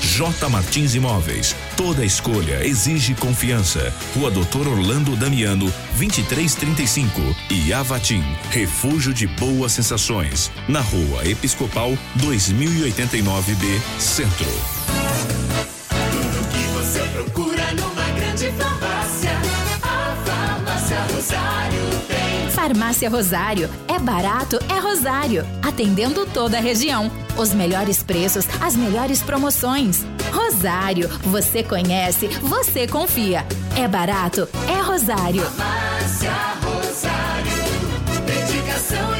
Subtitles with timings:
[0.00, 1.54] J Martins Imóveis.
[1.76, 3.92] Toda escolha exige confiança.
[4.14, 7.20] Rua Doutor Orlando Damiano, 2335.
[7.50, 10.50] E Avatim, refúgio de boas sensações.
[10.68, 14.46] Na Rua Episcopal, 2089B, Centro.
[15.88, 19.32] Tudo que você procura numa grande farmácia.
[19.82, 22.50] A Farmácia Rosário tem.
[22.50, 23.70] Farmácia Rosário.
[23.88, 25.46] É barato, é Rosário.
[25.62, 27.10] Atendendo toda a região.
[27.40, 30.04] Os melhores preços, as melhores promoções.
[30.30, 31.08] Rosário.
[31.22, 33.46] Você conhece, você confia.
[33.74, 35.42] É barato, é Rosário.
[35.42, 36.32] Farmácia
[36.62, 37.60] Rosário.
[38.26, 39.19] Dedicação e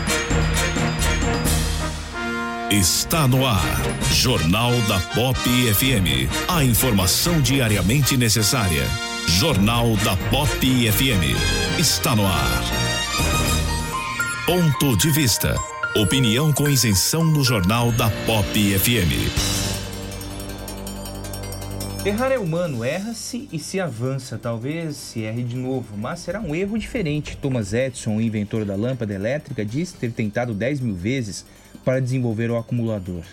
[2.71, 3.65] Está no ar.
[4.13, 6.31] Jornal da Pop FM.
[6.47, 8.83] A informação diariamente necessária.
[9.27, 11.35] Jornal da Pop FM.
[11.77, 12.61] Está no ar.
[14.45, 15.53] Ponto de vista.
[15.97, 19.27] Opinião com isenção no Jornal da Pop FM.
[22.05, 24.37] Errar é humano, erra-se e se avança.
[24.37, 27.35] Talvez se erre de novo, mas será um erro diferente.
[27.35, 31.45] Thomas Edison, o inventor da lâmpada elétrica, diz ter tentado 10 mil vezes
[31.83, 33.23] para desenvolver o acumulador.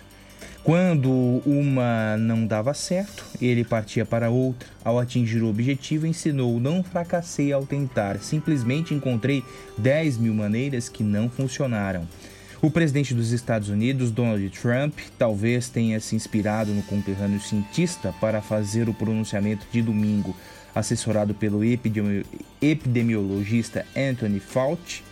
[0.63, 4.67] Quando uma não dava certo, ele partia para outra.
[4.83, 9.43] Ao atingir o objetivo, ensinou: Não fracassei ao tentar, simplesmente encontrei
[9.77, 12.07] 10 mil maneiras que não funcionaram.
[12.61, 18.41] O presidente dos Estados Unidos, Donald Trump, talvez tenha se inspirado no conterrâneo cientista para
[18.41, 20.35] fazer o pronunciamento de domingo,
[20.75, 22.25] assessorado pelo epidemi
[22.61, 25.08] epidemiologista Anthony Fauci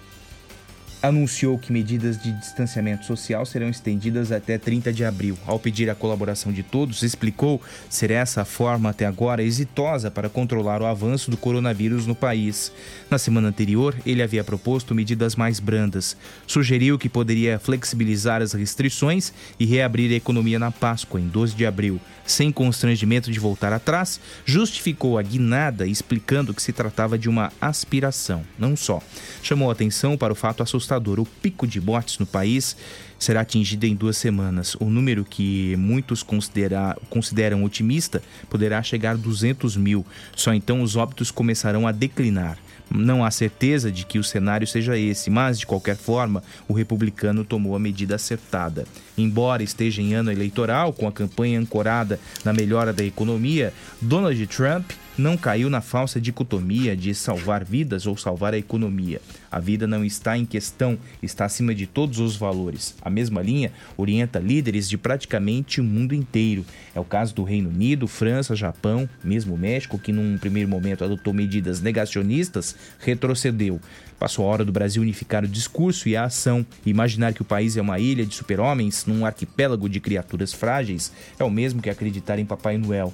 [1.02, 5.38] anunciou que medidas de distanciamento social serão estendidas até 30 de abril.
[5.46, 10.30] Ao pedir a colaboração de todos, explicou ser essa a forma até agora exitosa para
[10.30, 12.72] controlar o avanço do coronavírus no país.
[13.10, 16.18] Na semana anterior, ele havia proposto medidas mais brandas.
[16.46, 21.66] Sugeriu que poderia flexibilizar as restrições e reabrir a economia na Páscoa, em 12 de
[21.66, 22.00] abril.
[22.26, 28.44] Sem constrangimento de voltar atrás, justificou a guinada explicando que se tratava de uma aspiração,
[28.60, 29.02] não só.
[29.42, 31.20] Chamou atenção para o fato assustador assustador.
[31.20, 32.76] O pico de mortes no país
[33.20, 34.76] será atingido em duas semanas.
[34.80, 40.06] O número que muitos considera, consideram otimista poderá chegar a 200 mil.
[40.36, 42.58] Só então os óbitos começarão a declinar.
[42.90, 47.44] Não há certeza de que o cenário seja esse, mas, de qualquer forma, o republicano
[47.44, 48.86] tomou a medida acertada.
[49.18, 54.92] Embora esteja em ano eleitoral, com a campanha ancorada na melhora da economia, Donald Trump
[55.18, 59.20] não caiu na falsa dicotomia de salvar vidas ou salvar a economia.
[59.52, 62.96] A vida não está em questão, está acima de todos os valores.
[63.02, 66.66] A mesma linha orienta líderes de praticamente o mundo inteiro.
[66.94, 71.34] É o caso do Reino Unido, França, Japão, mesmo México, que num primeiro momento adotou
[71.34, 73.80] medidas negacionistas, retrocedeu.
[74.20, 76.66] Passou a hora do Brasil unificar o discurso e a ação.
[76.86, 81.44] Imaginar que o país é uma ilha de super-homens num arquipélago de criaturas frágeis é
[81.44, 83.14] o mesmo que acreditar em Papai Noel.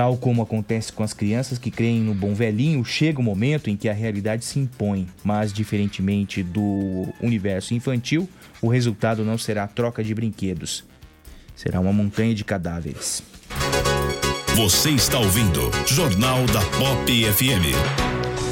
[0.00, 3.76] Tal como acontece com as crianças que creem no bom velhinho, chega o momento em
[3.76, 8.26] que a realidade se impõe, mas diferentemente do universo infantil,
[8.62, 10.84] o resultado não será troca de brinquedos.
[11.54, 13.22] Será uma montanha de cadáveres.
[14.56, 18.09] Você está ouvindo Jornal da Pop FM.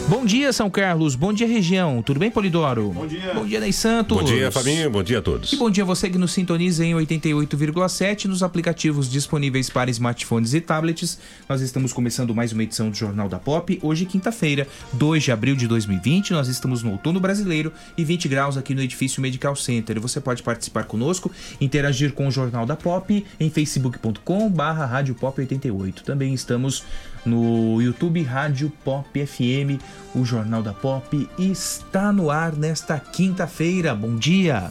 [0.08, 1.14] Bom dia, São Carlos.
[1.14, 2.00] Bom dia, região.
[2.00, 2.92] Tudo bem, Polidoro?
[2.92, 3.34] Bom dia.
[3.34, 4.16] Bom dia, Ney Santos.
[4.16, 4.90] Bom dia, Fabinho.
[4.90, 5.52] Bom dia a todos.
[5.52, 10.54] E bom dia a você que nos sintoniza em 88,7 nos aplicativos disponíveis para smartphones
[10.54, 11.18] e tablets.
[11.46, 13.78] Nós estamos começando mais uma edição do Jornal da Pop.
[13.82, 16.32] Hoje, quinta-feira, 2 de abril de 2020.
[16.32, 20.00] Nós estamos no outono brasileiro e 20 graus aqui no edifício Medical Center.
[20.00, 26.02] Você pode participar conosco, interagir com o Jornal da Pop em facebook.com/barra Rádio Pop 88.
[26.02, 26.82] Também estamos
[27.24, 29.80] no YouTube Rádio Pop FM.
[30.14, 33.94] O Jornal da Pop está no ar nesta quinta-feira.
[33.94, 34.70] Bom dia!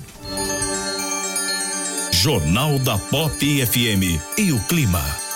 [2.12, 5.27] Jornal da Pop FM e o clima.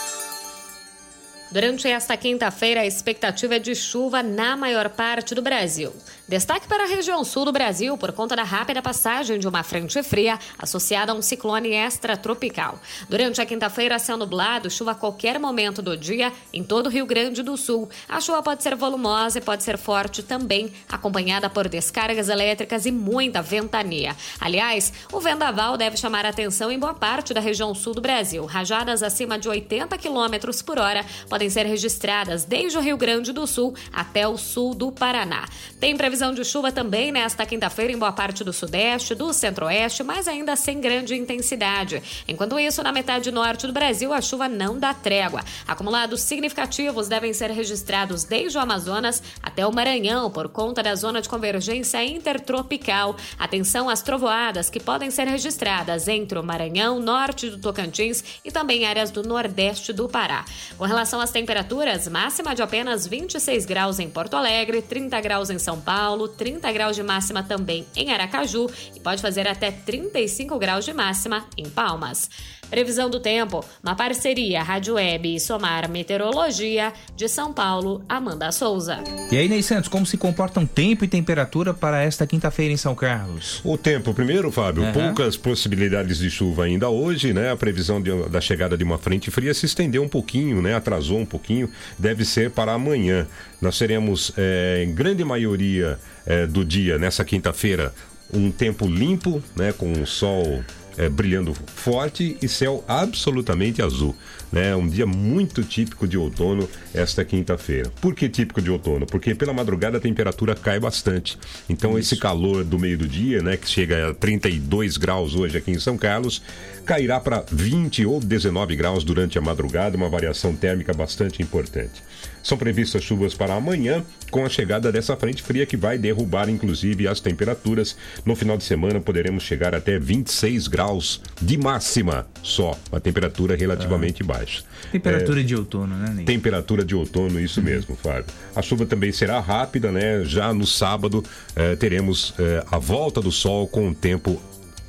[1.51, 5.93] Durante esta quinta-feira, a expectativa é de chuva na maior parte do Brasil.
[6.25, 10.01] Destaque para a região sul do Brasil por conta da rápida passagem de uma frente
[10.01, 12.79] fria associada a um ciclone extratropical.
[13.09, 17.05] Durante a quinta-feira, céu nublado, chuva a qualquer momento do dia em todo o Rio
[17.05, 17.89] Grande do Sul.
[18.07, 22.93] A chuva pode ser volumosa e pode ser forte também, acompanhada por descargas elétricas e
[22.93, 24.15] muita ventania.
[24.39, 28.45] Aliás, o vendaval deve chamar atenção em boa parte da região sul do Brasil.
[28.45, 33.47] Rajadas acima de 80 km por hora podem ser registradas desde o Rio Grande do
[33.47, 35.47] Sul até o sul do Paraná.
[35.79, 40.27] Tem previsão de chuva também nesta quinta-feira em boa parte do sudeste, do centro-oeste, mas
[40.27, 42.01] ainda sem grande intensidade.
[42.27, 45.41] Enquanto isso, na metade norte do Brasil, a chuva não dá trégua.
[45.67, 51.21] Acumulados significativos devem ser registrados desde o Amazonas até o Maranhão por conta da zona
[51.21, 53.15] de convergência intertropical.
[53.39, 58.85] Atenção às trovoadas que podem ser registradas entre o Maranhão, norte do Tocantins e também
[58.85, 60.45] áreas do nordeste do Pará.
[60.77, 65.57] Com relação às temperaturas, máxima de apenas 26 graus em Porto Alegre, 30 graus em
[65.57, 65.79] São.
[65.81, 70.93] Paulo, 30 graus de máxima também em Aracaju e pode fazer até 35 graus de
[70.93, 72.29] máxima em Palmas.
[72.71, 79.03] Previsão do tempo, uma parceria Rádio Web e Somar Meteorologia de São Paulo, Amanda Souza.
[79.29, 82.95] E aí, Ney Santos, como se comportam tempo e temperatura para esta quinta-feira em São
[82.95, 83.59] Carlos?
[83.65, 84.93] O tempo, primeiro, Fábio, Uhum.
[84.93, 87.51] poucas possibilidades de chuva ainda hoje, né?
[87.51, 90.73] A previsão de- da chegada de uma frente fria se estendeu um pouquinho, né?
[90.73, 91.69] Atrasou um pouquinho,
[91.99, 93.27] deve ser para amanhã.
[93.61, 97.93] Nós teremos, eh, em grande maioria eh, do dia, nessa quinta-feira,
[98.33, 99.73] um tempo limpo, né?
[99.73, 100.63] Com o sol
[100.97, 104.15] eh, brilhando forte e céu absolutamente azul.
[104.51, 104.75] Né?
[104.75, 107.91] Um dia muito típico de outono esta quinta-feira.
[108.01, 109.05] Por que típico de outono?
[109.05, 111.37] Porque pela madrugada a temperatura cai bastante.
[111.69, 115.71] Então esse calor do meio do dia, né, que chega a 32 graus hoje aqui
[115.71, 116.41] em São Carlos,
[116.85, 122.03] cairá para 20 ou 19 graus durante a madrugada, uma variação térmica bastante importante.
[122.43, 127.07] São previstas chuvas para amanhã, com a chegada dessa frente fria que vai derrubar inclusive
[127.07, 127.95] as temperaturas.
[128.25, 134.23] No final de semana poderemos chegar até 26 graus de máxima só, uma temperatura relativamente
[134.23, 134.63] baixa.
[134.91, 136.25] Temperatura É, de outono, né, Ney?
[136.25, 138.25] Temperatura de outono, isso mesmo, Fábio.
[138.55, 140.23] A chuva também será rápida, né?
[140.23, 141.23] Já no sábado
[141.55, 144.41] eh, teremos eh, a volta do sol com o tempo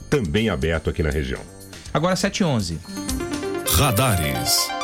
[0.09, 1.41] também aberto aqui na região.
[1.93, 2.79] Agora 7 e 11.
[3.77, 4.82] Radares.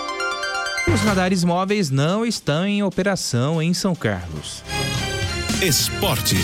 [0.92, 4.62] Os radares móveis não estão em operação em São Carlos.
[5.62, 6.38] Esportes.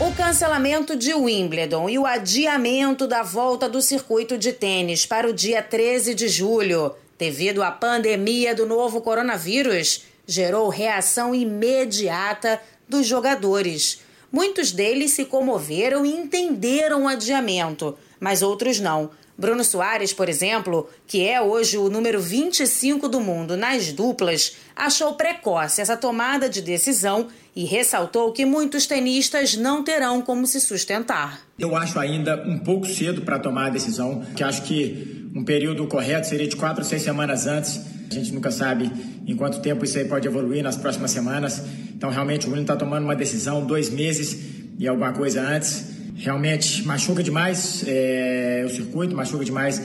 [0.00, 5.32] O cancelamento de Wimbledon e o adiamento da volta do circuito de tênis para o
[5.32, 14.00] dia 13 de julho, devido à pandemia do novo coronavírus, gerou reação imediata dos jogadores.
[14.30, 19.10] Muitos deles se comoveram e entenderam o adiamento, mas outros não.
[19.42, 25.14] Bruno Soares, por exemplo, que é hoje o número 25 do mundo nas duplas, achou
[25.14, 31.40] precoce essa tomada de decisão e ressaltou que muitos tenistas não terão como se sustentar.
[31.58, 35.88] Eu acho ainda um pouco cedo para tomar a decisão, que acho que um período
[35.88, 37.80] correto seria de quatro ou seis semanas antes.
[38.08, 38.92] A gente nunca sabe
[39.26, 41.60] em quanto tempo isso aí pode evoluir nas próximas semanas.
[41.92, 44.38] Então, realmente, o William está tomando uma decisão dois meses
[44.78, 46.00] e alguma coisa antes.
[46.22, 49.82] Realmente machuca demais é, o circuito, machuca demais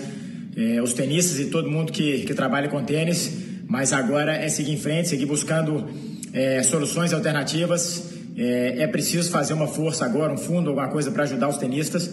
[0.55, 3.31] é, os tenistas e todo mundo que, que trabalha com tênis.
[3.67, 5.89] Mas agora é seguir em frente, seguir buscando
[6.31, 8.03] é, soluções alternativas.
[8.37, 12.07] É, é, preciso fazer uma força agora, um fundo, alguma coisa para ajudar os tenistas.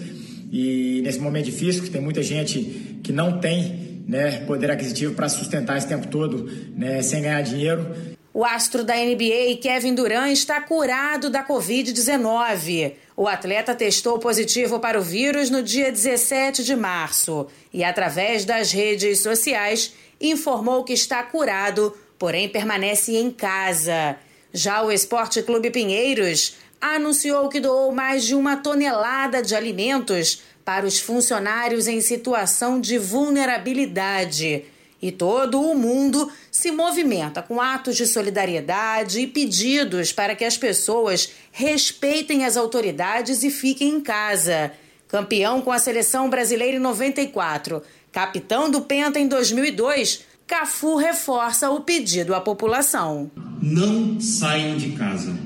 [0.51, 5.29] E nesse momento difícil, que tem muita gente que não tem né, poder aquisitivo para
[5.29, 7.87] sustentar esse tempo todo né, sem ganhar dinheiro.
[8.33, 13.04] O astro da NBA, Kevin Durant, está curado da Covid-19.
[13.17, 18.73] O atleta testou positivo para o vírus no dia 17 de março e, através das
[18.73, 24.17] redes sociais, informou que está curado, porém permanece em casa.
[24.53, 30.85] Já o Esporte Clube Pinheiros anunciou que doou mais de uma tonelada de alimentos para
[30.85, 34.65] os funcionários em situação de vulnerabilidade.
[35.05, 40.57] E todo o mundo se movimenta com atos de solidariedade e pedidos para que as
[40.57, 44.73] pessoas respeitem as autoridades e fiquem em casa.
[45.07, 51.83] Campeão com a seleção brasileira em 94, capitão do Penta em 2002, Cafu reforça o
[51.83, 53.31] pedido à população.
[53.61, 55.37] Não saiam de casa.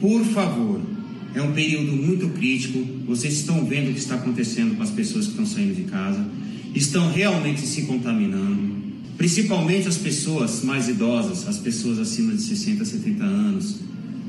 [0.00, 0.80] Por favor.
[1.32, 2.84] É um período muito crítico.
[3.06, 6.28] Vocês estão vendo o que está acontecendo com as pessoas que estão saindo de casa.
[6.74, 8.80] Estão realmente se contaminando.
[9.16, 13.76] Principalmente as pessoas mais idosas, as pessoas acima de 60, 70 anos.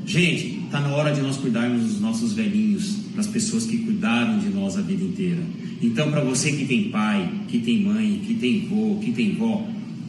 [0.04, 4.48] Gente, está na hora de nós cuidarmos dos nossos velhinhos, das pessoas que cuidaram de
[4.48, 5.40] nós a vida inteira.
[5.80, 9.66] Então, para você que tem pai, que tem mãe, que tem vô, que tem vó,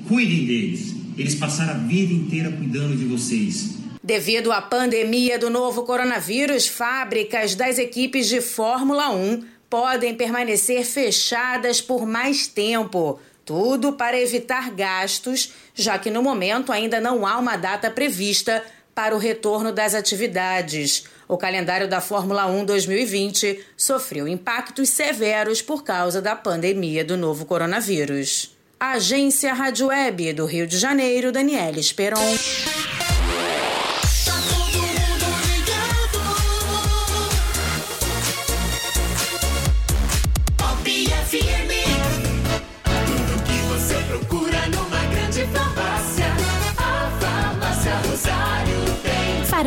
[0.08, 0.96] cuidem deles.
[1.18, 3.78] Eles passaram a vida inteira cuidando de vocês.
[4.04, 11.82] Devido à pandemia do novo coronavírus, fábricas das equipes de Fórmula 1 podem permanecer fechadas
[11.82, 13.20] por mais tempo.
[13.44, 18.64] Tudo para evitar gastos, já que no momento ainda não há uma data prevista
[18.94, 21.06] para o retorno das atividades.
[21.28, 27.44] O calendário da Fórmula 1 2020 sofreu impactos severos por causa da pandemia do novo
[27.44, 28.56] coronavírus.
[28.80, 32.20] Agência Rádio Web do Rio de Janeiro, Daniela Esperon.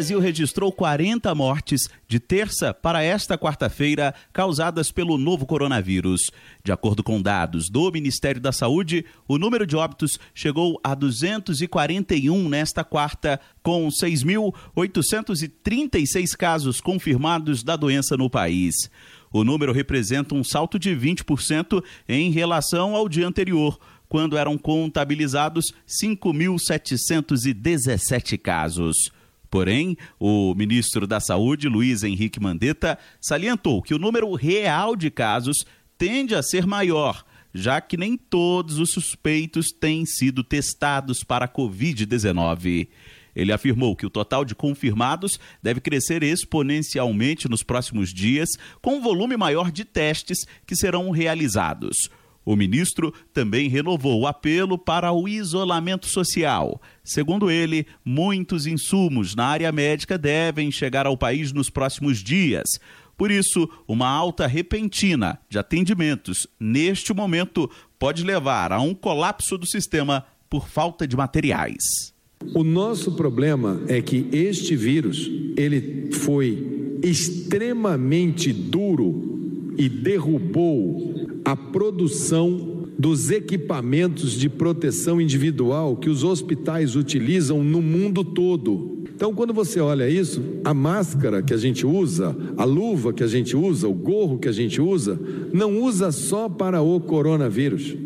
[0.00, 6.30] Brasil registrou 40 mortes de terça para esta quarta-feira causadas pelo novo coronavírus.
[6.64, 12.48] De acordo com dados do Ministério da Saúde, o número de óbitos chegou a 241
[12.48, 18.90] nesta quarta, com 6.836 casos confirmados da doença no país.
[19.30, 23.78] O número representa um salto de 20% em relação ao dia anterior,
[24.08, 29.19] quando eram contabilizados 5.717 casos.
[29.50, 35.64] Porém, o ministro da Saúde, Luiz Henrique Mandetta, salientou que o número real de casos
[35.98, 41.48] tende a ser maior, já que nem todos os suspeitos têm sido testados para a
[41.48, 42.88] Covid-19.
[43.34, 48.48] Ele afirmou que o total de confirmados deve crescer exponencialmente nos próximos dias,
[48.80, 52.08] com um volume maior de testes que serão realizados.
[52.44, 56.80] O ministro também renovou o apelo para o isolamento social.
[57.04, 62.68] Segundo ele, muitos insumos na área médica devem chegar ao país nos próximos dias.
[63.16, 69.66] Por isso, uma alta repentina de atendimentos neste momento pode levar a um colapso do
[69.66, 72.14] sistema por falta de materiais.
[72.54, 82.84] O nosso problema é que este vírus, ele foi extremamente duro e derrubou a produção
[82.98, 89.04] dos equipamentos de proteção individual que os hospitais utilizam no mundo todo.
[89.16, 93.26] Então, quando você olha isso, a máscara que a gente usa, a luva que a
[93.26, 95.18] gente usa, o gorro que a gente usa,
[95.50, 97.96] não usa só para o coronavírus.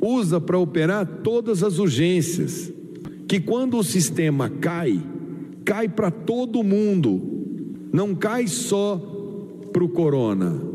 [0.00, 2.72] Usa para operar todas as urgências
[3.28, 5.00] que quando o sistema cai,
[5.64, 7.22] cai para todo mundo,
[7.92, 9.00] não cai só
[9.72, 10.74] para o corona,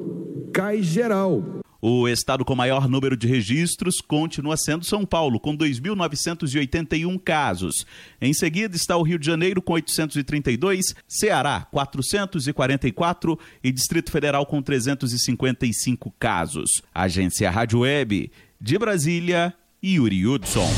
[0.51, 1.61] cai geral.
[1.81, 7.87] O estado com maior número de registros continua sendo São Paulo, com 2.981 casos.
[8.21, 14.61] Em seguida está o Rio de Janeiro, com 832, Ceará, 444 e Distrito Federal, com
[14.61, 16.83] 355 casos.
[16.93, 19.51] Agência Rádio Web, de Brasília,
[19.83, 20.69] Yuri Hudson.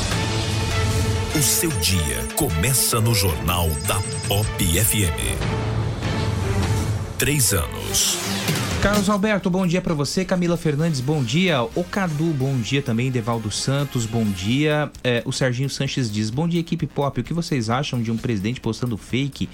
[1.36, 5.36] O seu dia começa no Jornal da Pop FM.
[7.18, 8.16] Três anos.
[8.84, 10.26] Carlos Alberto, bom dia para você.
[10.26, 11.62] Camila Fernandes, bom dia.
[11.74, 13.10] O Cadu, bom dia também.
[13.10, 14.92] Devaldo Santos, bom dia.
[15.02, 17.18] É, o Serginho Sanches diz: Bom dia, equipe pop.
[17.18, 19.48] O que vocês acham de um presidente postando fake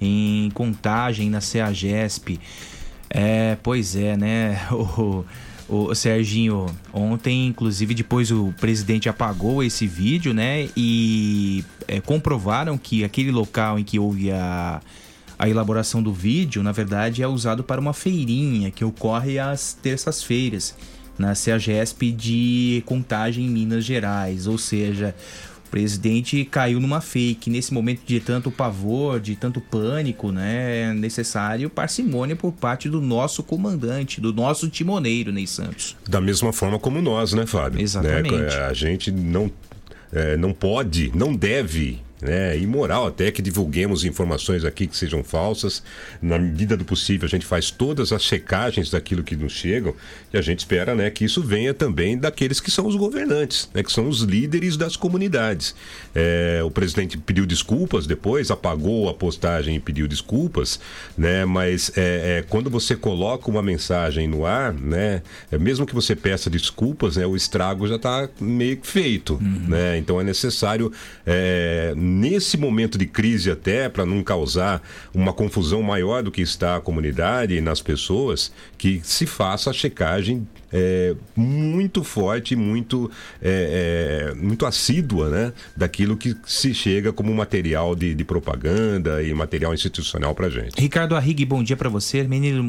[0.00, 2.38] em contagem na CEAGESP?
[3.10, 4.60] É, pois é, né?
[5.68, 10.68] O, o Serginho, ontem, inclusive, depois o presidente apagou esse vídeo, né?
[10.76, 14.80] E é, comprovaram que aquele local em que houve a,
[15.38, 20.74] a elaboração do vídeo, na verdade, é usado para uma feirinha que ocorre às terças-feiras
[21.18, 24.46] na CEAGESP de Contagem em Minas Gerais.
[24.46, 25.14] Ou seja,
[25.66, 27.50] o presidente caiu numa fake.
[27.50, 30.90] Nesse momento de tanto pavor, de tanto pânico, né?
[30.90, 35.96] É necessário parcimônia por parte do nosso comandante, do nosso timoneiro, Ney Santos.
[36.08, 37.80] Da mesma forma como nós, né, Fábio?
[37.80, 38.32] Exatamente.
[38.32, 38.66] Né?
[38.66, 39.50] A gente não,
[40.12, 45.82] é, não pode, não deve né, imoral até que divulguemos informações aqui que sejam falsas.
[46.20, 49.94] Na medida do possível, a gente faz todas as checagens daquilo que nos chegam
[50.32, 53.82] e a gente espera né, que isso venha também daqueles que são os governantes, né,
[53.82, 55.74] que são os líderes das comunidades.
[56.14, 60.80] É, o presidente pediu desculpas depois, apagou a postagem e pediu desculpas,
[61.16, 65.94] né, mas é, é, quando você coloca uma mensagem no ar, né, é, mesmo que
[65.94, 69.38] você peça desculpas, né, o estrago já está meio que feito.
[69.68, 70.92] Né, então é necessário
[71.26, 76.76] é, nesse momento de crise até para não causar uma confusão maior do que está
[76.76, 84.30] a comunidade e nas pessoas, que se faça a checagem é, muito forte, muito, é,
[84.30, 85.52] é, muito assídua, né?
[85.76, 90.80] Daquilo que se chega como material de, de propaganda e material institucional para gente.
[90.80, 92.26] Ricardo Arrigue, bom dia para você.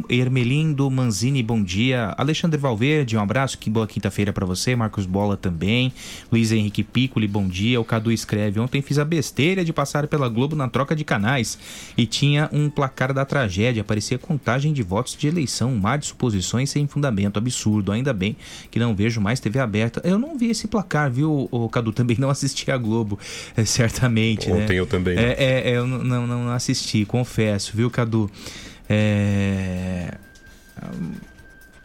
[0.10, 2.14] Hermelindo Manzini, bom dia.
[2.18, 4.76] Alexandre Valverde, um abraço, que boa quinta-feira para você.
[4.76, 5.92] Marcos Bola também.
[6.32, 7.82] Luiz Henrique Piccoli, bom dia.
[7.82, 11.58] O Cadu escreve: Ontem fiz a besteira de passar pela Globo na troca de canais
[11.98, 13.84] e tinha um placar da tragédia.
[13.84, 17.92] Parecia contagem de votos de eleição, um mar de suposições sem fundamento, absurdo.
[17.92, 18.38] Ainda bem
[18.72, 20.02] que não vejo mais TV aberta.
[20.04, 21.92] Eu não vi esse placar, viu, o Cadu?
[21.98, 23.20] Também não assisti a Globo,
[23.56, 24.50] é, certamente.
[24.50, 24.64] né?
[24.64, 25.24] Ontem eu também não.
[25.24, 28.30] É, é, é, eu não, não, não assisti, confesso, viu, Cadu?
[28.88, 30.14] É.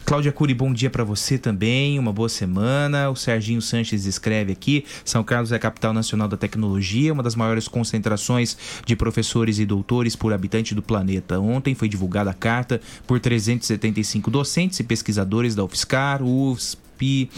[0.05, 3.09] Cláudia Cury, bom dia para você também, uma boa semana.
[3.09, 7.37] O Serginho Sanches escreve aqui: São Carlos é a capital nacional da tecnologia, uma das
[7.37, 11.39] maiores concentrações de professores e doutores por habitante do planeta.
[11.39, 17.31] Ontem foi divulgada a carta por 375 docentes e pesquisadores da UFSCar, USP.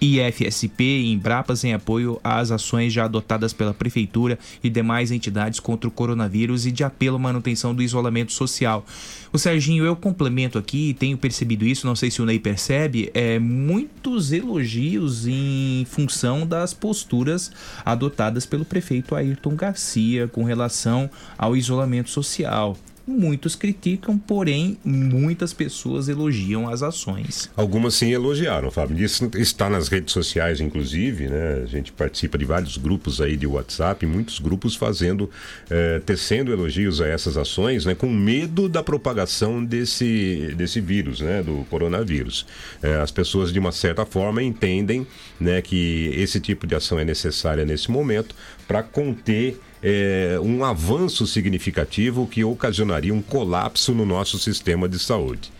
[0.00, 5.88] IFSP e Embrapas em apoio às ações já adotadas pela Prefeitura e demais entidades contra
[5.88, 8.84] o coronavírus e de apelo à manutenção do isolamento social.
[9.32, 13.38] O Serginho, eu complemento aqui, tenho percebido isso, não sei se o Ney percebe, é
[13.38, 17.50] muitos elogios em função das posturas
[17.84, 22.76] adotadas pelo prefeito Ayrton Garcia com relação ao isolamento social.
[23.08, 27.50] Muitos criticam, porém muitas pessoas elogiam as ações.
[27.56, 29.02] Algumas sim elogiaram, Fábio.
[29.02, 31.62] Isso está nas redes sociais, inclusive, né?
[31.62, 35.30] A gente participa de vários grupos aí de WhatsApp, muitos grupos fazendo,
[35.70, 37.94] eh, tecendo elogios a essas ações, né?
[37.94, 41.42] Com medo da propagação desse, desse vírus, né?
[41.42, 42.44] Do coronavírus.
[42.82, 45.06] Eh, as pessoas, de uma certa forma, entendem,
[45.40, 45.62] né?
[45.62, 48.34] Que esse tipo de ação é necessária nesse momento
[48.66, 55.50] para conter é, um avanço significativo que ocasionaria um colapso no nosso sistema de saúde.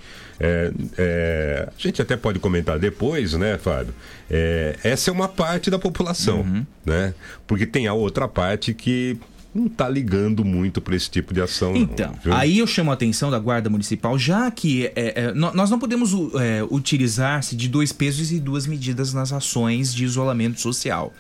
[0.41, 3.93] É, é, a gente até pode comentar depois, né, Fábio?
[4.31, 7.13] É, essa é uma parte da população, né?
[7.47, 9.19] Porque tem a outra parte que
[9.55, 11.75] não está ligando muito para esse tipo de ação.
[11.77, 15.71] Então, não, aí eu chamo a atenção da Guarda Municipal, já que é, é, nós
[15.71, 21.13] não podemos é, utilizar-se de dois pesos e duas medidas nas ações de isolamento social.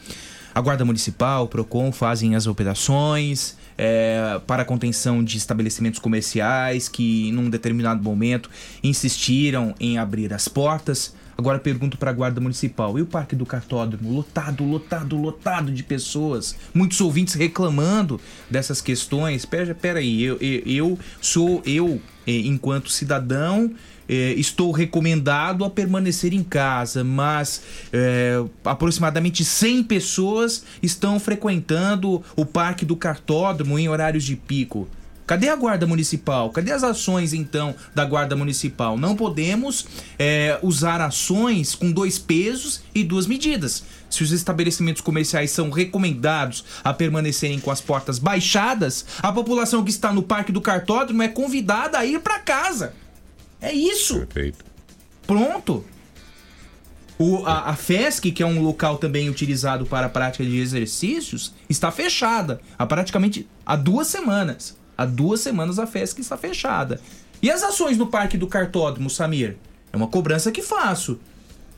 [0.58, 7.30] A Guarda Municipal, o PROCON fazem as operações é, para contenção de estabelecimentos comerciais que,
[7.30, 8.50] num determinado momento,
[8.82, 11.14] insistiram em abrir as portas.
[11.36, 14.12] Agora pergunto para a Guarda Municipal: e o Parque do Cartódromo?
[14.12, 16.56] Lotado, lotado, lotado de pessoas.
[16.74, 19.44] Muitos ouvintes reclamando dessas questões.
[19.44, 23.72] Pera, pera aí, eu, eu, eu sou eu, eh, enquanto cidadão,
[24.08, 32.46] eh, estou recomendado a permanecer em casa, mas eh, aproximadamente 100 pessoas estão frequentando o
[32.46, 34.88] Parque do Cartódromo em horários de pico.
[35.28, 36.48] Cadê a Guarda Municipal?
[36.48, 38.96] Cadê as ações, então, da Guarda Municipal?
[38.96, 39.84] Não podemos
[40.18, 43.84] é, usar ações com dois pesos e duas medidas.
[44.08, 49.90] Se os estabelecimentos comerciais são recomendados a permanecerem com as portas baixadas, a população que
[49.90, 52.94] está no Parque do Cartódromo é convidada a ir para casa.
[53.60, 54.18] É isso.
[54.26, 54.64] Perfeito.
[55.26, 55.84] Pronto.
[57.18, 61.52] O, a, a FESC, que é um local também utilizado para a prática de exercícios,
[61.68, 64.76] está fechada há praticamente há duas semanas.
[64.96, 67.00] Há duas semanas a FESC está fechada.
[67.42, 69.56] E as ações no Parque do Cartódromo, Samir?
[69.92, 71.18] É uma cobrança que faço.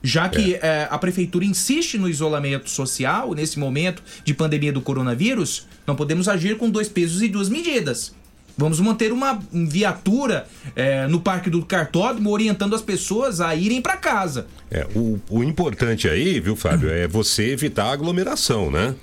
[0.02, 0.60] Já que é.
[0.62, 6.28] É, a prefeitura insiste no isolamento social, nesse momento de pandemia do coronavírus, não podemos
[6.28, 8.14] agir com dois pesos e duas medidas.
[8.56, 13.96] Vamos manter uma viatura é, no Parque do Cartódromo orientando as pessoas a irem para
[13.96, 14.46] casa.
[14.70, 18.94] É, o, o importante aí, viu, Fábio, é você evitar a aglomeração, né?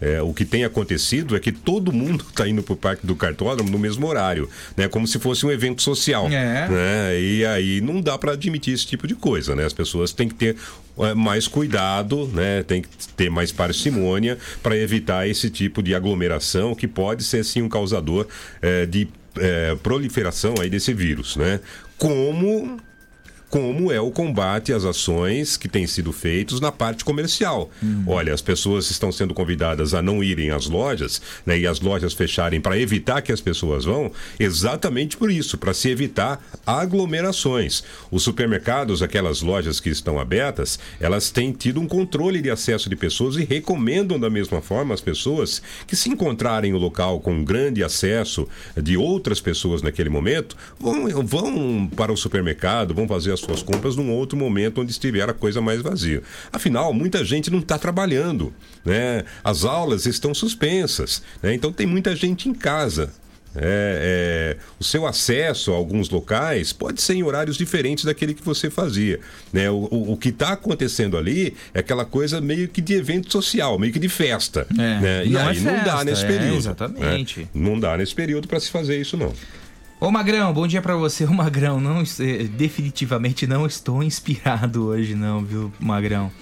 [0.00, 3.14] É, o que tem acontecido é que todo mundo está indo para o Parque do
[3.14, 4.88] Cartódromo no mesmo horário, né?
[4.88, 6.26] Como se fosse um evento social.
[6.26, 6.68] É.
[6.68, 7.20] Né?
[7.20, 9.64] E aí não dá para admitir esse tipo de coisa, né?
[9.64, 10.56] As pessoas têm que ter
[10.98, 12.62] é, mais cuidado, né?
[12.62, 17.62] Tem que ter mais parcimônia para evitar esse tipo de aglomeração que pode ser sim
[17.62, 18.26] um causador
[18.62, 19.08] é, de
[19.38, 21.60] é, proliferação aí desse vírus, né?
[21.98, 22.80] Como
[23.50, 27.68] como é o combate às ações que têm sido feitos na parte comercial.
[27.82, 28.04] Hum.
[28.06, 32.14] Olha, as pessoas estão sendo convidadas a não irem às lojas, né, e as lojas
[32.14, 37.82] fecharem para evitar que as pessoas vão, exatamente por isso, para se evitar aglomerações.
[38.10, 42.94] Os supermercados, aquelas lojas que estão abertas, elas têm tido um controle de acesso de
[42.94, 47.82] pessoas e recomendam da mesma forma às pessoas que se encontrarem no local com grande
[47.82, 48.46] acesso
[48.80, 53.62] de outras pessoas naquele momento, vão, vão para o supermercado, vão fazer as as suas
[53.62, 56.22] compras num outro momento onde estiver a coisa mais vazia.
[56.52, 58.52] Afinal, muita gente não está trabalhando,
[58.84, 59.24] né?
[59.42, 61.54] As aulas estão suspensas, né?
[61.54, 63.12] Então tem muita gente em casa.
[63.56, 68.44] É, é, o seu acesso a alguns locais pode ser em horários diferentes daquele que
[68.44, 69.18] você fazia.
[69.52, 69.68] Né?
[69.68, 73.76] O, o, o que está acontecendo ali é aquela coisa meio que de evento social,
[73.76, 74.68] meio que de festa.
[74.70, 75.26] É, né?
[75.26, 76.56] E não aí é não dá festa, nesse é, período.
[76.58, 77.40] exatamente.
[77.40, 77.46] né?
[77.52, 79.32] Não dá nesse período para se fazer isso, não.
[80.00, 81.26] Ô Magrão, bom dia para você.
[81.28, 86.32] Ô Magrão, não, eh, definitivamente não estou inspirado hoje não, viu, Magrão?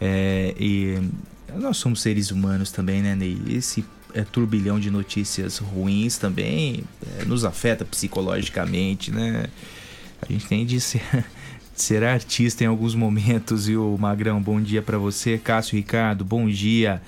[0.00, 0.96] É, e
[1.56, 3.36] nós somos seres humanos também, né, Ney?
[3.48, 6.84] Esse é, turbilhão de notícias ruins também
[7.18, 9.46] é, nos afeta psicologicamente, né?
[10.22, 11.02] A gente tem de ser,
[11.74, 14.40] ser artista em alguns momentos, viu, Magrão?
[14.40, 15.36] Bom dia para você.
[15.36, 17.02] Cássio Ricardo, bom dia.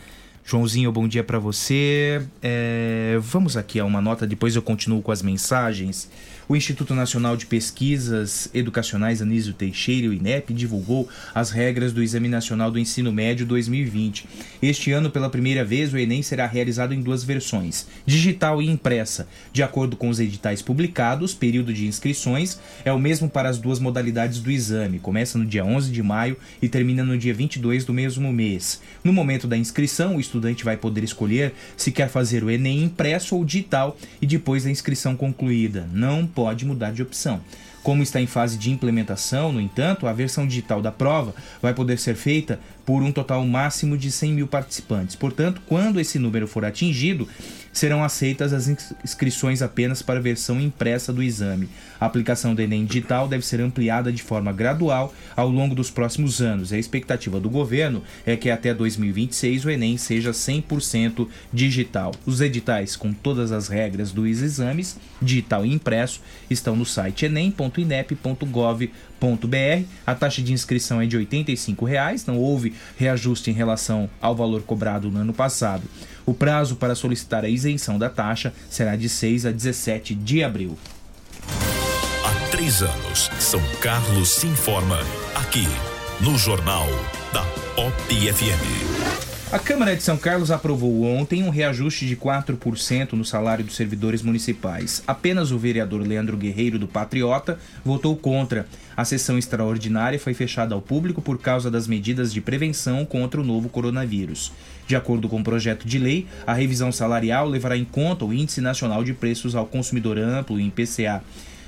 [0.45, 2.21] Joãozinho, bom dia para você.
[2.43, 6.11] É, vamos aqui a uma nota, depois eu continuo com as mensagens.
[6.49, 12.29] O Instituto Nacional de Pesquisas Educacionais Anísio Teixeira, o INEP, divulgou as regras do Exame
[12.29, 14.29] Nacional do Ensino Médio 2020.
[14.61, 19.29] Este ano, pela primeira vez, o Enem será realizado em duas versões, digital e impressa.
[19.53, 23.79] De acordo com os editais publicados, período de inscrições é o mesmo para as duas
[23.79, 24.99] modalidades do exame.
[24.99, 28.83] Começa no dia 11 de maio e termina no dia 22 do mesmo mês.
[29.05, 33.37] No momento da inscrição, o estudante vai poder escolher se quer fazer o Enem impresso
[33.37, 35.89] ou digital e depois da inscrição concluída.
[35.93, 37.41] Não pode mudar de opção.
[37.83, 41.99] Como está em fase de implementação, no entanto, a versão digital da prova vai poder
[41.99, 45.17] ser feita por um total máximo de 100 mil participantes.
[45.17, 47.29] Portanto, quando esse número for atingido,
[47.73, 51.69] serão aceitas as inscrições apenas para a versão impressa do exame.
[51.99, 56.43] A aplicação do Enem digital deve ser ampliada de forma gradual ao longo dos próximos
[56.43, 56.73] anos.
[56.73, 62.13] A expectativa do governo é que até 2026 o Enem seja 100% digital.
[62.27, 69.12] Os editais com todas as regras dos exames, digital e impresso, estão no site enem.inep.gov.br.
[70.07, 74.63] A taxa de inscrição é de 85 reais, não houve reajuste em relação ao valor
[74.63, 75.85] cobrado no ano passado.
[76.27, 80.77] O prazo para solicitar a isenção da taxa será de 6 a 17 de abril.
[82.25, 84.99] Há três anos, São Carlos se informa
[85.35, 85.67] aqui
[86.21, 86.89] no Jornal
[87.33, 87.43] da
[87.75, 89.32] Pop FM.
[89.53, 94.23] A Câmara de São Carlos aprovou ontem um reajuste de 4% no salário dos servidores
[94.23, 95.03] municipais.
[95.07, 98.67] Apenas o vereador Leandro Guerreiro, do Patriota, votou contra.
[98.97, 103.45] A sessão extraordinária foi fechada ao público por causa das medidas de prevenção contra o
[103.45, 104.51] novo coronavírus.
[104.87, 108.63] De acordo com o projeto de lei, a revisão salarial levará em conta o Índice
[108.63, 111.23] Nacional de Preços ao Consumidor Amplo, IPCA.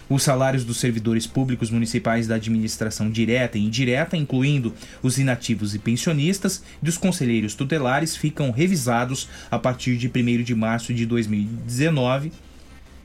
[0.09, 5.79] Os salários dos servidores públicos municipais da administração direta e indireta, incluindo os inativos e
[5.79, 12.33] pensionistas, e dos conselheiros tutelares, ficam revisados a partir de 1 de março de 2019,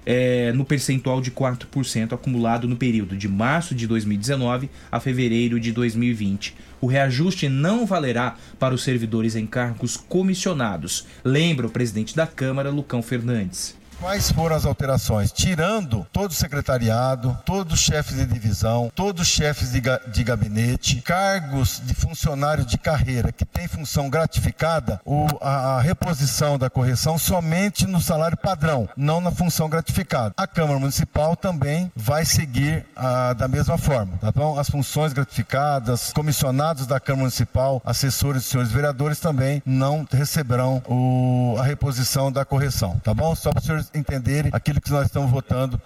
[0.05, 5.71] é, no percentual de 4% acumulado no período de março de 2019 a fevereiro de
[5.71, 6.55] 2020.
[6.81, 12.69] O reajuste não valerá para os servidores em cargos comissionados, lembra o presidente da Câmara,
[12.69, 13.78] Lucão Fernandes.
[13.99, 15.29] Quais foram as alterações?
[15.29, 21.01] Tirando todo o secretariado, todos os chefes de divisão, todos os chefes de, de gabinete,
[21.01, 27.17] cargos de funcionário de carreira que tem função gratificada, o, a, a, reposição da correção
[27.17, 30.33] somente no salário padrão, não na função gratificada.
[30.37, 34.17] A Câmara Municipal também vai seguir a, da mesma forma.
[34.17, 34.57] Tá bom?
[34.57, 41.57] As funções gratificadas, comissionados da Câmara Municipal, assessores e senhores vereadores também não receberão o,
[41.59, 42.97] a reposição da correção.
[43.03, 43.35] Tá bom?
[43.35, 45.81] Só para os senhores entenderem aquilo que nós estamos votando.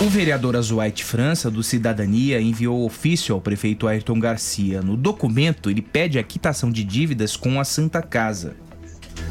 [0.00, 4.80] O vereador Azuaite França, do Cidadania, enviou ofício ao prefeito Ayrton Garcia.
[4.80, 8.56] No documento, ele pede a quitação de dívidas com a Santa Casa.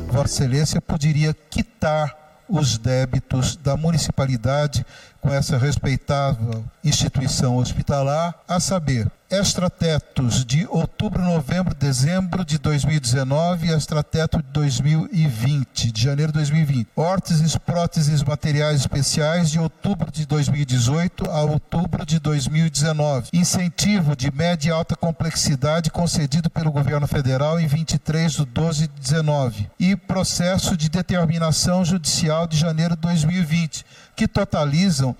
[0.08, 4.86] Vossa Excelência poderia quitar os débitos da municipalidade
[5.22, 13.72] com essa respeitável instituição hospitalar, a saber, extratetos de outubro, novembro, dezembro de 2019 e
[13.72, 16.88] extrateto de 2020, de janeiro de 2020.
[16.96, 23.30] Órteses, próteses, materiais especiais de outubro de 2018 a outubro de 2019.
[23.34, 29.02] Incentivo de média e alta complexidade concedido pelo governo federal em 23 de 12 de
[29.02, 29.70] 19.
[29.78, 33.86] E processo de determinação judicial de janeiro de 2020,
[34.18, 35.16] que totalizam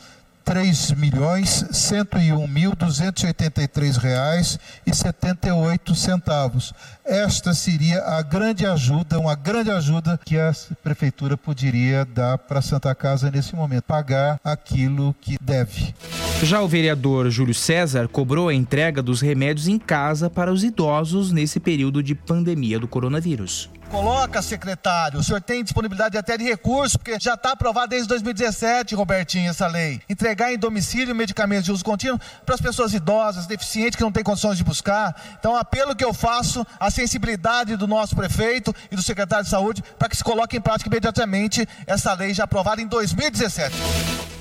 [5.52, 6.74] oito centavos.
[7.04, 12.96] Esta seria a grande ajuda, uma grande ajuda que a prefeitura poderia dar para Santa
[12.96, 15.94] Casa nesse momento, pagar aquilo que deve.
[16.42, 21.32] Já o vereador Júlio César cobrou a entrega dos remédios em casa para os idosos
[21.32, 23.70] nesse período de pandemia do coronavírus.
[23.90, 25.20] Coloca, secretário.
[25.20, 29.66] O senhor tem disponibilidade até de recurso, porque já está aprovado desde 2017, Robertinho, essa
[29.68, 30.02] lei.
[30.10, 34.24] Entregar em domicílio medicamentos de uso contínuo para as pessoas idosas, deficientes, que não têm
[34.24, 35.16] condições de buscar.
[35.40, 39.84] Então, apelo que eu faço, a sensibilidade do nosso prefeito e do secretário de saúde,
[39.98, 44.37] para que se coloque em prática imediatamente essa lei já aprovada em 2017.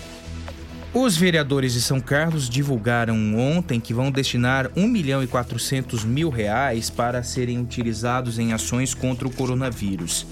[0.99, 6.31] Os vereadores de São Carlos divulgaram ontem que vão destinar 1 milhão e 400 mil
[6.31, 10.27] reais para serem utilizados em ações contra o coronavírus.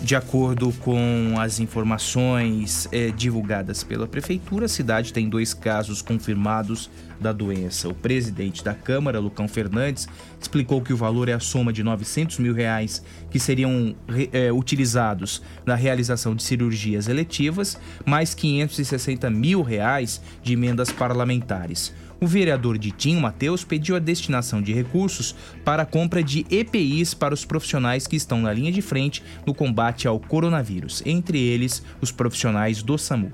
[0.00, 6.88] De acordo com as informações é, divulgadas pela prefeitura, a cidade tem dois casos confirmados
[7.20, 7.88] da doença.
[7.88, 10.08] O presidente da Câmara, Lucão Fernandes,
[10.40, 13.94] explicou que o valor é a soma de 900 mil reais que seriam
[14.32, 22.26] é, utilizados na realização de cirurgias eletivas, mais 560 mil reais de emendas parlamentares o
[22.26, 27.44] vereador Ditinho Mateus pediu a destinação de recursos para a compra de EPIs para os
[27.44, 32.82] profissionais que estão na linha de frente no combate ao coronavírus, entre eles os profissionais
[32.82, 33.32] do SAMU.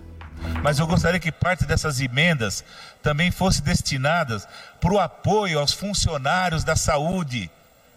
[0.62, 2.64] Mas eu gostaria que parte dessas emendas
[3.02, 4.46] também fosse destinadas
[4.80, 7.50] para o apoio aos funcionários da saúde,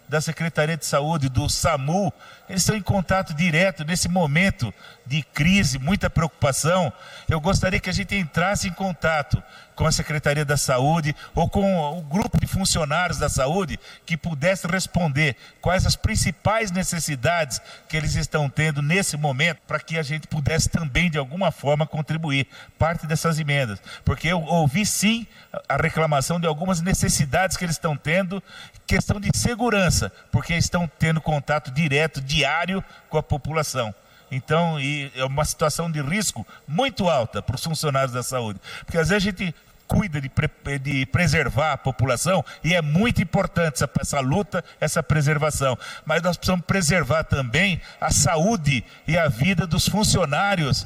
[0.08, 2.12] da Secretaria de Saúde, do SAMU,
[2.48, 4.72] eles estão em contato direto nesse momento
[5.06, 6.92] de crise, muita preocupação.
[7.28, 9.42] Eu gostaria que a gente entrasse em contato
[9.76, 14.66] com a Secretaria da Saúde ou com o grupo de funcionários da saúde que pudesse
[14.66, 20.26] responder quais as principais necessidades que eles estão tendo nesse momento para que a gente
[20.26, 22.46] pudesse também de alguma forma contribuir.
[22.78, 25.26] Parte dessas emendas, porque eu ouvi sim
[25.68, 28.42] a reclamação de algumas necessidades que eles estão tendo,
[28.86, 33.94] questão de segurança, porque estão tendo contato direto, diário com a população.
[34.30, 34.76] Então,
[35.14, 38.60] é uma situação de risco muito alta para os funcionários da saúde.
[38.84, 39.54] Porque às vezes a gente
[39.86, 40.28] cuida de,
[40.82, 45.78] de, preservar a população e é muito importante essa, essa, luta, essa preservação.
[46.04, 50.84] Mas nós precisamos preservar também a saúde e a vida dos funcionários.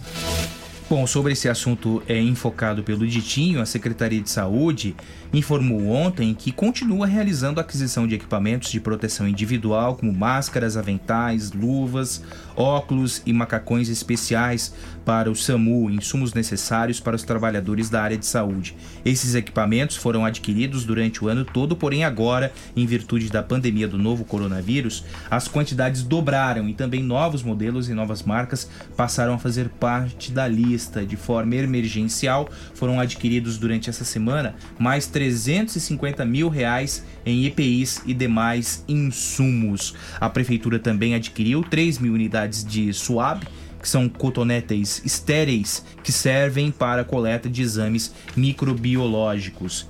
[0.89, 4.95] Bom, sobre esse assunto é enfocado pelo Ditinho, a Secretaria de Saúde
[5.33, 11.53] informou ontem que continua realizando a aquisição de equipamentos de proteção individual, como máscaras, aventais,
[11.53, 12.23] luvas,
[12.57, 18.27] óculos e macacões especiais para o SAMU, insumos necessários para os trabalhadores da área de
[18.27, 18.77] saúde.
[19.05, 23.99] Esses equipamentos foram adquiridos durante o ano todo, porém agora, em virtude da pandemia do
[23.99, 29.69] novo coronavírus, as quantidades dobraram e também novos modelos e novas marcas passaram a fazer
[29.69, 31.05] parte da lista.
[31.05, 38.15] De forma emergencial, foram adquiridos durante essa semana mais 350 mil reais em EPIs e
[38.15, 39.95] demais insumos.
[40.19, 43.45] A prefeitura também adquiriu 3 mil unidades de SUAB,
[43.83, 49.87] que são cotonetes estéreis que servem para coleta de exames microbiológicos.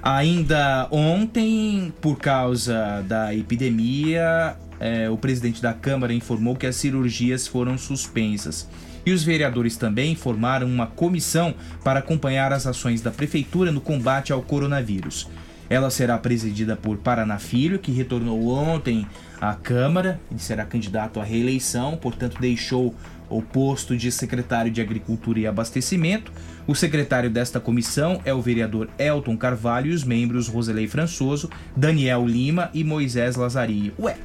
[0.00, 7.48] Ainda ontem, por causa da epidemia, eh, o presidente da Câmara informou que as cirurgias
[7.48, 8.68] foram suspensas.
[9.08, 14.34] E os vereadores também formaram uma comissão para acompanhar as ações da prefeitura no combate
[14.34, 15.26] ao coronavírus.
[15.70, 19.06] Ela será presidida por Paraná Filho, que retornou ontem
[19.40, 20.20] à Câmara.
[20.30, 22.94] Ele será candidato à reeleição, portanto, deixou
[23.30, 26.30] o posto de secretário de Agricultura e Abastecimento.
[26.66, 32.26] O secretário desta comissão é o vereador Elton Carvalho e os membros Roselei Françoso, Daniel
[32.26, 33.94] Lima e Moisés Lazarinho.
[33.98, 34.18] Ué,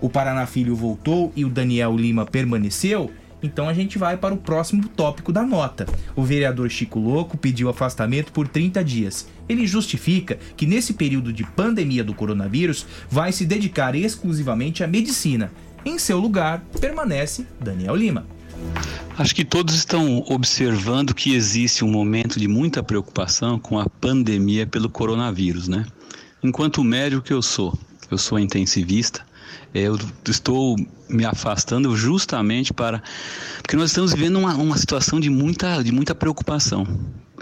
[0.00, 3.12] o Paraná Filho voltou e o Daniel Lima permaneceu?
[3.44, 5.84] Então a gente vai para o próximo tópico da nota.
[6.16, 9.28] O vereador Chico Louco pediu afastamento por 30 dias.
[9.46, 15.52] Ele justifica que nesse período de pandemia do coronavírus vai se dedicar exclusivamente à medicina.
[15.84, 18.26] Em seu lugar, permanece Daniel Lima.
[19.18, 24.66] Acho que todos estão observando que existe um momento de muita preocupação com a pandemia
[24.66, 25.84] pelo coronavírus, né?
[26.42, 27.78] Enquanto médico que eu sou,
[28.10, 29.22] eu sou intensivista,
[29.74, 30.76] eu estou
[31.08, 33.02] me afastando justamente para
[33.60, 36.86] porque nós estamos vivendo uma, uma situação de muita, de muita preocupação.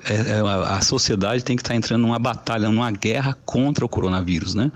[0.05, 3.89] É, é, a, a, sociedade tem que estar entrando numa batalha, numa guerra contra o
[3.89, 4.73] coronavírus, né?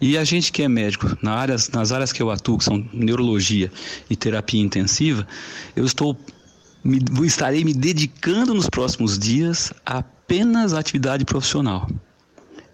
[0.00, 2.84] E a gente que é médico, na áreas, nas áreas que eu atuo, que são
[2.92, 3.70] neurologia
[4.10, 5.26] e terapia intensiva,
[5.76, 6.18] eu estou
[6.84, 11.88] me, estarei me dedicando nos próximos dias apenas à atividade profissional.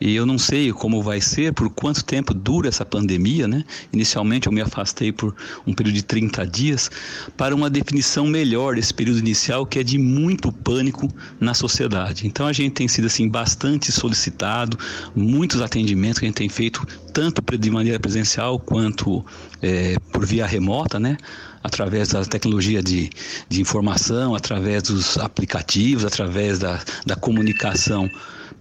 [0.04, 3.64] E eu não sei como vai ser, por quanto tempo dura essa pandemia, né?
[3.90, 5.34] Inicialmente eu me afastei por
[5.66, 6.90] um período de 30 dias
[7.38, 11.08] para uma definição melhor desse período inicial que é de muito pânico
[11.40, 12.26] na sociedade.
[12.26, 14.78] Então a gente tem sido assim bastante solicitado,
[15.16, 19.24] muitos atendimentos que a gente tem feito tanto de maneira presencial quanto
[19.62, 21.16] é, por via remota, né?
[21.62, 23.08] através da tecnologia de,
[23.48, 28.10] de informação, através dos aplicativos, através da, da comunicação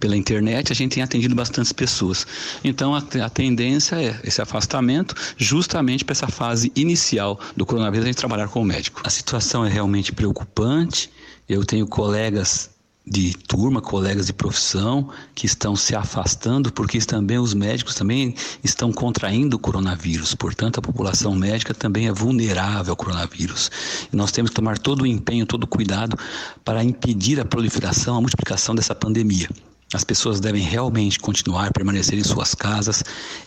[0.04, 2.26] pela internet, a gente tem atendido bastantes pessoas.
[2.62, 8.08] Então, a, a tendência é esse afastamento, justamente para essa fase inicial do coronavírus, a
[8.08, 9.00] gente trabalhar com o médico.
[9.02, 11.10] A situação é realmente preocupante.
[11.48, 12.68] Eu tenho colegas
[13.06, 18.92] de turma, colegas de profissão que estão se afastando porque também os médicos também estão
[18.92, 20.34] contraindo o coronavírus.
[20.34, 23.70] Portanto, a população médica também é vulnerável ao coronavírus.
[24.12, 26.18] E nós temos que tomar todo o empenho, todo o cuidado
[26.62, 29.48] para impedir a proliferação, a multiplicação dessa pandemia.
[29.94, 33.04] As pessoas devem realmente continuar, permanecer em suas casas,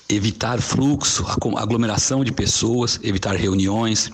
[0.07, 1.25] evitar fluxo,
[1.57, 4.10] aglomeração de pessoas, evitar reuniões,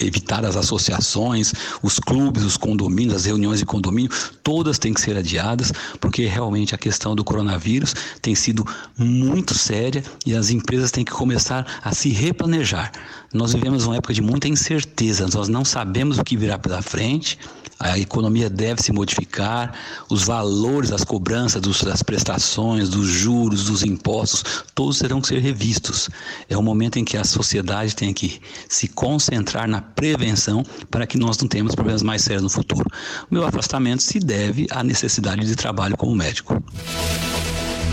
[0.00, 4.10] evitar as associações, os clubes, os condomínios, as reuniões de condomínio,
[4.42, 8.66] todas têm que ser adiadas, porque realmente a questão do coronavírus tem sido
[8.98, 12.90] muito séria e as empresas têm que começar a se replanejar.
[13.32, 17.38] Nós vivemos uma época de muita incerteza, nós não sabemos o que virá pela frente
[17.78, 19.74] a economia deve se modificar,
[20.08, 25.40] os valores, as cobranças dos, das prestações, dos juros, dos impostos, todos terão que ser
[25.40, 26.08] revistos.
[26.48, 29.35] É o momento em que a sociedade tem que se concentrar
[29.68, 32.86] na prevenção para que nós não tenhamos problemas mais sérios no futuro.
[33.30, 36.62] O meu afastamento se deve à necessidade de trabalho como médico.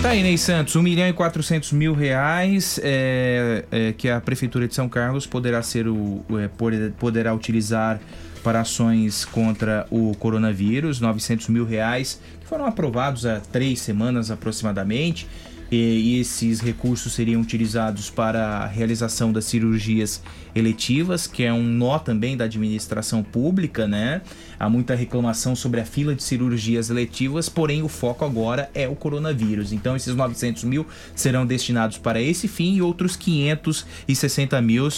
[0.02, 4.68] Tá aí, Ney Santos, 1 milhão e 400 mil reais é, é, que a Prefeitura
[4.68, 6.50] de São Carlos poderá ser o, é,
[7.00, 8.02] poderá utilizar
[8.44, 15.26] para ações contra o coronavírus, 900 mil reais, que foram aprovados há três semanas aproximadamente.
[15.76, 20.22] E esses recursos seriam utilizados para a realização das cirurgias
[20.54, 24.22] eletivas, que é um nó também da administração pública, né?
[24.60, 28.96] Há muita reclamação sobre a fila de cirurgias eletivas, porém o foco agora é o
[28.96, 29.74] coronavírus.
[29.74, 34.90] Então esses 900 mil serão destinados para esse fim e outros 560 mil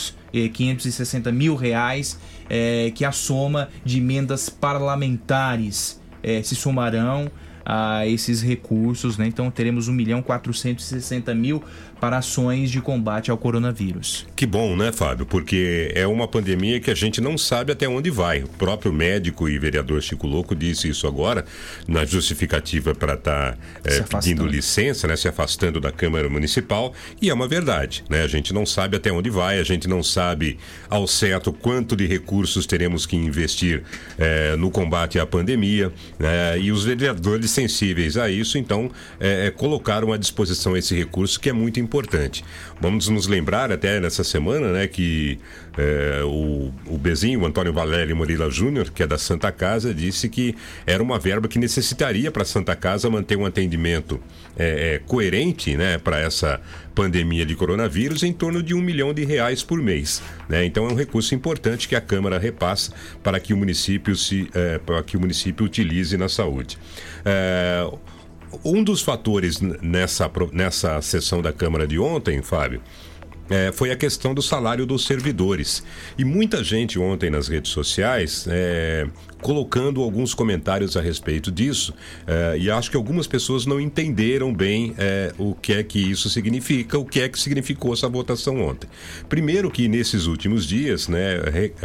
[0.53, 7.31] 560 mil reais, é, que a soma de emendas parlamentares é, se somarão
[7.65, 9.27] a esses recursos, né?
[9.27, 11.63] Então teremos 1 milhão 460 mil
[12.05, 14.27] para ações de combate ao coronavírus.
[14.35, 15.25] Que bom, né, Fábio?
[15.25, 18.43] Porque é uma pandemia que a gente não sabe até onde vai.
[18.43, 21.45] O próprio médico e vereador Chico Louco disse isso agora,
[21.87, 27.31] na justificativa para estar tá, é, pedindo licença, né, se afastando da Câmara Municipal, e
[27.31, 28.21] é uma verdade, né?
[28.21, 32.05] A gente não sabe até onde vai, a gente não sabe ao certo quanto de
[32.05, 33.81] recursos teremos que investir
[34.15, 36.59] é, no combate à pandemia, né?
[36.59, 41.53] E os vereadores sensíveis a isso, então, é, colocaram à disposição esse recurso que é
[41.53, 41.94] muito importante.
[42.79, 45.39] Vamos nos lembrar até nessa semana, né, que
[45.77, 50.27] é, o, o Bezinho, o Antônio Valério Murila Júnior, que é da Santa Casa, disse
[50.27, 54.19] que era uma verba que necessitaria para a Santa Casa manter um atendimento
[54.57, 56.59] é, é, coerente né, para essa
[56.93, 60.21] pandemia de coronavírus em torno de um milhão de reais por mês.
[60.47, 60.65] Né?
[60.65, 64.49] Então é um recurso importante que a Câmara repassa para que o município, se,
[64.85, 66.77] para que o município utilize na saúde.
[67.25, 67.85] É,
[68.63, 72.81] um dos fatores nessa, nessa sessão da Câmara de ontem, Fábio,
[73.49, 75.83] é, foi a questão do salário dos servidores.
[76.17, 79.07] E muita gente ontem nas redes sociais é,
[79.41, 81.93] colocando alguns comentários a respeito disso.
[82.25, 86.29] É, e acho que algumas pessoas não entenderam bem é, o que é que isso
[86.29, 88.89] significa, o que é que significou essa votação ontem.
[89.29, 91.35] Primeiro que nesses últimos dias, né,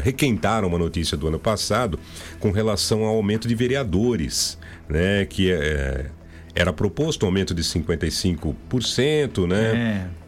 [0.02, 1.98] requentaram uma notícia do ano passado
[2.38, 4.58] com relação ao aumento de vereadores,
[4.88, 6.06] né, que é,
[6.60, 10.06] era proposto um aumento de 55%, né?
[10.16, 10.20] É.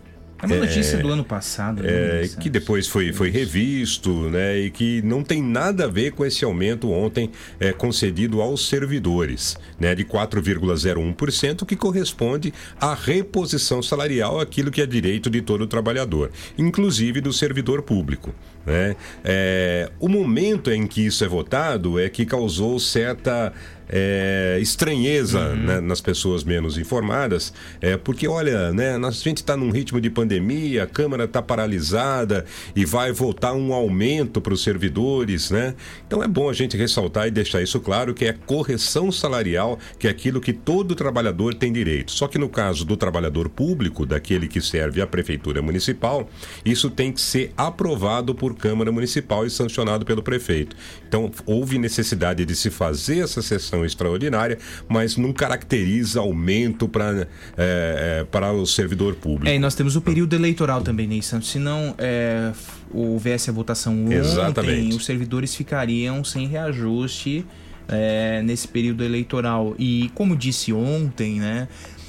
[0.42, 1.84] É uma notícia é, do ano passado.
[1.84, 4.58] Né, é, que depois foi, foi revisto, né?
[4.58, 7.30] E que não tem nada a ver com esse aumento ontem
[7.60, 9.94] é, concedido aos servidores, né?
[9.94, 17.20] De 4,01%, que corresponde à reposição salarial, aquilo que é direito de todo trabalhador, inclusive
[17.20, 18.34] do servidor público.
[18.66, 18.96] Né?
[19.24, 23.52] É, o momento em que isso é votado é que causou certa
[23.92, 25.56] é, estranheza uhum.
[25.56, 30.08] né, nas pessoas menos informadas, é, porque olha, né, a gente está num ritmo de
[30.08, 35.74] pandemia, a Câmara está paralisada e vai voltar um aumento para os servidores, né?
[36.06, 40.06] Então é bom a gente ressaltar e deixar isso claro que é correção salarial, que
[40.06, 42.12] é aquilo que todo trabalhador tem direito.
[42.12, 46.28] Só que no caso do trabalhador público, daquele que serve à prefeitura municipal,
[46.64, 50.74] isso tem que ser aprovado por Câmara Municipal e sancionado pelo prefeito.
[51.06, 54.58] Então houve necessidade de se fazer essa sessão extraordinária,
[54.88, 57.26] mas não caracteriza aumento para
[57.56, 59.48] é, é, para o servidor público.
[59.48, 61.50] É, e nós temos o período eleitoral também, Ney Santos.
[61.50, 62.52] Se não é,
[62.92, 64.86] houvesse a votação Exatamente.
[64.86, 67.44] ontem, os servidores ficariam sem reajuste
[67.88, 69.74] é, nesse período eleitoral.
[69.78, 71.68] E como disse ontem, né?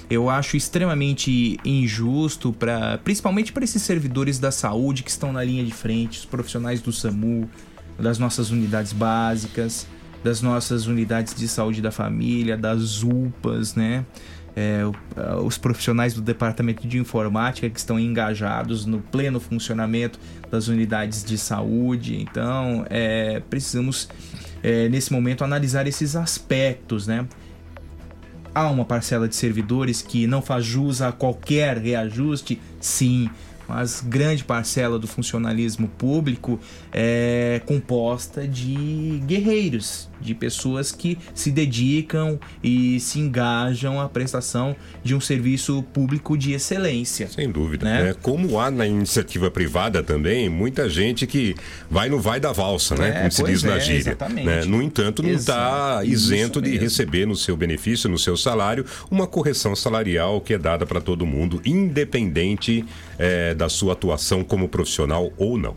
[0.09, 5.63] Eu acho extremamente injusto para, principalmente para esses servidores da saúde que estão na linha
[5.63, 7.49] de frente, os profissionais do SAMU,
[7.97, 9.87] das nossas unidades básicas
[10.23, 14.05] das nossas unidades de saúde da família, das UPAs, né?
[14.55, 14.83] É,
[15.43, 20.19] os profissionais do departamento de informática que estão engajados no pleno funcionamento
[20.51, 22.21] das unidades de saúde.
[22.21, 24.07] Então, é, precisamos,
[24.61, 27.27] é, nesse momento, analisar esses aspectos, né?
[28.53, 32.61] Há uma parcela de servidores que não faz jus a qualquer reajuste?
[32.79, 33.31] Sim
[33.73, 36.59] mas grande parcela do funcionalismo público
[36.91, 45.15] é composta de guerreiros, de pessoas que se dedicam e se engajam à prestação de
[45.15, 47.27] um serviço público de excelência.
[47.27, 47.83] Sem dúvida.
[47.83, 48.11] Né?
[48.11, 51.55] É, como há na iniciativa privada também, muita gente que
[51.89, 53.09] vai no vai da valsa, né?
[53.09, 54.17] É, como se diz é, na gíria.
[54.29, 54.65] Né?
[54.65, 59.75] No entanto, não está isento de receber no seu benefício, no seu salário, uma correção
[59.75, 62.85] salarial que é dada para todo mundo, independente
[63.17, 65.75] é, da sua atuação como profissional ou não.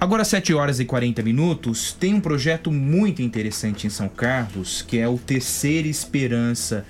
[0.00, 4.98] Agora, 7 horas e 40 minutos, tem um projeto muito interessante em São Carlos, que
[4.98, 6.84] é o Terceira Esperança.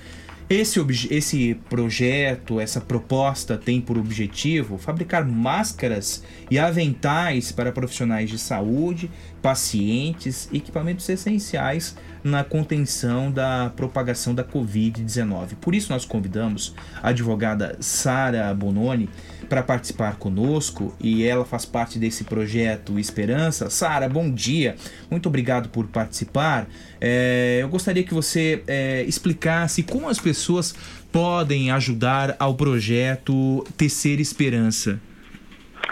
[0.47, 0.79] Esse,
[1.09, 9.09] esse projeto, essa proposta tem por objetivo fabricar máscaras e aventais para profissionais de saúde,
[9.41, 15.55] pacientes, equipamentos essenciais na contenção da propagação da Covid-19.
[15.59, 19.09] Por isso, nós convidamos a advogada Sara Bononi
[19.47, 23.69] para participar conosco e ela faz parte desse projeto Esperança.
[23.69, 24.75] Sara, bom dia,
[25.09, 26.67] muito obrigado por participar.
[26.99, 30.73] É, eu gostaria que você é, explicasse como as pessoas
[31.11, 34.99] podem ajudar ao projeto Tecer Esperança.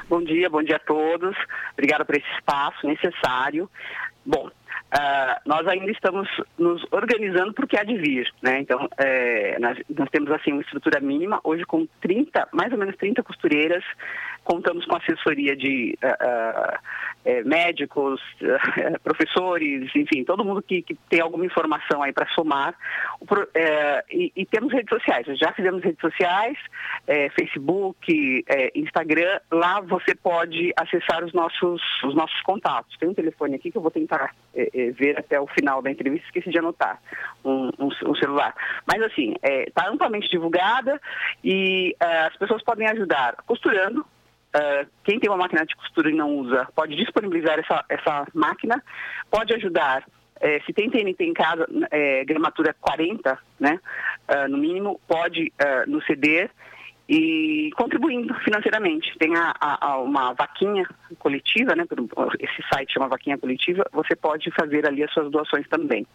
[0.09, 1.35] Bom dia, bom dia a todos.
[1.73, 3.69] Obrigada por esse espaço necessário.
[4.25, 4.49] Bom,
[4.93, 8.59] Uh, nós ainda estamos nos organizando para o que há de vir, né?
[8.59, 12.95] Então, é, nós, nós, temos assim uma estrutura mínima, hoje com 30, mais ou menos
[12.97, 13.83] 30 costureiras,
[14.43, 16.79] contamos com assessoria de, uh, uh,
[17.25, 22.75] é, médicos, é, professores, enfim, todo mundo que, que tem alguma informação aí para somar.
[23.53, 26.57] É, e, e temos redes sociais, já fizemos redes sociais,
[27.07, 29.39] é, Facebook, é, Instagram.
[29.51, 32.97] Lá você pode acessar os nossos, os nossos contatos.
[32.97, 34.33] Tem um telefone aqui que eu vou tentar
[34.97, 37.01] ver até o final da entrevista, esqueci de anotar
[37.43, 38.53] um, um, um celular.
[38.85, 39.33] Mas assim,
[39.67, 41.01] está amplamente divulgada
[41.43, 44.05] e as pessoas podem ajudar costurando,
[44.55, 48.83] Uh, quem tem uma máquina de costura e não usa pode disponibilizar essa, essa máquina,
[49.31, 50.03] pode ajudar.
[50.41, 53.79] eh, se tem TNT em casa, eh, gramatura 40, né,
[54.27, 56.51] ah, no mínimo, pode ah, nos ceder
[57.07, 59.13] e contribuindo financeiramente.
[59.17, 60.87] Tem a, a- uma vaquinha
[61.19, 61.85] coletiva, né,
[62.39, 66.07] esse site chama Vaquinha Coletiva, você pode fazer ali as suas doações também.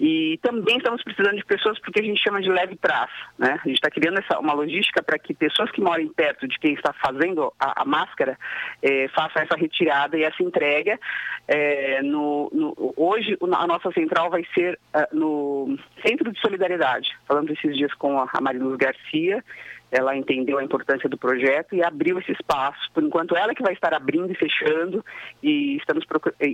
[0.00, 3.60] E também estamos precisando de pessoas porque a gente chama de leve trás, né?
[3.62, 6.74] A gente está criando essa, uma logística para que pessoas que moram perto de quem
[6.74, 8.36] está fazendo a, a máscara
[8.82, 10.98] eh, façam essa retirada e essa entrega.
[11.46, 17.10] Eh, no, no- hoje a nossa central vai ser ah, no Centro de Solidariedade.
[17.28, 19.44] Falando esses dias com a, a Mariluz Garcia,
[19.92, 22.90] ela entendeu a importância do projeto e abriu esse espaço.
[22.94, 25.04] Por enquanto, ela que vai estar abrindo e fechando
[25.42, 26.04] e estamos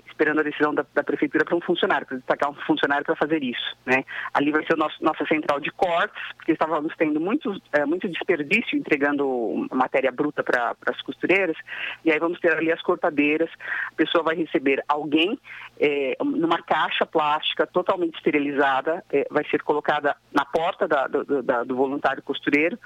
[0.09, 3.43] esperando a decisão da, da prefeitura para um funcionário, para destacar um funcionário para fazer
[3.45, 3.77] isso.
[3.87, 4.05] Né?
[4.35, 8.77] Ali vai ser nosso, nossa central de cortes, porque estávamos tendo muito, eh, muito desperdício
[8.77, 11.57] entregando matéria bruta para as costureiras,
[12.05, 13.49] e aí vamos ter ali as cortadeiras,
[13.87, 15.39] a pessoa vai receber alguém
[15.81, 21.63] eh, numa caixa plástica totalmente esterilizada, eh, vai ser colocada na porta da- do- da-
[21.63, 22.77] do voluntário costureiro,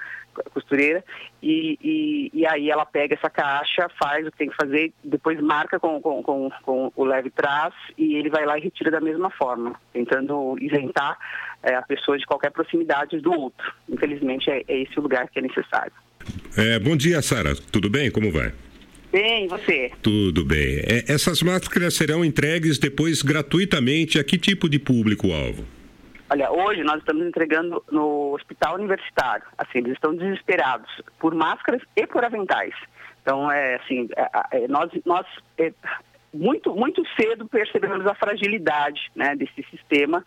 [0.53, 1.03] costureira,
[1.41, 5.39] e, e, e aí ela pega essa caixa, faz o que tem que fazer, depois
[5.39, 9.01] marca com, com, com, com o leve trás e ele vai lá e retira da
[9.01, 11.17] mesma forma, tentando isentar
[11.63, 13.73] eh, a pessoa de qualquer proximidade do outro.
[13.89, 15.93] Infelizmente é, é esse o lugar que é necessário.
[16.57, 17.55] É, bom dia, Sara.
[17.71, 18.09] Tudo bem?
[18.09, 18.53] Como vai?
[19.11, 19.91] Bem, e você?
[20.01, 20.79] Tudo bem.
[20.79, 25.65] É, essas máscaras serão entregues depois gratuitamente a que tipo de público-alvo?
[26.33, 29.45] Olha, hoje nós estamos entregando no hospital universitário.
[29.55, 32.73] Assim, eles estão desesperados por máscaras e por aventais.
[33.21, 35.27] Então, é assim, é, é, nós, nós
[35.59, 35.71] é,
[36.33, 40.25] muito, muito cedo percebemos a fragilidade né, desse sistema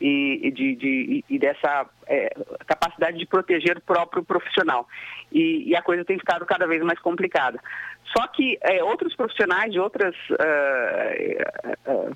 [0.00, 2.32] e, e de, de- e dessa é,
[2.64, 4.86] capacidade de proteger o próprio profissional.
[5.32, 7.58] E, e a coisa tem ficado cada vez mais complicada.
[8.16, 12.12] Só que é, outros profissionais de outras ah, ah,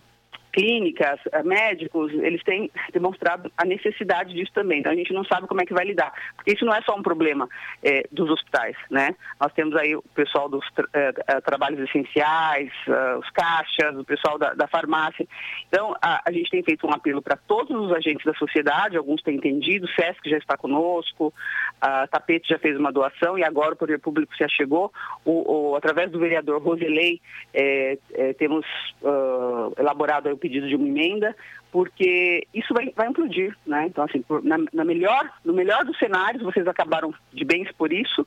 [0.53, 4.81] clínicas, eh, médicos, eles têm demonstrado a necessidade disso também.
[4.81, 6.95] Então a gente não sabe como é que vai lidar, porque isso não é só
[6.95, 7.49] um problema
[7.83, 9.15] eh, dos hospitais, né?
[9.41, 12.71] Nós temos aí o pessoal dos eh, trabalhos essenciais,
[13.19, 15.27] os caixas, o pessoal da, da farmácia.
[15.69, 19.23] Então a, a gente tem feito um apelo para todos os agentes da sociedade, alguns
[19.23, 21.33] têm entendido, o SESC já está conosco,
[21.81, 24.93] a Tapete já fez uma doação e agora o Poder Público se achegou.
[25.25, 27.21] O, o- através do vereador Roselei,
[27.55, 27.97] eh,
[28.39, 28.67] temos
[29.05, 31.35] ah, elaborado pedido de uma emenda,
[31.71, 33.87] porque isso vai, vai implodir, né?
[33.87, 37.93] Então, assim, por- na, na melhor, no melhor dos cenários, vocês acabaram de bens por
[37.93, 38.27] isso,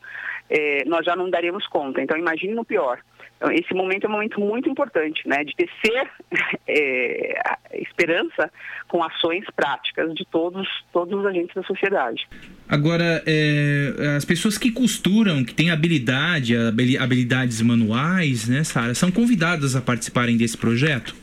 [0.50, 2.02] eh, nós já não daríamos conta.
[2.02, 2.98] Então, imagine no pior.
[3.38, 5.44] Então, esse momento é um momento muito importante, né?
[5.44, 6.10] De tecer
[6.68, 7.38] eh,
[7.74, 8.50] esperança
[8.88, 12.28] com ações práticas de todos, todos os agentes da sociedade.
[12.68, 19.12] Agora, é, as pessoas que costuram, que têm habilidade, habili- habilidades manuais, né, Sara, são
[19.12, 21.16] convidadas a participarem desse projeto?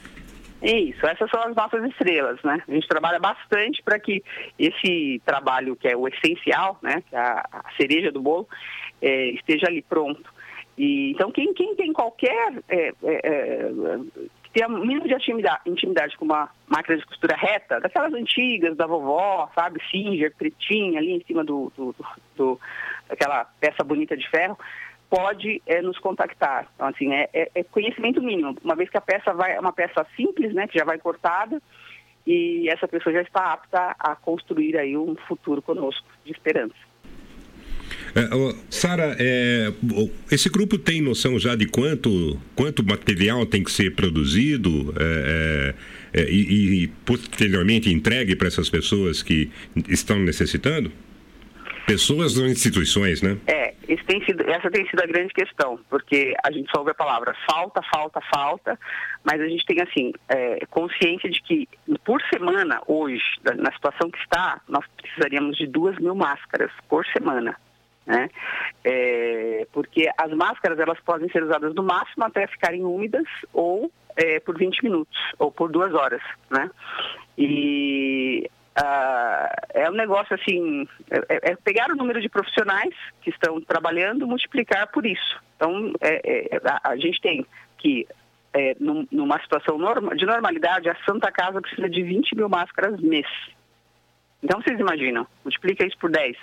[0.63, 2.63] Isso, essas são as nossas estrelas, né?
[2.69, 4.23] A gente trabalha bastante para que
[4.59, 7.03] esse trabalho, que é o essencial, né?
[7.09, 8.49] Que é a, cereja do bolo,
[9.01, 10.23] eh, esteja ali pronto.
[10.79, 12.53] E, então, quem, quem tem qualquer.
[14.45, 18.77] que tenha um mínimo de intimidade, intimidade com uma máquina de costura reta, daquelas antigas,
[18.77, 19.81] da vovó, sabe?
[19.91, 22.07] Singer, pretinha, ali em cima do, do, do,
[22.37, 22.61] do-
[23.09, 24.57] daquela peça bonita de ferro,
[25.13, 26.69] pode eh, nos contactar.
[26.75, 28.57] Então, assim, é, é- é conhecimento mínimo.
[28.65, 31.61] Uma vez que a peça vai, é uma peça simples, né, que já vai cortada,
[32.27, 36.75] e essa pessoa já está apta a construir aí um futuro conosco de esperança.
[38.15, 38.23] É,
[38.71, 39.71] Sara, é,
[40.31, 45.75] esse grupo tem noção já de quanto, quanto material tem que ser produzido é,
[46.15, 49.51] é, é, e, e posteriormente entregue para essas pessoas que
[49.89, 50.91] estão necessitando?
[51.93, 53.36] Pessoas ou instituições, né?
[53.47, 53.74] É,
[54.12, 57.34] tem sido, essa tem sido a grande questão, porque a gente só ouve a palavra
[57.51, 58.78] falta, falta, falta,
[59.24, 61.68] mas a gente tem, assim, é, consciência de que
[62.05, 67.57] por semana, hoje, na situação que está, nós precisaríamos de duas mil máscaras por semana.
[68.05, 68.28] Né?
[68.84, 74.40] É, porque as máscaras elas podem ser usadas no máximo até ficarem úmidas ou é,
[74.40, 76.20] por 20 minutos ou por duas horas,
[76.51, 76.68] né?
[77.38, 83.61] E ah, é um negócio assim, é, é pegar o número de profissionais que estão
[83.61, 85.41] trabalhando, multiplicar por isso.
[85.57, 87.47] Então, é, é, a, a gente tem
[87.79, 88.07] que
[88.55, 93.01] é, num- numa situação norma- de normalidade, a Santa Casa precisa de 20 mil máscaras
[93.01, 93.27] mês.
[94.43, 96.37] Então, vocês imaginam, multiplica isso por 10.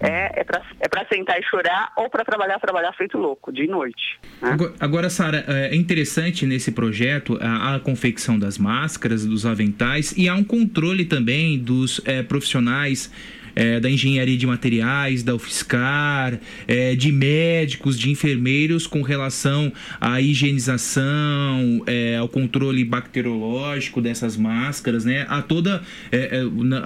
[0.00, 3.66] É, é para é pra sentar e chorar ou para trabalhar, trabalhar feito louco, de
[3.66, 4.18] noite.
[4.40, 4.50] né?
[4.50, 10.28] Agora, agora, Sara, é interessante nesse projeto a, a confecção das máscaras, dos aventais e
[10.28, 13.10] há um controle também dos é, profissionais
[13.54, 20.20] é, da engenharia de materiais, da UFSCar, é, de médicos, de enfermeiros com relação à
[20.20, 25.26] higienização, é, ao controle bacteriológico dessas máscaras, né?
[25.28, 25.82] Há toda.
[26.10, 26.44] é, é,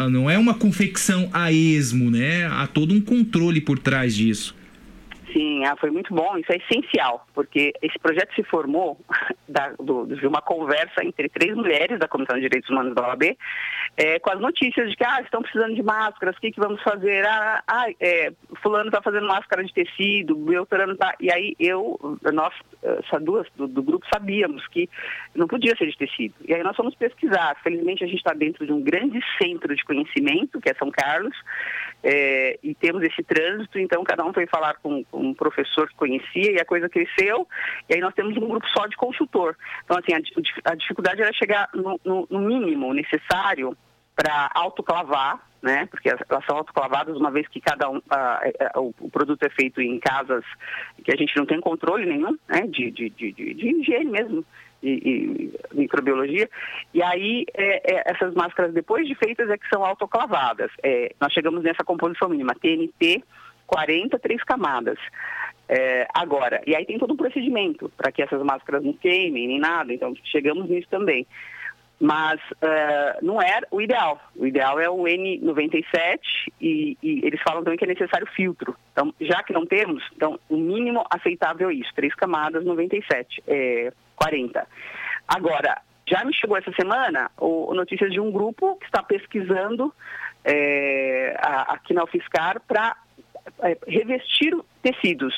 [0.09, 2.47] não é uma confecção a esmo, né?
[2.47, 4.55] Há todo um controle por trás disso.
[5.37, 8.99] Sim, ah, foi muito bom, isso é essencial, porque esse projeto se formou
[9.47, 13.37] da- do- de uma conversa entre três mulheres da Comissão de Direitos Humanos da OAB,
[13.99, 16.83] eh, com as notícias de que ah, estão precisando de máscaras, o que, que vamos
[16.83, 17.27] fazer?
[17.27, 18.33] Ah, ah, é,
[18.63, 21.15] fulano está fazendo máscara de tecido, Beltrano está...
[21.21, 21.99] E aí eu,
[22.33, 24.89] nós, essas duas do, do grupo, sabíamos que
[25.35, 26.35] não podia ser de tecido.
[26.49, 27.57] E aí nós fomos pesquisar.
[27.63, 31.37] Felizmente a gente está dentro de um grande centro de conhecimento, que é São Carlos,
[32.09, 35.97] é, e temos esse trânsito, então cada um foi falar com, com um professor que
[35.97, 37.49] conhecia e a coisa cresceu,
[37.89, 39.57] e aí nós temos um grupo só de consultor.
[39.85, 43.77] Então, assim, a, a dificuldade era chegar no, no- no mínimo necessário
[44.15, 45.87] para autoclavar, né?
[45.91, 49.43] Porque elas são autoclavadas uma vez que cada um ah, é, é, o, o produto
[49.43, 50.45] é feito em casas
[51.05, 52.63] que a gente não tem controle nenhum, né?
[52.69, 54.45] De, de, de, de, de higiene mesmo
[54.83, 56.49] e, microbiologia.
[56.93, 60.71] E aí é, é, essas máscaras depois de feitas é que são autoclavadas.
[60.83, 63.23] É, nós chegamos nessa composição mínima TNT
[63.67, 64.99] 40 três camadas.
[65.69, 69.59] É, agora, e aí tem todo um procedimento para que essas máscaras não queimem nem
[69.59, 71.27] nada, então chegamos nisso também.
[71.99, 74.21] Mas eh, não é o ideal.
[74.37, 76.21] O ideal é o N97
[76.61, 78.77] e, e eles falam também que é necessário filtro.
[78.93, 83.93] Então, já que não temos, então o mínimo aceitável é isso, três camadas 97, é
[84.17, 84.67] 40.
[85.29, 89.93] Agora, já me chegou essa semana o, notícias de um grupo que está pesquisando
[90.45, 92.97] eh, a- aqui na UFSCar para
[93.63, 95.35] é, revestir tecidos,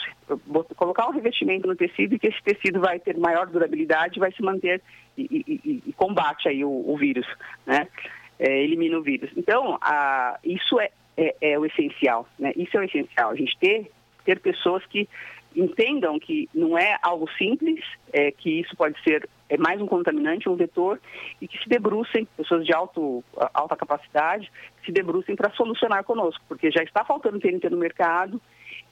[0.77, 4.43] colocar um revestimento no tecido e que esse tecido vai ter maior durabilidade vai se
[4.43, 4.81] manter
[5.17, 7.27] e, e- e- e combate aí o, o vírus,
[7.67, 7.87] né?
[8.39, 9.31] É, elimina o vírus.
[9.37, 12.53] Então, a- isso é, é, é o essencial, né?
[12.57, 13.91] Isso é o essencial, a gente ter,
[14.25, 15.09] ter pessoas que
[15.55, 20.49] entendam que não é algo simples, é, que isso pode ser é mais um contaminante,
[20.49, 21.01] um vetor,
[21.41, 23.25] e que se debrucem, pessoas de alto,
[23.55, 24.51] alta capacidade,
[24.85, 28.41] se debrucem para solucionar conosco, porque já está faltando TNT no mercado,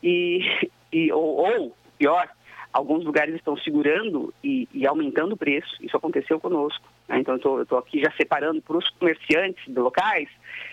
[0.03, 0.41] e,
[0.91, 2.29] e ou, ou, pior,
[2.73, 6.87] alguns lugares estão segurando e, e aumentando o preço, isso aconteceu conosco.
[7.09, 7.19] né?
[7.19, 10.29] Então, eu estou aqui já separando para os comerciantes locais,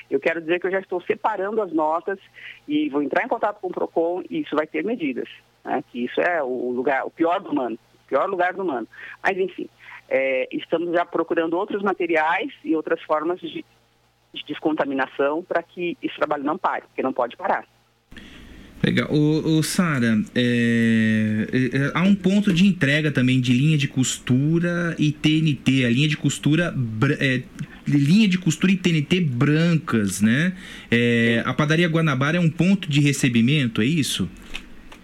[0.10, 2.20] eu quero dizer que eu já estou separando as notas
[2.68, 5.28] e vou entrar em contato com o PROCON e isso vai ter medidas.
[5.64, 5.84] Né?
[5.92, 8.88] Que isso é o lugar, o pior do humano, o pior lugar do humano.
[9.22, 9.70] Mas, enfim,
[10.10, 13.66] é, estamos já procurando outros materiais e outras formas de,
[14.34, 17.66] de descontaminação para que esse trabalho não pare, porque não pode parar.
[18.84, 19.08] Legal.
[19.10, 25.10] Ô Sara, é, é, há um ponto de entrega também de linha de costura e
[25.10, 25.86] TNT.
[25.86, 26.76] A linha de costura.
[27.18, 27.44] é,
[27.88, 30.54] linha de costura e TNT brancas, né?
[30.92, 34.30] É, a padaria Guanabara é um ponto de recebimento, é isso?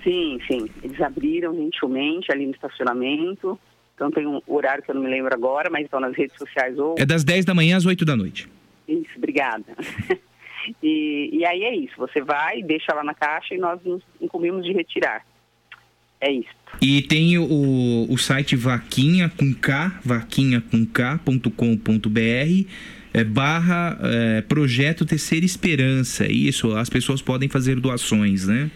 [0.03, 0.69] Sim, sim.
[0.83, 3.59] Eles abriram gentilmente ali no estacionamento.
[3.95, 6.77] Então tem um horário que eu não me lembro agora, mas estão nas redes sociais
[6.79, 6.95] ou.
[6.97, 8.47] É das 10 da manhã às 8 da noite.
[8.87, 9.65] Isso, obrigada.
[10.83, 14.63] E, e aí é isso, você vai, deixa lá na caixa e nós nos incumbimos
[14.65, 15.25] de retirar.
[16.21, 16.49] É isso.
[16.81, 22.19] E tem o, o site vaquinha com K, vaquinha com K.com.br,
[23.13, 26.29] é, barra é, projeto Terceira Esperança.
[26.29, 28.69] Isso, as pessoas podem fazer doações, né?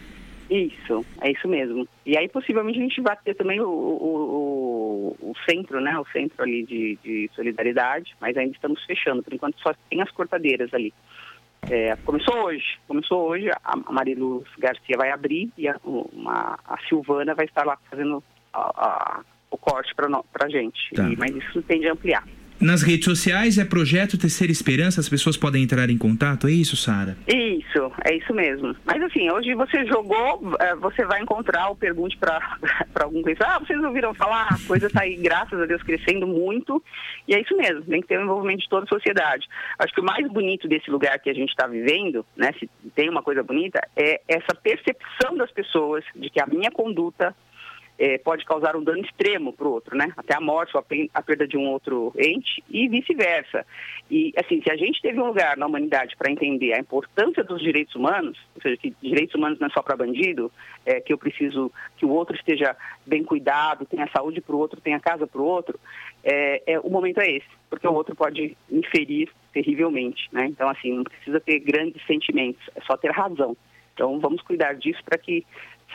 [0.56, 1.88] Isso, é isso mesmo.
[2.06, 5.98] E aí possivelmente a gente vai ter também o, o, o, o centro, né?
[5.98, 9.24] O centro ali de, de solidariedade, mas ainda estamos fechando.
[9.24, 10.94] Por enquanto só tem as cortadeiras ali.
[11.70, 17.34] É, começou hoje, começou hoje, a Mariluz Garcia vai abrir e a, uma, a Silvana
[17.34, 18.22] vai estar lá fazendo
[18.54, 20.08] a- a- o corte para
[20.46, 20.94] a gente.
[20.94, 21.10] Tá.
[21.10, 22.24] E- mas isso tende a ampliar.
[22.60, 26.78] Nas redes sociais é projeto Terceira Esperança, as pessoas podem entrar em contato, é isso,
[26.78, 27.18] Sara?
[27.28, 28.76] Isso, é isso mesmo.
[28.86, 32.40] Mas assim, hoje você jogou, eh, você vai encontrar o pergunte para
[33.02, 33.44] algum cliente.
[33.44, 34.48] Ah, vocês ouviram falar?
[34.50, 36.82] A coisa está aí, graças a Deus, crescendo muito.
[37.28, 39.46] E é isso mesmo, tem que ter o envolvimento de toda a sociedade.
[39.80, 43.10] Acho que o mais bonito desse lugar que a gente está vivendo, né, se tem
[43.10, 47.36] uma coisa bonita, é essa percepção das pessoas de que a minha conduta
[47.98, 50.12] é, pode causar um dano extremo para o outro, né?
[50.18, 53.66] Até a morte ou a, pe- a perda de um outro ente e vice-versa.
[54.10, 57.62] E, assim, se a gente teve um lugar na humanidade para entender a importância dos
[57.62, 60.52] direitos humanos, ou seja, que direitos humanos não é só para bandido,
[60.86, 62.76] é, que eu preciso que o outro esteja
[63.06, 65.80] bem cuidado, tenha saúde para o outro, tenha casa para o outro,
[66.24, 70.48] é, é, o momento é esse, porque o outro pode me ferir terrivelmente, né?
[70.48, 73.56] Então, assim, não precisa ter grandes sentimentos, é só ter razão.
[73.94, 75.46] Então, vamos cuidar disso para que,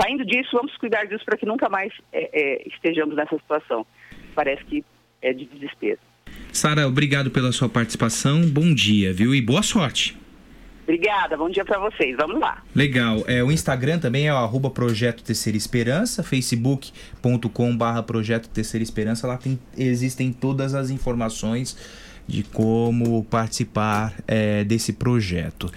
[0.01, 3.87] saindo disso, vamos cuidar disso para que nunca mais é, é, estejamos nessa situação.
[4.35, 4.85] Parece que
[5.23, 5.99] é de desespero.
[6.53, 8.43] Sara, obrigado pela sua participação.
[8.49, 9.35] Bom dia, viu?
[9.35, 10.17] E boa sorte.
[10.89, 12.17] Obrigada, bom dia para vocês.
[12.17, 12.63] Vamos lá.
[12.75, 13.23] Legal.
[13.27, 19.27] É, o Instagram também é o Projeto Terceira Esperança, facebook.com barra Projeto Terceira Esperança.
[19.27, 21.77] Lá tem, existem todas as informações
[22.27, 25.71] de como participar é, desse projeto.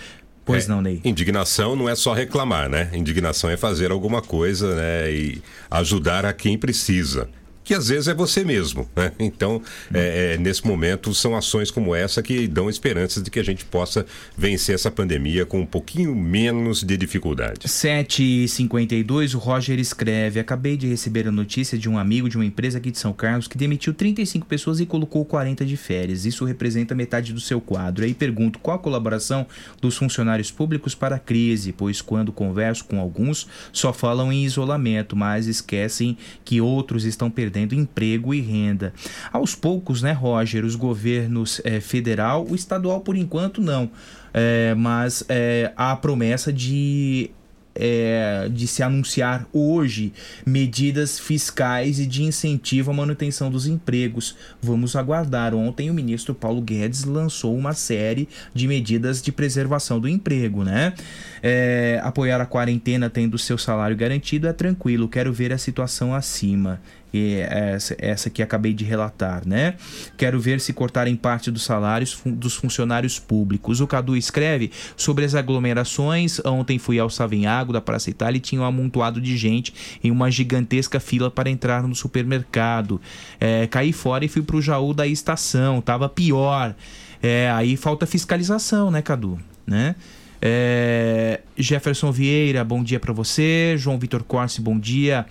[0.52, 1.02] Pois É, não, Ney?
[1.04, 2.90] Indignação não é só reclamar, né?
[2.94, 5.12] Indignação é fazer alguma coisa, né?
[5.12, 7.30] E ajudar a quem precisa.
[7.72, 9.14] Que às vezes é você mesmo, né?
[9.18, 9.62] Então,
[9.94, 13.64] é, é, nesse momento, são ações como essa que dão esperanças de que a gente
[13.64, 14.06] possa
[14.38, 17.70] vencer essa pandemia com um pouquinho menos de dificuldade.
[17.70, 22.78] 7h52, o Roger escreve: Acabei de receber a notícia de um amigo de uma empresa
[22.78, 26.26] aqui de São Carlos que demitiu 35 pessoas e colocou 40 de férias.
[26.26, 28.04] Isso representa metade do seu quadro.
[28.04, 29.48] Aí pergunto: qual a colaboração
[29.80, 31.72] dos funcionários públicos para a crise?
[31.72, 37.61] Pois quando converso com alguns, só falam em isolamento, mas esquecem que outros estão perdendo
[37.76, 38.94] emprego e renda.
[39.32, 43.90] Aos poucos, né, Roger, os governos eh, federal, o estadual por enquanto não.
[44.34, 47.32] É, mas é, há a promessa de
[47.74, 50.12] é, de se anunciar hoje
[50.46, 54.36] medidas fiscais e de incentivo à manutenção dos empregos.
[54.62, 55.54] Vamos aguardar.
[55.56, 60.94] Ontem o ministro Paulo Guedes lançou uma série de medidas de preservação do emprego, né?
[61.42, 65.08] É, apoiar a quarentena tendo seu salário garantido é tranquilo.
[65.08, 66.80] Quero ver a situação acima.
[67.14, 69.76] Essa, essa que acabei de relatar, né?
[70.18, 73.82] Quero ver se cortarem parte dos salários fun- dos funcionários públicos.
[73.82, 76.40] O Cadu escreve sobre as aglomerações.
[76.46, 80.32] Ontem fui ao Savinhago da Praça Itália e tinha um amontoado de gente em uma
[80.32, 83.02] gigantesca fila para entrar no supermercado.
[83.40, 85.82] É, caí fora e fui pro Jaú da estação.
[85.82, 86.74] Tava pior.
[87.22, 89.38] É, aí falta fiscalização, né, Cadu?
[89.68, 89.96] Né?
[90.42, 93.76] É, Jefferson Vieira, bom dia para você.
[93.78, 95.26] João Vitor Corse, bom dia.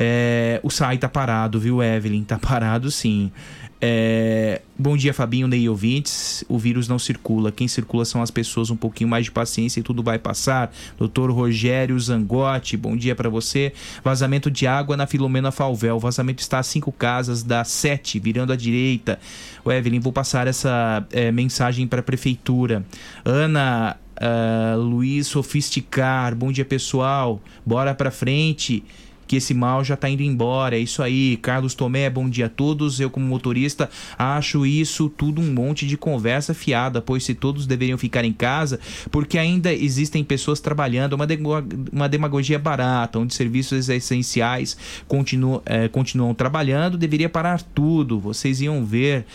[0.00, 2.22] É, o SAI tá parado, viu, Evelyn?
[2.22, 3.32] Tá parado sim.
[3.80, 6.44] É, bom dia, Fabinho, Ney ouvintes.
[6.48, 7.50] O vírus não circula.
[7.50, 8.70] Quem circula são as pessoas.
[8.70, 10.72] Um pouquinho mais de paciência e tudo vai passar.
[10.96, 13.72] Doutor Rogério Zangotti, bom dia para você.
[14.02, 15.96] Vazamento de água na Filomena Falvel.
[15.96, 19.18] O vazamento está a cinco casas da sete, virando à direita.
[19.64, 22.84] O Evelyn, vou passar essa é, mensagem para a prefeitura.
[23.24, 27.40] Ana ah, Luiz Sofisticar, bom dia pessoal.
[27.64, 28.82] Bora para frente
[29.28, 30.74] que esse mal já tá indo embora.
[30.76, 31.36] É isso aí.
[31.36, 32.98] Carlos Tomé, bom dia a todos.
[32.98, 37.98] Eu, como motorista, acho isso tudo um monte de conversa fiada, pois se todos deveriam
[37.98, 41.50] ficar em casa, porque ainda existem pessoas trabalhando, uma, demo-
[41.92, 44.76] uma demagogia barata, onde serviços essenciais
[45.06, 48.18] continuam, eh, continuam trabalhando, deveria parar tudo.
[48.18, 49.26] Vocês iam ver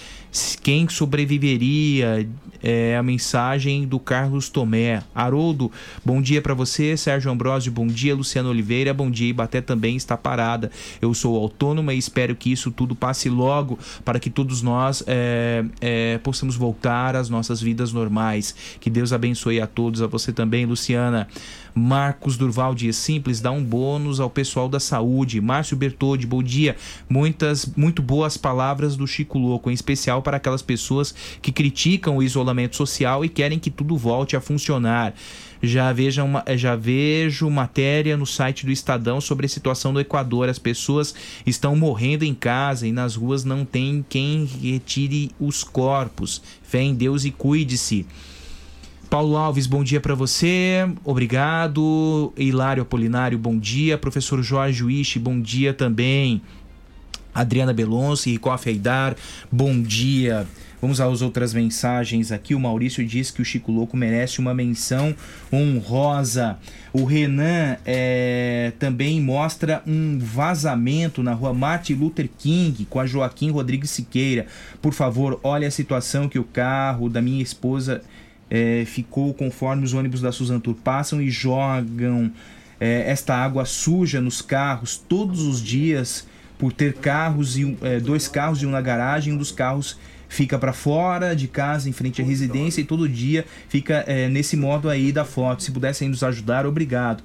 [0.62, 2.28] quem sobreviveria.
[2.66, 5.04] É a mensagem do Carlos Tomé.
[5.14, 5.70] Haroldo,
[6.04, 6.96] bom dia para você.
[6.96, 8.16] Sérgio Ambrosio, bom dia.
[8.16, 9.30] Luciano Oliveira, bom dia.
[9.30, 10.72] Ibaté também está parada.
[11.02, 15.66] Eu sou autônoma e espero que isso tudo passe logo para que todos nós é,
[15.82, 18.56] é, possamos voltar às nossas vidas normais.
[18.80, 21.28] Que Deus abençoe a todos, a você também, Luciana.
[21.76, 25.42] Marcos Durval Dias Simples dá um bônus ao pessoal da saúde.
[25.42, 26.76] Márcio Bertoldi, bom dia.
[27.10, 32.24] Muitas, muito boas palavras do Chico Louco, em especial para aquelas pessoas que criticam o
[32.24, 35.14] isolamento social e querem que tudo volte a funcionar.
[35.62, 40.50] Já, veja uma, já vejo matéria no site do Estadão sobre a situação do Equador.
[40.50, 41.16] As pessoas
[41.46, 46.42] estão morrendo em casa e nas ruas não tem quem retire os corpos.
[46.62, 48.06] Fé em Deus e cuide-se.
[49.14, 50.92] Paulo Alves, bom dia para você.
[51.04, 52.34] Obrigado.
[52.36, 53.96] Hilário Apolinário, bom dia.
[53.96, 56.42] Professor Jorge Wish, bom dia também.
[57.32, 59.16] Adriana Belonce, Ricoff Aidar,
[59.52, 60.48] bom dia.
[60.82, 62.56] Vamos às outras mensagens aqui.
[62.56, 65.16] O Maurício diz que o Chico Louco merece uma menção
[65.54, 66.58] honrosa.
[66.92, 73.52] O Renan é, também mostra um vazamento na rua Martin Luther King com a Joaquim
[73.52, 74.48] Rodrigues Siqueira.
[74.82, 78.02] Por favor, olhe a situação que o carro da minha esposa
[78.54, 82.32] é, ficou conforme os ônibus da Suzantur passam e jogam
[82.80, 86.28] é, esta água suja nos carros todos os dias
[86.60, 89.98] por ter carros e é, dois carros e um na garagem, um dos carros
[90.30, 94.56] fica para fora de casa, em frente à residência e todo dia fica é, nesse
[94.56, 95.64] modo aí da foto.
[95.64, 97.24] Se pudessem nos ajudar, obrigado.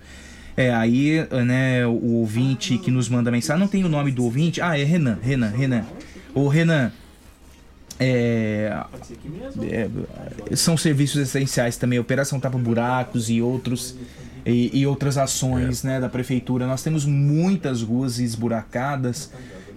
[0.56, 4.62] É, aí, né, o ouvinte que nos manda mensagem, não tem o nome do ouvinte?
[4.62, 5.84] Ah, é Renan, Renan, Renan.
[6.34, 6.90] Ô, Renan,
[8.00, 8.84] é,
[9.62, 13.96] é, são serviços essenciais também, Operação Tapa Buracos e outros
[14.46, 16.66] e, e outras ações né, da prefeitura.
[16.66, 19.30] Nós temos muitas ruas esburacadas.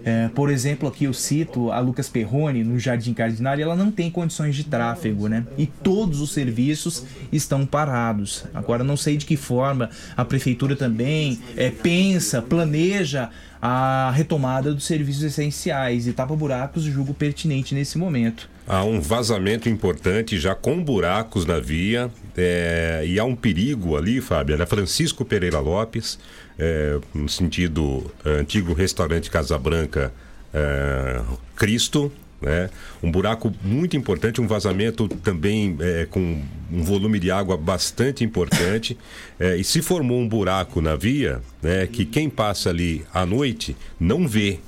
[0.04, 4.10] É, por exemplo, aqui eu cito a Lucas Perrone, no Jardim Cardinale, ela não tem
[4.10, 5.46] condições de tráfego, né?
[5.56, 8.44] E todos os serviços estão parados.
[8.52, 13.30] Agora, não sei de que forma a prefeitura também é, pensa, planeja
[13.60, 18.50] a retomada dos serviços essenciais e tapa-buracos julgo pertinente nesse momento.
[18.66, 24.20] Há um vazamento importante já com buracos na via é, e há um perigo ali,
[24.20, 26.18] Fábio, na Francisco Pereira Lopes,
[26.58, 30.12] é, no sentido é, antigo restaurante Casa Branca
[30.54, 31.20] é,
[31.56, 32.68] Cristo, né?
[33.02, 36.42] Um buraco muito importante, um vazamento também é, com
[36.72, 38.98] um volume de água bastante importante.
[39.38, 43.76] É, e se formou um buraco na via, né, que quem passa ali à noite
[43.98, 44.58] não vê.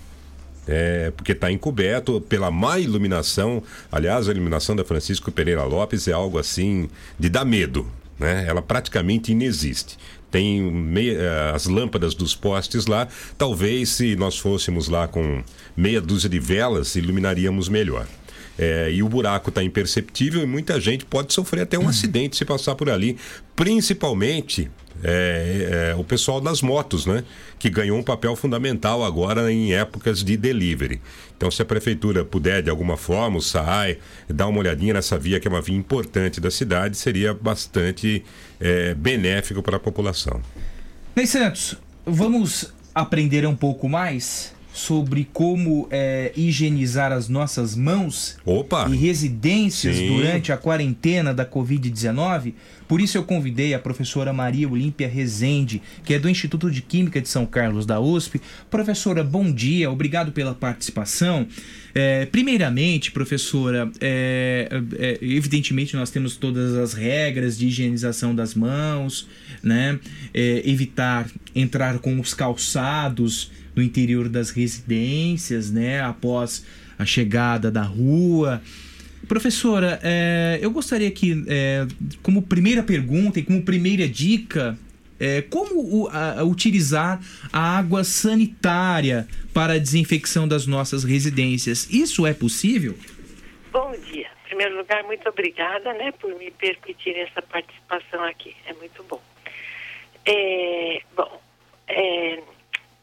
[0.67, 3.63] É, porque está encoberto pela má iluminação.
[3.93, 6.89] Aliás, a iluminação da Francisco Pereira Lopes é algo assim
[7.19, 7.87] de dar medo.
[8.19, 8.47] Né?
[8.49, 9.99] Ela praticamente inexiste
[10.35, 13.07] tem meia, eh, as lâmpadas dos postes lá.
[13.39, 15.45] Talvez se nós fôssemos lá com
[15.77, 18.05] meia dúzia de velas, iluminaríamos melhor.
[18.59, 22.45] É, e o buraco está imperceptível e muita gente pode sofrer até um acidente se
[22.45, 23.17] passar por ali,
[23.57, 24.71] principalmente
[25.03, 27.25] é, é, o pessoal das motos, né?
[27.59, 31.01] Que ganhou um papel fundamental agora em épocas de delivery.
[31.37, 33.99] Então, se a prefeitura puder, de alguma forma, o SAI,
[34.29, 38.25] dar uma olhadinha nessa via, que é uma via importante da cidade, seria bastante
[38.61, 40.41] é, benéfico para a população.
[41.17, 41.77] Ney Santos,
[42.07, 48.89] vamos aprender um pouco mais sobre como é, higienizar as nossas mãos Opa.
[48.91, 50.09] e residências Sim.
[50.09, 52.55] durante a quarentena da Covid-19.
[52.89, 57.21] Por isso eu convidei a professora Maria Olímpia Rezende, que é do Instituto de Química
[57.21, 58.41] de São Carlos da USP.
[58.69, 61.47] Professora, bom dia, obrigado pela participação.
[61.95, 64.69] É, primeiramente, professora, é,
[64.99, 69.29] é, evidentemente nós temos todas as regras de higienização das mãos,
[69.63, 70.01] né?
[70.35, 76.01] É, evitar entrar com os calçados no interior das residências, né?
[76.03, 76.65] Após
[76.99, 78.63] a chegada da rua.
[79.27, 81.87] Professora, é, eu gostaria que, é,
[82.23, 84.79] como primeira pergunta e como primeira dica,
[85.19, 87.21] é, como o- a- utilizar
[87.53, 91.89] a água sanitária para a desinfecção das nossas residências?
[91.91, 92.95] Isso é possível?
[93.73, 94.29] Bom dia.
[94.45, 98.55] Em primeiro lugar, muito obrigada né, por me permitir essa participação aqui.
[98.67, 99.21] É muito bom.
[100.27, 101.41] É, bom,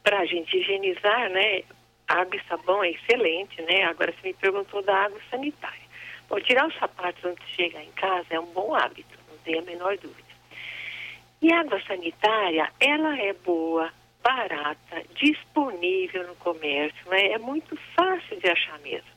[0.04, 1.64] para a gente higienizar, né,
[2.08, 3.84] água e sabão é excelente, né?
[3.84, 5.82] Agora, você me perguntou da água sanitária.
[6.28, 9.60] Bom, tirar os sapatos antes de chegar em casa é um bom hábito, não tem
[9.60, 10.32] a menor dúvida.
[11.42, 13.92] E água sanitária, ela é boa,
[14.24, 17.32] barata, disponível no comércio, né?
[17.32, 19.10] é muito fácil de achar mesmo.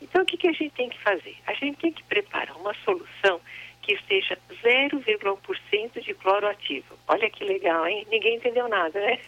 [0.00, 1.36] Então, o que, que a gente tem que fazer?
[1.46, 3.40] A gente tem que preparar uma solução
[3.88, 6.98] que seja 0,1% de cloro ativo.
[7.08, 8.06] Olha que legal, hein?
[8.10, 9.18] Ninguém entendeu nada, né?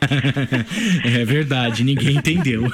[1.20, 2.62] é verdade, ninguém entendeu.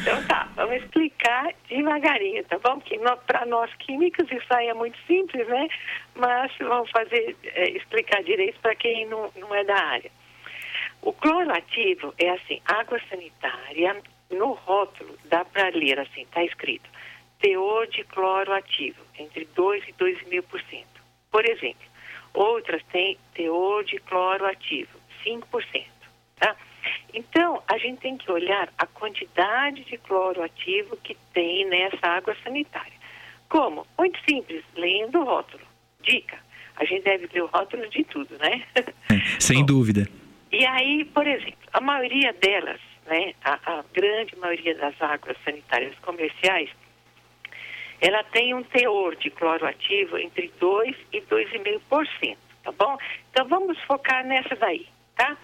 [0.00, 2.78] Então tá, vamos explicar devagarinho, tá bom?
[2.78, 5.68] Porque para nós químicos isso aí é muito simples, né?
[6.14, 10.10] Mas vamos fazer, é, explicar direito para quem não, não é da área.
[11.02, 13.96] O cloro ativo é assim, água sanitária,
[14.30, 16.88] no rótulo dá para ler assim, está escrito,
[17.40, 21.00] teor de cloro ativo, entre 2 e 2 mil por cento.
[21.30, 21.86] Por exemplo,
[22.34, 25.86] outras têm teor de cloro ativo, 5%.
[26.36, 26.56] Tá?
[27.12, 32.36] Então, a gente tem que olhar a quantidade de cloro ativo que tem nessa água
[32.42, 32.92] sanitária.
[33.48, 33.86] Como?
[33.98, 35.64] Muito simples, lendo o rótulo.
[36.02, 36.38] Dica,
[36.76, 38.64] a gente deve ler o rótulo de tudo, né?
[39.40, 40.06] Sem dúvida.
[40.52, 45.94] E aí, por exemplo, a maioria delas, né, a, a grande maioria das águas sanitárias
[46.00, 46.70] comerciais,
[48.00, 52.96] ela tem um teor de cloro ativo entre 2 e 2,5%, tá bom?
[53.30, 54.86] Então vamos focar nessa daí,
[55.16, 55.36] tá?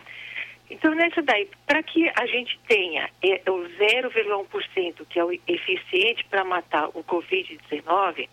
[0.70, 6.24] Então nessa daí, para que a gente tenha é, o 0,1% que é o eficiente
[6.30, 8.28] para matar o Covid-19,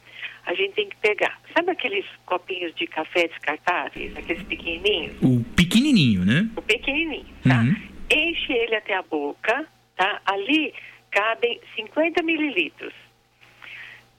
[0.45, 5.17] a gente tem que pegar, sabe aqueles copinhos de café descartáveis, aqueles pequenininhos?
[5.22, 6.49] O pequenininho, né?
[6.55, 7.59] o pequenininho, tá?
[7.59, 7.76] Uhum.
[8.11, 9.65] Enche ele até a boca,
[9.95, 10.22] tá?
[10.26, 10.74] Ali
[11.11, 12.93] cabem 50 mililitros.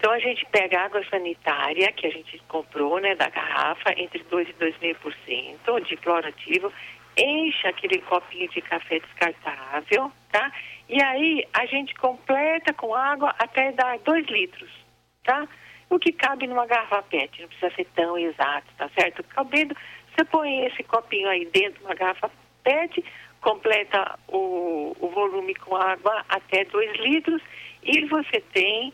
[0.03, 4.21] Então a gente pega a água sanitária que a gente comprou, né, da garrafa, entre
[4.25, 6.73] 2 e 2,5% de cloro ativo,
[7.17, 10.51] enche aquele copinho de café descartável, tá?
[10.89, 14.73] E aí a gente completa com água até dar 2 litros,
[15.23, 15.47] tá?
[15.89, 19.23] O que cabe numa garrafa PET, não precisa ser tão exato, tá certo?
[19.23, 19.77] Cabendo
[20.17, 22.29] Você põe esse copinho aí dentro de uma garrafa
[22.65, 23.05] PET,
[23.41, 27.41] completa o, o volume com água até 2 litros
[27.85, 28.93] e você tem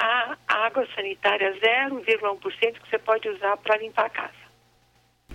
[0.00, 0.36] a
[0.66, 1.52] água sanitária
[1.90, 4.40] 0,1% que você pode usar para limpar a casa.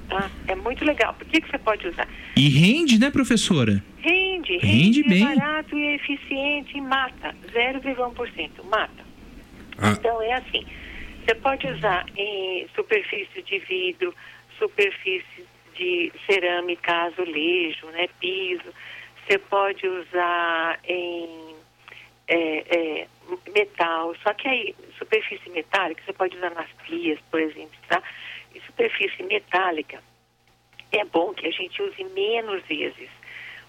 [0.09, 0.29] Tá?
[0.47, 1.13] É muito legal.
[1.13, 2.07] Por que, que você pode usar?
[2.35, 3.83] E rende, né, professora?
[3.99, 5.23] Rende, Rende rende, bem.
[5.23, 7.35] é barato e é eficiente e mata.
[7.53, 9.05] 0,1% mata.
[9.91, 10.65] Então é assim.
[11.23, 14.13] Você pode usar em superfície de vidro,
[14.59, 15.45] superfície
[15.75, 18.73] de cerâmica, azulejo, né, piso.
[19.27, 21.55] Você pode usar em
[22.27, 23.07] é, é,
[23.53, 24.15] metal.
[24.23, 28.01] Só que aí, superfície metálica, você pode usar nas pias, por exemplo, tá?
[28.53, 30.01] E superfície metálica,
[30.91, 33.09] é bom que a gente use menos vezes,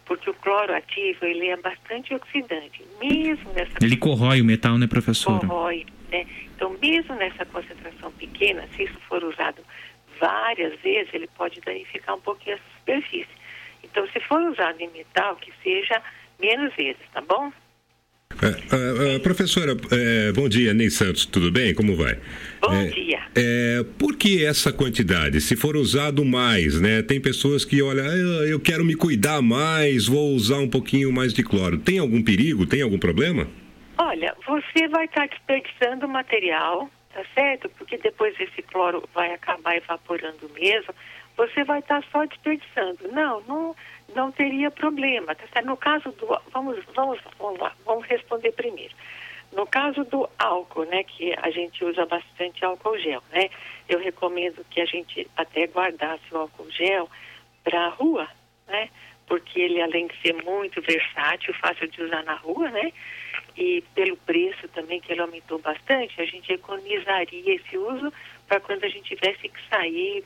[0.04, 2.84] porque o cloro ativo, ele é bastante oxidante.
[3.00, 5.40] Mesmo nessa Ele corrói o metal, né, professora?
[5.40, 6.26] corrói, né?
[6.54, 9.62] Então, mesmo nessa concentração pequena, se isso for usado
[10.20, 13.36] várias vezes, ele pode danificar um pouquinho essa superfície.
[13.82, 16.02] Então, se for usado em metal, que seja
[16.38, 17.52] menos vezes, tá bom?
[18.46, 21.74] Ah, ah, professora, é, bom dia, Ney Santos, tudo bem?
[21.74, 22.18] Como vai?
[22.60, 23.22] Bom dia.
[23.34, 25.40] É, por que essa quantidade?
[25.40, 27.02] Se for usado mais, né?
[27.02, 31.32] Tem pessoas que, olha, eu, eu quero me cuidar mais, vou usar um pouquinho mais
[31.32, 31.78] de cloro.
[31.78, 32.66] Tem algum perigo?
[32.66, 33.48] Tem algum problema?
[33.96, 37.70] Olha, você vai estar desperdiçando material, tá certo?
[37.78, 40.94] Porque depois esse cloro vai acabar evaporando mesmo.
[41.36, 43.08] Você vai estar só desperdiçando.
[43.12, 43.76] Não, não,
[44.16, 45.62] não teria problema, tá?
[45.62, 48.94] No caso do, vamos, vamos, vamos lá, vamos responder primeiro.
[49.52, 53.48] No caso do álcool, né, que a gente usa bastante álcool gel, né?
[53.88, 57.08] Eu recomendo que a gente até guardasse o álcool gel
[57.62, 58.26] para a rua,
[58.66, 58.88] né?
[59.26, 62.92] Porque ele, além de ser muito versátil, fácil de usar na rua, né?
[63.56, 68.12] E pelo preço também, que ele aumentou bastante, a gente economizaria esse uso
[68.48, 70.24] para quando a gente tivesse que sair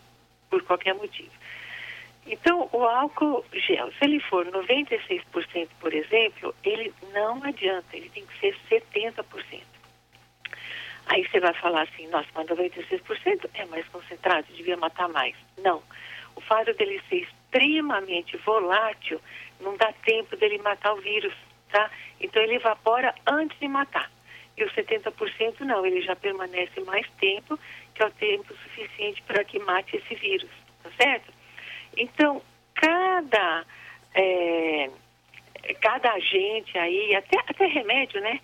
[0.49, 1.31] por qualquer motivo.
[2.27, 8.25] Então, o álcool gel, se ele for 96%, por exemplo, ele não adianta, ele tem
[8.27, 9.63] que ser 70%.
[11.07, 15.35] Aí você vai falar assim, nossa, mas 96% é mais concentrado, devia matar mais.
[15.59, 15.83] Não.
[16.37, 19.21] O fato dele ser extremamente volátil,
[19.61, 21.35] não dá tempo dele matar o vírus,
[21.73, 21.91] tá?
[22.21, 24.11] Então ele evapora antes de matar.
[24.57, 27.59] E o 70% não, ele já permanece mais tempo,
[27.95, 30.51] que é o tempo suficiente para que mate esse vírus,
[30.83, 31.33] tá certo?
[31.97, 32.43] Então,
[32.75, 33.65] cada,
[34.15, 34.91] é,
[35.81, 38.41] cada agente aí, até, até remédio, né,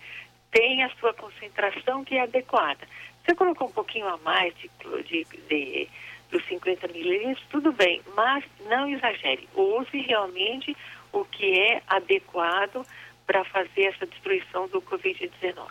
[0.51, 2.87] tem a sua concentração que é adequada.
[3.25, 4.69] Você colocou um pouquinho a mais de,
[5.03, 5.89] de, de
[6.31, 9.47] dos 50 mililitros, tudo bem, mas não exagere.
[9.55, 10.75] Use realmente
[11.11, 12.85] o que é adequado
[13.25, 15.67] para fazer essa destruição do Covid-19.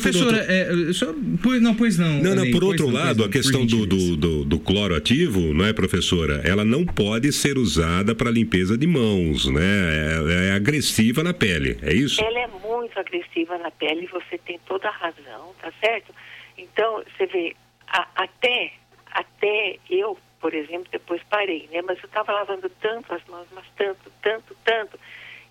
[0.00, 1.06] Professora, é, só,
[1.42, 2.22] pois, não, pois não.
[2.22, 5.40] Não, não, por outro não, lado, não, a questão do, do, do, do cloro ativo,
[5.54, 6.42] não é, professora?
[6.44, 9.62] Ela não pode ser usada para limpeza de mãos, né?
[9.62, 12.20] É, é agressiva na pele, é isso?
[12.22, 16.12] Ela é muito agressiva na pele, você tem toda a razão, tá certo?
[16.58, 17.54] Então, você vê,
[17.88, 18.72] a- até,
[19.06, 21.80] até eu, por exemplo, depois parei, né?
[21.82, 24.98] Mas eu estava lavando tanto as mãos, mas tanto, tanto, tanto,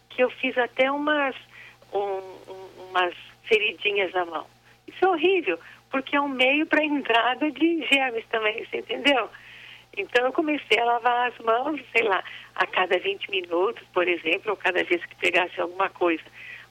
[0.09, 1.35] que eu fiz até umas,
[1.93, 3.13] um- um- umas
[3.47, 4.47] feridinhas na mão.
[4.87, 9.29] Isso é horrível, porque é um meio para entrada de germes também, você entendeu?
[9.97, 12.23] Então eu comecei a lavar as mãos, sei lá,
[12.55, 16.23] a cada 20 minutos, por exemplo, ou cada vez que pegasse alguma coisa.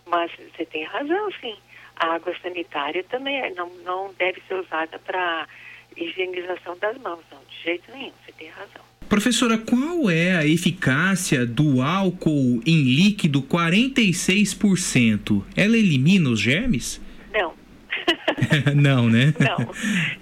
[0.07, 1.57] Mas você tem razão, sim.
[1.97, 5.47] A água sanitária também é- não, não deve ser usada para
[5.97, 8.83] higienização das mãos, não, de jeito nenhum, você tem razão.
[9.15, 15.45] Professora, qual é a eficácia do álcool em líquido 46%?
[15.57, 17.01] Ela elimina os germes?
[17.33, 17.55] Não,
[18.75, 19.33] não, né?
[19.39, 19.59] não,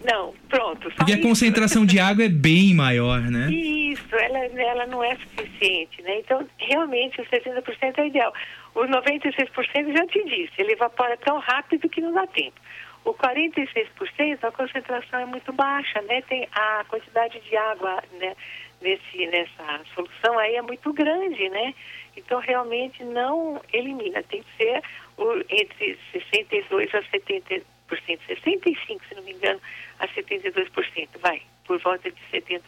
[0.05, 0.91] não, pronto.
[0.95, 1.27] Porque a isso.
[1.27, 3.51] concentração de água é bem maior, né?
[3.51, 6.19] Isso, ela, ela não é suficiente, né?
[6.19, 8.35] Então, realmente, o 60% é ideal.
[8.75, 12.61] O 96% eu já te disse, ele evapora tão rápido que não dá tempo.
[13.05, 13.89] O 46%,
[14.43, 16.23] a concentração é muito baixa, né?
[16.29, 18.37] Tem a quantidade de água né,
[18.83, 21.75] nesse, nessa solução aí é muito grande, né?
[22.17, 24.23] Então, realmente não elimina.
[24.23, 24.83] Tem que ser
[25.49, 27.63] entre 62% a 70%.
[27.93, 29.61] 65%, se não me engano,
[29.99, 31.09] a 72%.
[31.21, 32.61] Vai, por volta de 70%.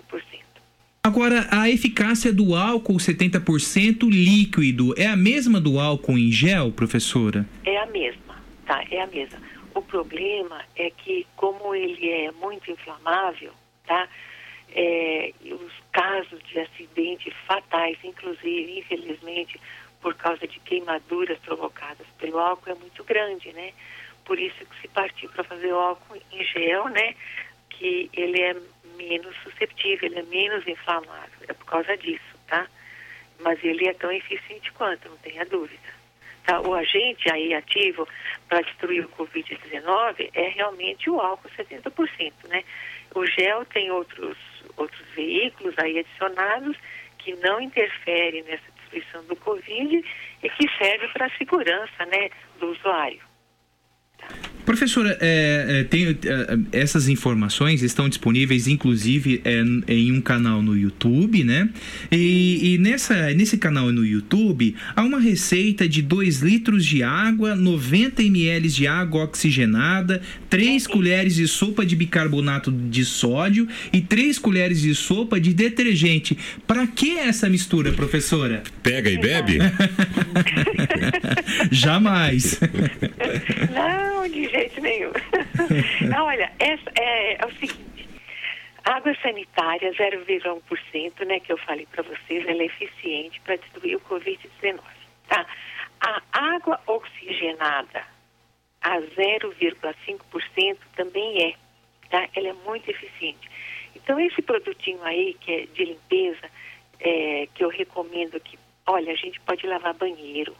[1.02, 7.46] Agora, a eficácia do álcool 70% líquido é a mesma do álcool em gel, professora?
[7.64, 8.82] É a mesma, tá?
[8.90, 9.38] É a mesma.
[9.74, 13.52] O problema é que, como ele é muito inflamável,
[13.86, 14.08] tá?
[14.74, 19.60] É, os casos de acidente fatais, inclusive, infelizmente,
[20.02, 23.72] por causa de queimaduras provocadas pelo álcool, é muito grande, né?
[24.24, 27.14] Por isso que se partiu para fazer o álcool em gel, né?
[27.70, 28.56] Que ele é
[28.96, 31.38] menos susceptível, ele é menos inflamável.
[31.48, 32.66] É por causa disso, tá?
[33.38, 35.94] Mas ele é tão eficiente quanto, não tenha dúvida.
[36.44, 36.60] Tá?
[36.60, 38.06] O agente aí ativo
[38.48, 42.64] para destruir o Covid-19 é realmente o álcool 70%, né?
[43.14, 44.36] O gel tem outros,
[44.76, 46.76] outros veículos aí adicionados
[47.18, 50.04] que não interferem nessa destruição do Covid
[50.42, 53.22] e que serve para a segurança, né, do usuário.
[54.64, 56.16] Professora, é, é, tem, é,
[56.72, 61.68] essas informações estão disponíveis, inclusive, é, em um canal no YouTube, né?
[62.10, 67.54] E, e, nessa, nesse canal no YouTube há uma receita de 2 litros de água,
[67.54, 74.38] 90 ml de água oxigenada, 3 colheres de sopa de bicarbonato de sódio e 3
[74.38, 76.38] colheres de sopa de detergente.
[76.66, 78.62] Para que essa mistura, professora?
[78.82, 79.58] Pega e bebe?
[81.70, 82.58] Jamais.
[83.74, 85.12] Não, de jeito nenhum.
[86.22, 88.08] Olha, essa é, é o seguinte.
[88.84, 94.00] Água sanitária 0,1%, né, que eu falei para vocês, ela é eficiente para destruir o
[94.00, 94.78] Covid-19,
[95.28, 95.46] tá?
[96.00, 96.22] A
[96.54, 98.04] água oxigenada
[98.82, 101.54] a 0,5% também é,
[102.10, 102.28] tá?
[102.36, 103.50] Ela é muito eficiente.
[103.96, 106.50] Então, esse produtinho aí, que é de limpeza,
[107.00, 110.54] é, que eu recomendo que, olha, a gente pode lavar banheiro,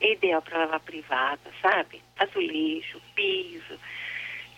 [0.00, 2.02] é ideal para lavar privada, sabe?
[2.18, 3.78] Azulejo, piso.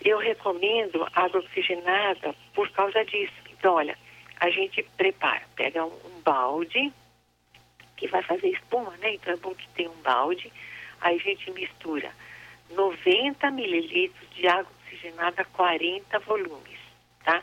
[0.05, 3.35] Eu recomendo água oxigenada por causa disso.
[3.51, 3.97] Então, olha,
[4.39, 6.93] a gente prepara, pega um, um balde
[7.97, 9.15] que vai fazer espuma, né?
[9.15, 10.51] Então é bom que tenha um balde.
[11.01, 12.11] Aí a gente mistura
[12.71, 16.79] 90 mililitros de água oxigenada 40 volumes,
[17.23, 17.43] tá?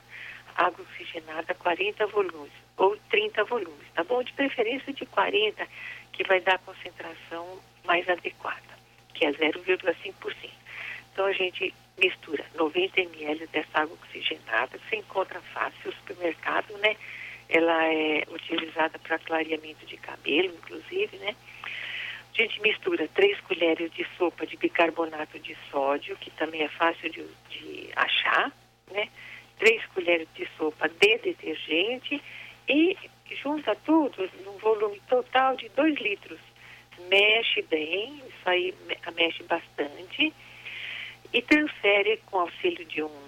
[0.56, 4.24] Água oxigenada 40 volumes ou 30 volumes, tá bom?
[4.24, 5.68] De preferência de 40,
[6.12, 8.62] que vai dar a concentração mais adequada,
[9.14, 10.50] que é 0,5%.
[11.12, 16.96] Então a gente mistura 90 ml dessa água oxigenada, você encontra fácil no supermercado, né?
[17.50, 21.36] Ela é utilizada para clareamento de cabelo, inclusive, né?
[22.34, 27.10] A gente mistura 3 colheres de sopa de bicarbonato de sódio, que também é fácil
[27.10, 28.52] de, de achar,
[28.92, 29.10] né?
[29.58, 32.22] 3 colheres de sopa de detergente
[32.70, 32.96] e
[33.42, 36.40] junta tudo num volume total de 2 litros
[37.10, 38.74] mexe bem, isso aí
[39.16, 40.34] mexe bastante,
[41.34, 43.28] e transfere com auxílio de um,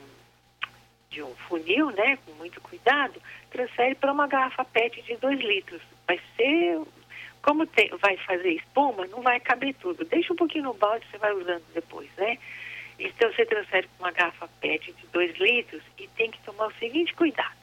[1.09, 5.81] de um funil, né, com muito cuidado, transfere para uma garrafa PET de 2 litros.
[6.07, 6.81] Vai ser,
[7.41, 10.05] como tem, vai fazer espuma, não vai caber tudo.
[10.05, 12.37] Deixa um pouquinho no balde, você vai usando depois, né?
[12.97, 16.73] Então você transfere para uma garrafa PET de 2 litros e tem que tomar o
[16.73, 17.57] seguinte cuidado.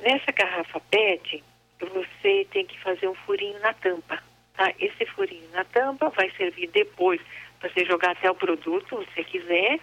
[0.00, 1.42] Nessa garrafa PET,
[1.80, 4.22] você tem que fazer um furinho na tampa
[4.54, 4.72] Tá?
[4.78, 7.20] Esse furinho na tampa vai servir depois
[7.58, 9.80] para você jogar até o produto, se você quiser,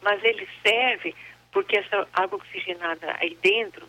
[0.00, 1.14] mas ele serve
[1.50, 3.86] porque essa água oxigenada aí dentro,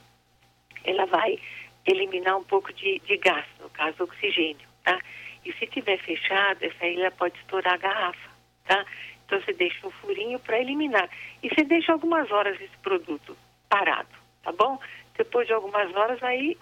[0.83, 1.39] ela vai
[1.85, 4.99] eliminar um pouco de, de gás, no caso oxigênio, tá?
[5.45, 8.29] E se tiver fechado, essa ela pode estourar a garrafa,
[8.65, 8.85] tá?
[9.25, 11.09] Então você deixa um furinho para eliminar.
[11.41, 13.35] E você deixa algumas horas esse produto
[13.69, 14.09] parado,
[14.43, 14.79] tá bom?
[15.17, 16.57] Depois de algumas horas aí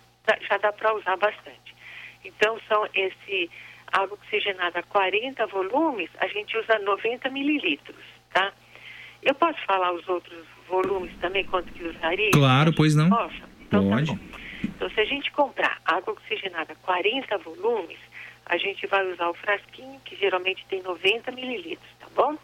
[0.47, 1.70] já dá para usar bastante.
[2.23, 3.49] Então, são esse
[3.91, 8.03] água oxigenada 40 volumes, a gente usa 90 mililitros,
[8.33, 8.53] tá?
[9.21, 12.31] Eu posso falar os outros volumes também, quanto que usaria?
[12.31, 13.09] Claro, pois não.
[13.09, 13.41] Posso?
[13.61, 14.15] Então, Pode.
[14.15, 14.41] Tá.
[14.63, 17.99] Então, se a gente comprar água oxigenada 40 volumes,
[18.45, 22.37] a gente vai usar o frasquinho, que geralmente tem 90 mililitros, tá bom?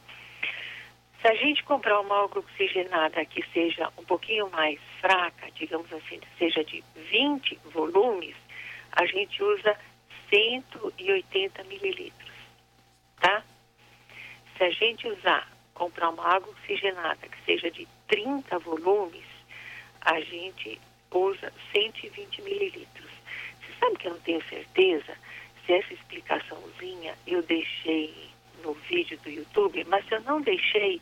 [1.22, 6.20] Se a gente comprar uma água oxigenada que seja um pouquinho mais fraca, digamos assim,
[6.38, 8.36] seja de 20 volumes,
[8.98, 9.78] a gente usa
[10.28, 12.32] 180 mililitros,
[13.22, 13.44] tá?
[14.58, 19.26] Se a gente usar, comprar uma água oxigenada que seja de 30 volumes,
[20.02, 20.82] a gente
[21.12, 23.12] usa 120 mililitros.
[23.62, 25.16] Você sabe que eu não tenho certeza
[25.64, 28.32] se essa explicaçãozinha eu deixei
[28.64, 31.00] no vídeo do YouTube, mas se eu não deixei,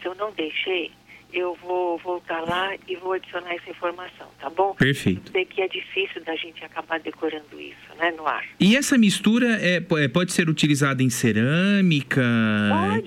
[0.00, 0.90] se eu não deixei,
[1.32, 4.74] eu vou voltar lá e vou adicionar essa informação, tá bom?
[4.74, 5.28] Perfeito.
[5.28, 8.44] Eu sei que é difícil da gente acabar decorando isso, né, no ar.
[8.60, 12.22] E essa mistura é, é, pode ser utilizada em cerâmica?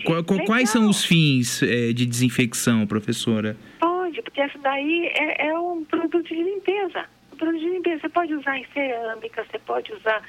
[0.04, 3.56] Pode, quais são os fins é, de desinfecção, professora?
[3.80, 7.06] Pode, porque essa daí é, é um produto de limpeza.
[7.32, 8.02] Um produto de limpeza.
[8.02, 10.22] Você pode usar em cerâmica, você pode usar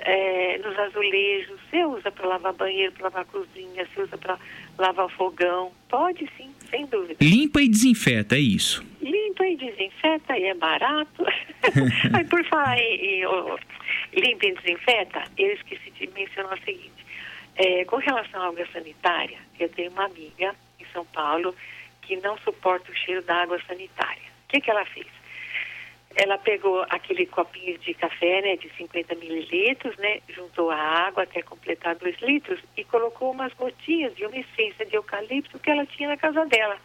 [0.00, 4.38] é, nos azulejos, você usa para lavar banheiro, para lavar cozinha, você usa para
[4.80, 5.72] lavar fogão.
[5.88, 7.16] Pode sim, sem dúvida.
[7.20, 8.84] Limpa e desinfeta, é isso.
[9.00, 11.24] Limpa e desinfeta e é barato.
[12.14, 13.56] Aí por falar em, em, ó,
[14.14, 16.90] limpa e desinfeta, eu esqueci de mencionar o seguinte.
[17.56, 21.54] É, com relação à água sanitária, eu tenho uma amiga em São Paulo
[22.02, 24.22] que não suporta o cheiro da água sanitária.
[24.48, 25.06] que, que ela fez?
[26.16, 31.40] Ela pegou aquele copinho de café, né, de 50 mililitros, né, juntou a água até
[31.40, 36.08] completar 2 litros e colocou umas gotinhas de uma essência de eucalipto que ela tinha
[36.08, 36.76] na casa dela.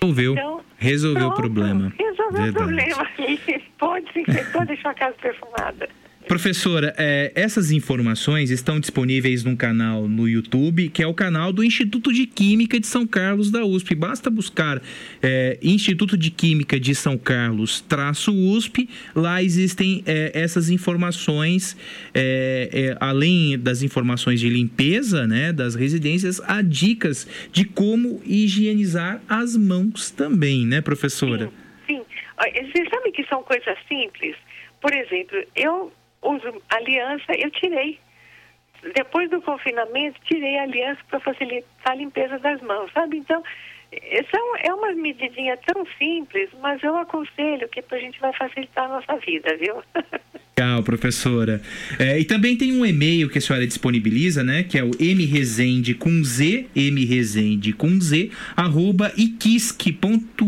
[0.00, 0.32] Resolveu.
[0.32, 1.92] Então, Resolveu o pronto, problema.
[1.98, 2.50] Resolveu Verdade.
[2.50, 3.10] o problema.
[3.18, 5.88] E pode pode deixar a casa perfumada.
[6.28, 11.64] Professora, é, essas informações estão disponíveis num canal no YouTube, que é o canal do
[11.64, 13.94] Instituto de Química de São Carlos da USP.
[13.94, 14.80] Basta buscar
[15.22, 18.88] é, Instituto de Química de São Carlos traço USP.
[19.14, 21.76] Lá existem é, essas informações,
[22.14, 29.20] é, é, além das informações de limpeza né, das residências, há dicas de como higienizar
[29.28, 31.46] as mãos também, né, professora?
[31.46, 32.02] Sim,
[32.40, 34.34] Olha, você sabe que são coisas simples?
[34.80, 35.92] Por exemplo, eu
[36.22, 37.98] uso aliança, eu tirei.
[38.94, 43.18] Depois do confinamento, tirei a aliança para facilitar a limpeza das mãos, sabe?
[43.18, 43.42] Então,
[43.92, 48.88] essa é uma medidinha tão simples, mas eu aconselho que a gente vai facilitar a
[48.88, 49.82] nossa vida, viu?
[50.60, 51.62] Legal, professora.
[51.98, 54.62] É, e também tem um e-mail que a senhora disponibiliza, né?
[54.62, 60.38] Que é o mresende com Z, mresende com Z, arroba iquisc.usp.br,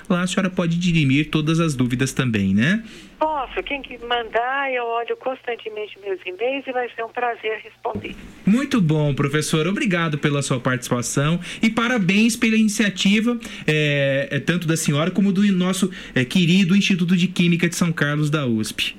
[0.10, 2.84] Lá a senhora pode dirimir todas as dúvidas também, né?
[3.20, 8.16] Posso, quem que mandar, eu olho constantemente meus e-mails e vai ser um prazer responder.
[8.46, 9.70] Muito bom, professora.
[9.70, 15.92] Obrigado pela sua participação e parabéns pela iniciativa, é, tanto da senhora como do nosso
[16.14, 18.96] é, querido Instituto de Química de São Carlos da USP.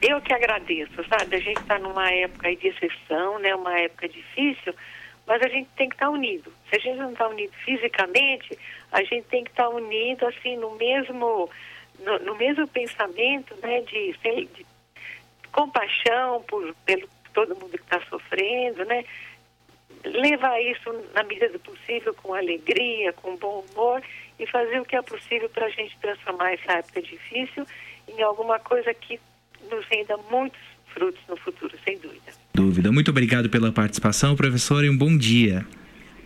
[0.00, 1.36] Eu que agradeço, sabe?
[1.36, 3.54] A gente está numa época de exceção, né?
[3.56, 4.72] Uma época difícil,
[5.26, 6.52] mas a gente tem que estar unido.
[6.70, 8.56] Se a gente não está unido fisicamente,
[8.92, 11.50] a gente tem que estar unido, assim, no mesmo,
[12.04, 13.82] no, no mesmo pensamento, né?
[13.82, 14.12] De,
[14.54, 14.66] de
[15.52, 19.04] compaixão por pelo todo mundo que está sofrendo, né?
[20.04, 24.02] Levar isso na medida do possível com alegria, com bom humor
[24.38, 27.66] e fazer o que é possível para a gente transformar essa época difícil
[28.06, 29.20] em alguma coisa que
[29.70, 30.60] nos renda muitos
[30.92, 32.32] frutos no futuro, sem dúvida.
[32.54, 32.92] Dúvida.
[32.92, 35.66] Muito obrigado pela participação, professora, e um bom dia.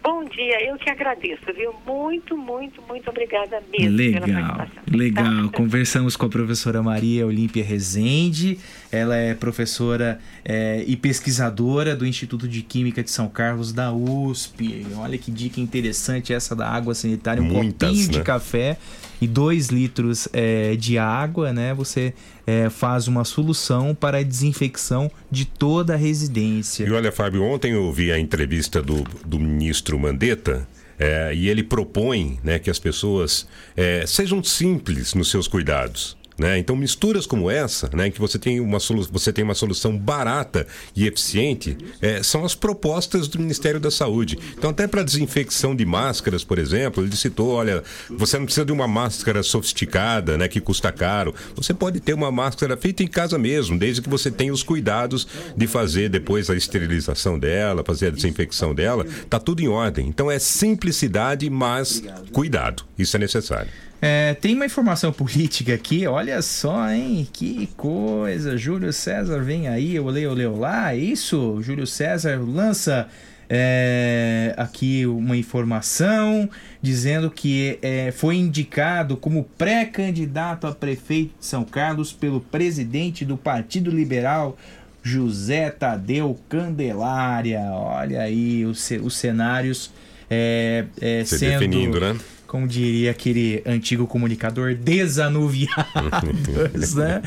[0.03, 1.73] Bom dia, eu que agradeço, viu?
[1.87, 4.99] Muito, muito, muito obrigada mesmo pela Legal, participação.
[4.99, 5.51] legal.
[5.51, 8.59] Conversamos com a professora Maria Olímpia Rezende.
[8.91, 14.87] Ela é professora é, e pesquisadora do Instituto de Química de São Carlos da USP.
[14.97, 17.41] Olha que dica interessante essa da água sanitária.
[17.41, 18.25] Um Muitas, copinho de né?
[18.25, 18.79] café
[19.23, 21.73] e dois litros é, de água, né?
[21.75, 22.13] Você
[22.45, 26.85] é, faz uma solução para a desinfecção de toda a residência.
[26.85, 30.67] E olha, Fábio, ontem eu vi a entrevista do, do ministro Mandetta.
[30.99, 33.47] é, e ele propõe né, que as pessoas
[33.77, 36.17] é, sejam simples nos seus cuidados.
[36.39, 36.59] Né?
[36.59, 38.79] Então, misturas como essa, né, que você tem uma,
[39.11, 44.39] você tem uma solução barata e eficiente, é, são as propostas do Ministério da Saúde.
[44.57, 48.73] Então, até para desinfecção de máscaras, por exemplo, ele citou: olha, você não precisa de
[48.73, 51.35] uma máscara sofisticada, né, que custa caro.
[51.55, 55.27] Você pode ter uma máscara feita em casa mesmo, desde que você tenha os cuidados
[55.57, 59.07] de fazer depois a esterilização dela, fazer a desinfecção dela.
[59.29, 60.09] Tá tudo em ordem.
[60.09, 62.03] Então, é simplicidade, mas
[62.33, 62.85] cuidado.
[62.99, 63.71] Isso é necessário.
[64.05, 67.25] É, tem uma informação política aqui, olha só, hein?
[67.33, 68.57] Que coisa.
[68.57, 70.93] Júlio César vem aí, olê, olê, olá.
[70.93, 71.63] É isso?
[71.63, 73.07] Júlio César lança
[73.49, 76.51] é, aqui uma informação
[76.81, 83.37] dizendo que é, foi indicado como pré-candidato a prefeito de São Carlos pelo presidente do
[83.37, 84.59] Partido Liberal.
[85.01, 89.93] José Tadeu Candelária, olha aí os, os cenários
[90.35, 92.17] é, é, Se sendo definindo, né?
[92.47, 97.23] como diria aquele antigo comunicador, desanuviados, né?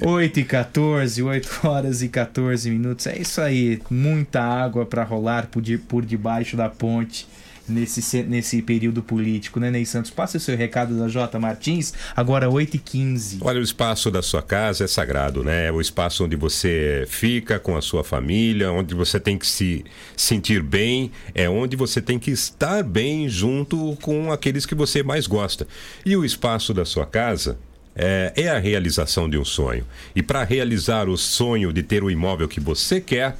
[0.00, 3.06] 8 e 14, 8 horas e 14 minutos.
[3.06, 7.26] É isso aí, muita água para rolar por, de- por debaixo da ponte
[7.68, 10.10] nesse, nesse período político, né, Ney Santos?
[10.10, 11.38] Passa o seu recado da J.
[11.38, 13.38] Martins, agora 8 e 15.
[13.40, 15.66] Olha, o espaço da sua casa é sagrado, né?
[15.66, 19.84] É o espaço onde você fica com a sua família, onde você tem que se
[20.16, 25.26] sentir bem, é onde você tem que estar bem junto com aqueles que você mais
[25.26, 25.66] gosta.
[26.04, 27.58] E o espaço da sua casa
[27.96, 29.86] é, é a realização de um sonho.
[30.14, 33.36] E para realizar o sonho de ter o imóvel que você quer,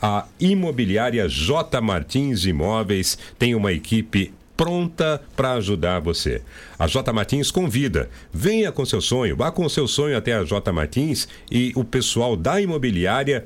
[0.00, 6.42] a imobiliária J Martins Imóveis tem uma equipe pronta para ajudar você.
[6.78, 8.08] A J Martins convida.
[8.32, 12.36] Venha com seu sonho, vá com seu sonho até a J Martins e o pessoal
[12.36, 13.44] da imobiliária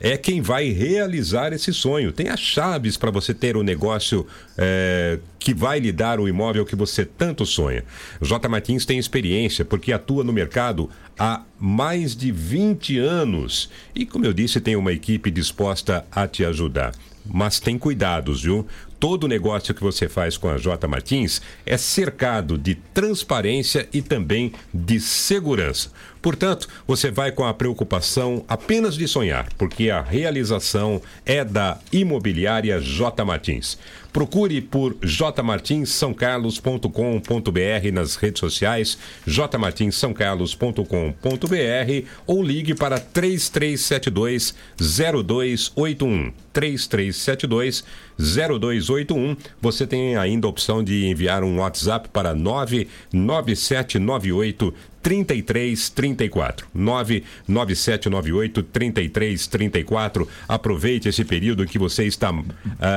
[0.00, 2.12] é quem vai realizar esse sonho.
[2.12, 4.26] Tem as chaves para você ter o negócio
[4.58, 7.84] é, que vai lhe dar o imóvel que você tanto sonha.
[8.20, 13.70] J Martins tem experiência porque atua no mercado há mais de 20 anos.
[13.94, 16.92] E, como eu disse, tem uma equipe disposta a te ajudar.
[17.24, 18.66] Mas tem cuidados, viu?
[18.98, 24.52] Todo negócio que você faz com a J Martins é cercado de transparência e também
[24.72, 25.90] de segurança.
[26.24, 32.80] Portanto, você vai com a preocupação apenas de sonhar, porque a realização é da Imobiliária
[32.80, 33.76] J Martins.
[34.10, 38.96] Procure por jmartinssaocarlos.com.br nas redes sociais,
[39.26, 46.32] jmartinssaocarlos.com.br ou ligue para 3372 0281.
[46.54, 47.84] 3372
[48.18, 49.36] 0281.
[49.60, 54.72] Você tem ainda a opção de enviar um WhatsApp para 99798
[55.04, 60.26] 3334 99798 3334.
[60.48, 62.44] Aproveite esse período em que você está uh,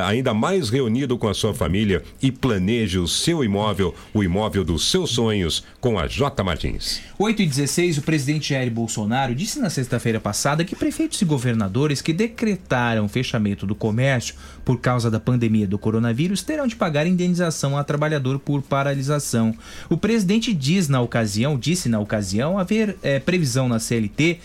[0.05, 4.89] ainda mais reunido com a sua família e planeje o seu imóvel, o imóvel dos
[4.89, 7.01] seus sonhos com a J Martins.
[7.19, 12.01] 8 e 16, o presidente Jair Bolsonaro disse na sexta-feira passada que prefeitos e governadores
[12.01, 17.05] que decretaram o fechamento do comércio por causa da pandemia do coronavírus terão de pagar
[17.05, 19.53] indenização a trabalhador por paralisação.
[19.89, 24.39] O presidente diz na ocasião, disse na na ocasião haver é, previsão na CLT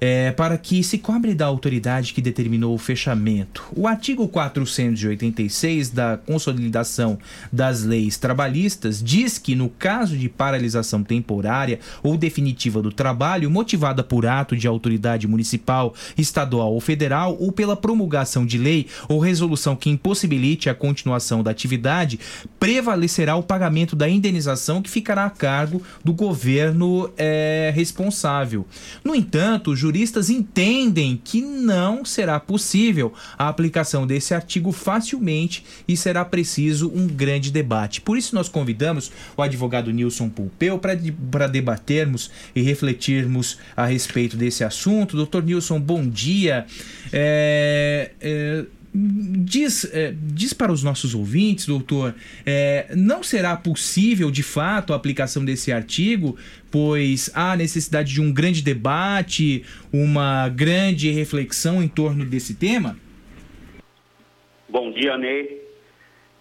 [0.00, 3.64] é, para que se cobre da autoridade que determinou o fechamento.
[3.74, 7.18] O artigo 486 da Consolidação
[7.52, 14.04] das Leis Trabalhistas diz que, no caso de paralisação temporária ou definitiva do trabalho, motivada
[14.04, 19.74] por ato de autoridade municipal, estadual ou federal, ou pela promulgação de lei ou resolução
[19.74, 22.18] que impossibilite a continuação da atividade,
[22.58, 28.66] prevalecerá o pagamento da indenização que ficará a cargo do governo é, responsável.
[29.04, 35.96] No entanto, o juristas entendem que não será possível a aplicação desse artigo facilmente e
[35.96, 38.02] será preciso um grande debate.
[38.02, 44.62] Por isso, nós convidamos o advogado Nilson Pulpeu para debatermos e refletirmos a respeito desse
[44.62, 45.16] assunto.
[45.16, 46.66] Doutor Nilson, bom dia.
[47.10, 48.66] É, é,
[49.00, 54.96] Diz, é, diz para os nossos ouvintes, doutor, é, não será possível de fato a
[54.96, 56.36] aplicação desse artigo,
[56.68, 62.96] pois há necessidade de um grande debate, uma grande reflexão em torno desse tema?
[64.68, 65.62] Bom dia, Ney.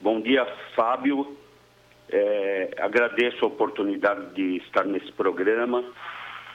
[0.01, 0.43] Bom dia,
[0.75, 1.37] Fábio.
[2.09, 5.83] É, agradeço a oportunidade de estar nesse programa,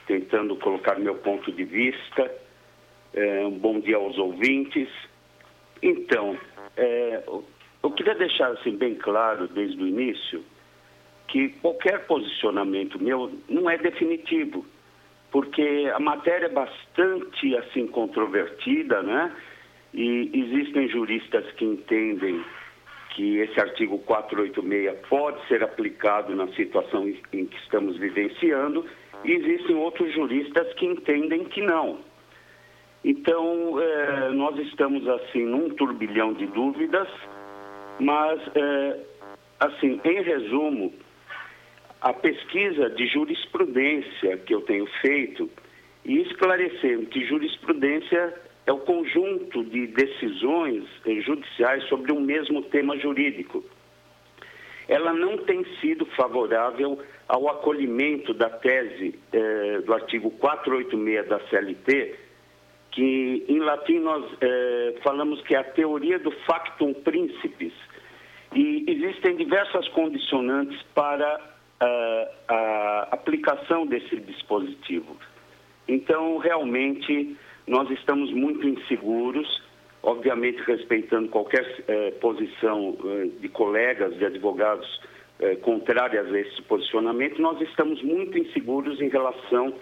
[0.08, 2.28] tentando colocar meu ponto de vista.
[3.14, 4.88] É, um bom dia aos ouvintes.
[5.82, 6.38] Então,
[6.76, 7.22] é,
[7.82, 10.44] eu queria deixar assim, bem claro desde o início
[11.28, 14.64] que qualquer posicionamento meu não é definitivo,
[15.30, 19.34] porque a matéria é bastante assim controvertida, né?
[19.94, 22.44] E existem juristas que entendem
[23.14, 28.86] que esse artigo 486 pode ser aplicado na situação em que estamos vivenciando,
[29.24, 31.98] e existem outros juristas que entendem que não.
[33.04, 37.08] Então, é, nós estamos assim num turbilhão de dúvidas,
[37.98, 39.00] mas, é,
[39.58, 40.92] assim, em resumo,
[42.00, 45.50] a pesquisa de jurisprudência que eu tenho feito
[46.04, 48.34] e esclarecendo que jurisprudência
[48.66, 50.84] é o conjunto de decisões
[51.24, 53.64] judiciais sobre um mesmo tema jurídico.
[54.88, 56.98] Ela não tem sido favorável
[57.28, 62.14] ao acolhimento da tese eh, do artigo 486 da CLT,
[62.92, 67.72] que em latim nós eh, falamos que é a teoria do factum principis.
[68.54, 75.16] E existem diversas condicionantes para uh, a aplicação desse dispositivo.
[75.88, 77.34] Então, realmente,
[77.66, 79.62] nós estamos muito inseguros,
[80.02, 82.94] obviamente respeitando qualquer uh, posição
[83.40, 85.00] de colegas, de advogados
[85.62, 89.74] contrárias a esse posicionamento, nós estamos muito inseguros em relação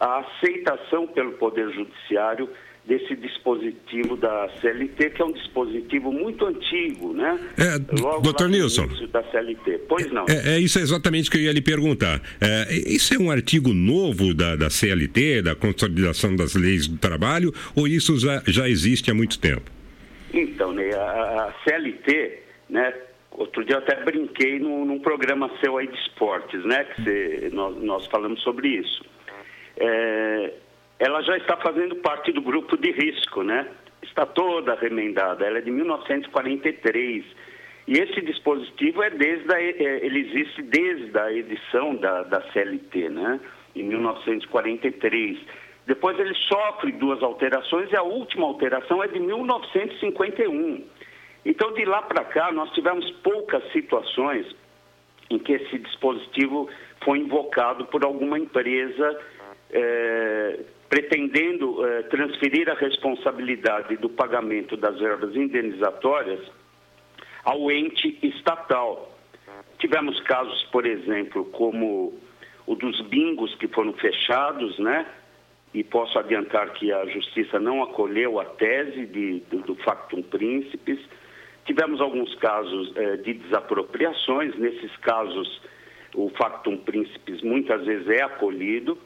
[0.00, 2.48] a aceitação pelo Poder Judiciário
[2.88, 7.38] desse dispositivo da CLT, que é um dispositivo muito antigo, né?
[7.58, 8.88] É, Logo doutor Nilson.
[9.12, 9.80] Da CLT.
[9.86, 10.24] Pois não.
[10.26, 12.22] É, é, isso exatamente que eu ia lhe perguntar.
[12.40, 17.52] É, isso é um artigo novo da, da CLT, da Consolidação das Leis do Trabalho,
[17.76, 19.70] ou isso já, já existe há muito tempo?
[20.32, 22.94] Então, né, a, a CLT, né,
[23.30, 26.82] Outro dia eu até brinquei num, num, programa seu aí de esportes, né?
[26.82, 29.00] Que cê, nós, nós falamos sobre isso
[29.80, 30.54] é,
[30.98, 33.68] ela já está fazendo parte do grupo de risco, né?
[34.02, 37.24] Está toda remendada, ela é de 1943.
[37.86, 43.08] E esse dispositivo é desde a, é, ele existe desde a edição da, da CLT,
[43.08, 43.40] né?
[43.74, 45.38] Em 1943.
[45.86, 50.84] Depois ele sofre duas alterações e a última alteração é de 1951.
[51.46, 54.46] Então, de lá para cá, nós tivemos poucas situações
[55.30, 56.68] em que esse dispositivo
[57.02, 59.18] foi invocado por alguma empresa
[59.70, 66.40] eh, pretendendo eh, transferir a responsabilidade do pagamento das verbas indenizatórias
[67.44, 69.14] ao ente estatal.
[69.78, 72.12] Tivemos casos, por exemplo, como
[72.66, 75.06] o dos bingos que foram fechados, né?
[75.72, 80.98] E posso adiantar que a Justiça não acolheu a tese de, do, do Factum Príncipes.
[81.66, 85.60] Tivemos alguns casos eh, de desapropriações, nesses casos
[86.14, 88.98] o Factum Príncipes muitas vezes é acolhido.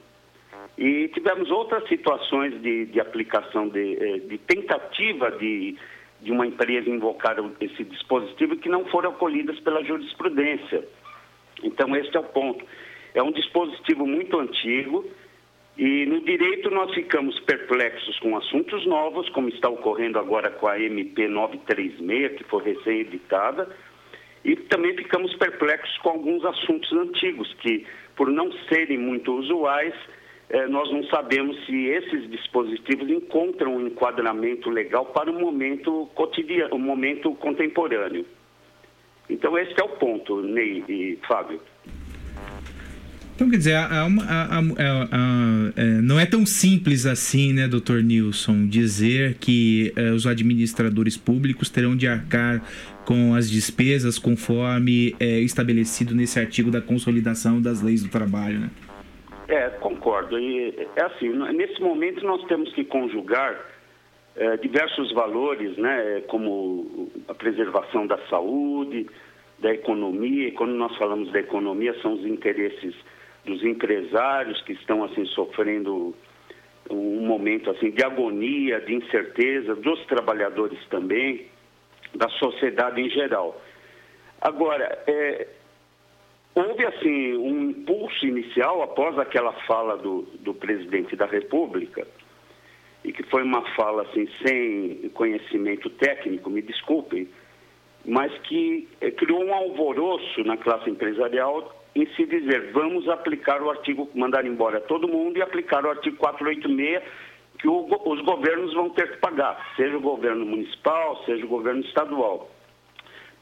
[0.78, 5.76] E tivemos outras situações de, de aplicação, de, eh, de tentativa de,
[6.20, 10.84] de uma empresa invocar esse dispositivo que não foram acolhidas pela jurisprudência.
[11.62, 12.64] Então, este é o ponto.
[13.14, 15.04] É um dispositivo muito antigo
[15.76, 20.78] e no direito nós ficamos perplexos com assuntos novos, como está ocorrendo agora com a
[20.78, 23.74] MP 936, que foi recém-editada,
[24.44, 27.86] e também ficamos perplexos com alguns assuntos antigos, que,
[28.16, 29.94] por não serem muito usuais,
[30.68, 36.78] nós não sabemos se esses dispositivos encontram um enquadramento legal para o momento cotidiano, o
[36.78, 38.26] momento contemporâneo.
[39.30, 41.60] Então, esse é o ponto, Ney e Fábio.
[43.34, 48.02] Então, quer dizer, há- há- há- há- é, não é tão simples assim, né, doutor
[48.02, 52.62] Nilson, dizer que é, os administradores públicos terão de arcar
[53.06, 58.70] com as despesas conforme é, estabelecido nesse artigo da consolidação das leis do trabalho, né?
[59.48, 60.38] É, concordo.
[60.38, 63.58] E, é assim, nesse momento nós temos que conjugar
[64.34, 69.06] eh, diversos valores, né, como a preservação da saúde,
[69.58, 70.48] da economia.
[70.48, 72.94] E quando nós falamos da economia, são os interesses
[73.44, 76.14] dos empresários que estão assim sofrendo
[76.90, 81.46] um momento assim de agonia, de incerteza, dos trabalhadores também,
[82.14, 83.60] da sociedade em geral.
[84.40, 85.46] Agora, é,
[86.54, 92.06] houve assim um impulso inicial após aquela fala do, do presidente da República
[93.04, 97.28] e que foi uma fala assim sem conhecimento técnico, me desculpem,
[98.04, 103.70] mas que eh, criou um alvoroço na classe empresarial em se dizer vamos aplicar o
[103.70, 107.02] artigo, mandar embora todo mundo e aplicar o artigo 486
[107.58, 111.80] que o os governos vão ter que pagar, seja o governo municipal, seja o governo
[111.82, 112.50] estadual.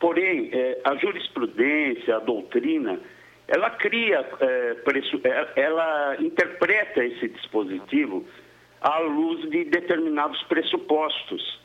[0.00, 2.98] Porém, eh, a jurisprudência, a doutrina,
[3.46, 4.22] ela cria,
[4.84, 8.26] preço- eh, ela interpreta esse dispositivo
[8.80, 11.60] à luz de determinados pressupostos.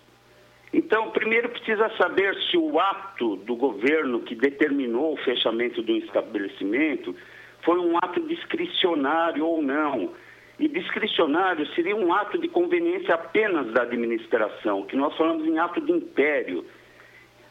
[0.74, 7.16] Então, primeiro precisa saber se o ato do governo que determinou o fechamento do estabelecimento
[7.64, 10.12] foi um ato discricionário ou não.
[10.60, 15.80] E discricionário seria um ato de conveniência apenas da administração, que nós falamos em ato
[15.80, 16.66] de império.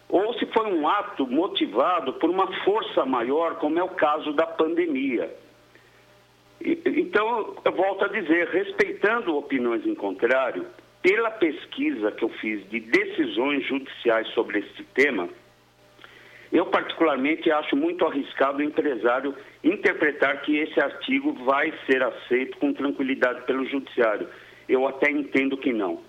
[0.09, 4.47] Ou se foi um ato motivado por uma força maior, como é o caso da
[4.47, 5.35] pandemia.
[6.61, 10.67] Então, eu volto a dizer, respeitando opiniões em contrário,
[11.03, 15.29] pela pesquisa que eu fiz de decisões judiciais sobre esse tema,
[16.51, 22.73] eu particularmente acho muito arriscado o empresário interpretar que esse artigo vai ser aceito com
[22.73, 24.29] tranquilidade pelo judiciário.
[24.69, 26.01] Eu até entendo que não.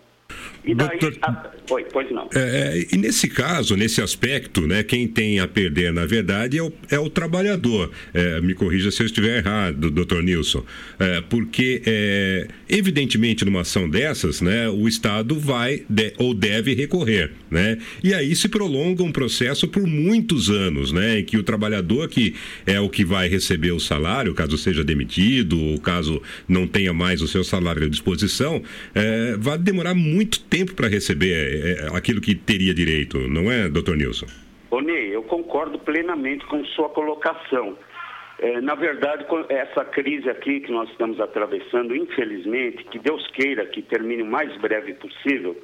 [0.66, 1.52] E daí, a...
[1.70, 2.30] Oi, pois não.
[2.34, 6.64] É, é, e nesse caso, nesse aspecto, né, quem tem a perder, na verdade, é
[6.64, 7.92] o, é o trabalhador.
[8.14, 10.64] É, me corrija se eu estiver errado, doutor Nilson.
[11.00, 17.32] É, porque, é, evidentemente, numa ação dessas, né, o Estado vai de- ou deve recorrer.
[17.50, 17.78] Né?
[18.04, 22.34] E aí se prolonga um processo por muitos anos, né, em que o trabalhador, que
[22.66, 27.22] é o que vai receber o salário, caso seja demitido, ou caso não tenha mais
[27.22, 28.62] o seu salário à disposição,
[28.94, 33.98] é, vai demorar muito tempo para receber é, aquilo que teria direito, não é, doutor
[33.98, 34.28] Nilson?
[34.82, 37.78] Ney, eu concordo plenamente com sua colocação.
[38.38, 43.82] É, na verdade, essa crise aqui que nós estamos atravessando, infelizmente, que Deus queira que
[43.82, 45.56] termine o mais breve possível,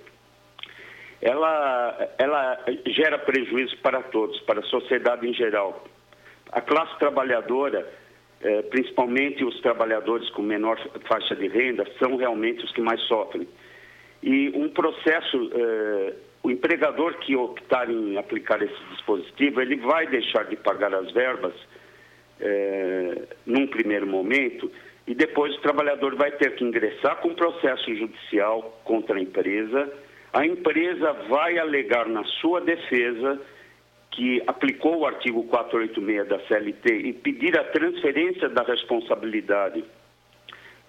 [1.22, 5.84] ela, ela gera prejuízo para todos, para a sociedade em geral.
[6.52, 7.88] A classe trabalhadora,
[8.42, 13.48] eh, principalmente os trabalhadores com menor faixa de renda, são realmente os que mais sofrem.
[14.24, 20.46] E um processo, eh, o empregador que optar em aplicar esse dispositivo, ele vai deixar
[20.46, 21.54] de pagar as verbas
[22.40, 24.72] eh, num primeiro momento
[25.08, 29.92] e depois o trabalhador vai ter que ingressar com processo judicial contra a empresa.
[30.32, 33.40] A empresa vai alegar na sua defesa
[34.12, 39.84] que aplicou o artigo 486 da CLT e pedir a transferência da responsabilidade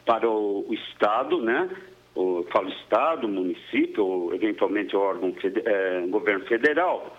[0.04, 1.68] para o, Estado, né?
[2.14, 7.16] O, falo Estado, município, ou eventualmente órgão eh, governo federal.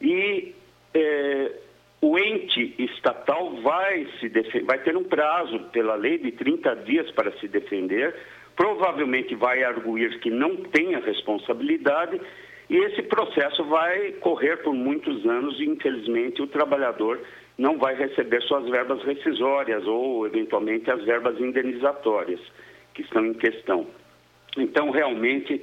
[0.00, 0.54] E
[0.94, 1.52] eh,
[2.00, 4.28] o ente estatal vai, se
[4.62, 8.14] vai ter um prazo pela lei de 30 dias para se defender,
[8.56, 12.20] provavelmente vai arguir que não tem a responsabilidade
[12.68, 17.20] e esse processo vai correr por muitos anos e, infelizmente, o trabalhador
[17.58, 22.40] não vai receber suas verbas rescisórias ou, eventualmente, as verbas indenizatórias
[22.94, 23.86] que estão em questão.
[24.56, 25.62] Então, realmente,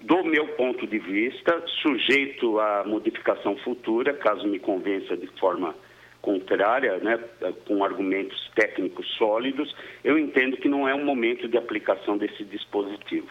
[0.00, 5.74] do meu ponto de vista, sujeito à modificação futura, caso me convença de forma
[6.20, 7.18] contrária, né,
[7.66, 13.28] com argumentos técnicos sólidos, eu entendo que não é um momento de aplicação desse dispositivo.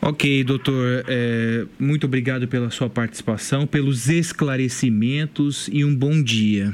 [0.00, 6.72] Ok, doutor, é, muito obrigado pela sua participação, pelos esclarecimentos e um bom dia.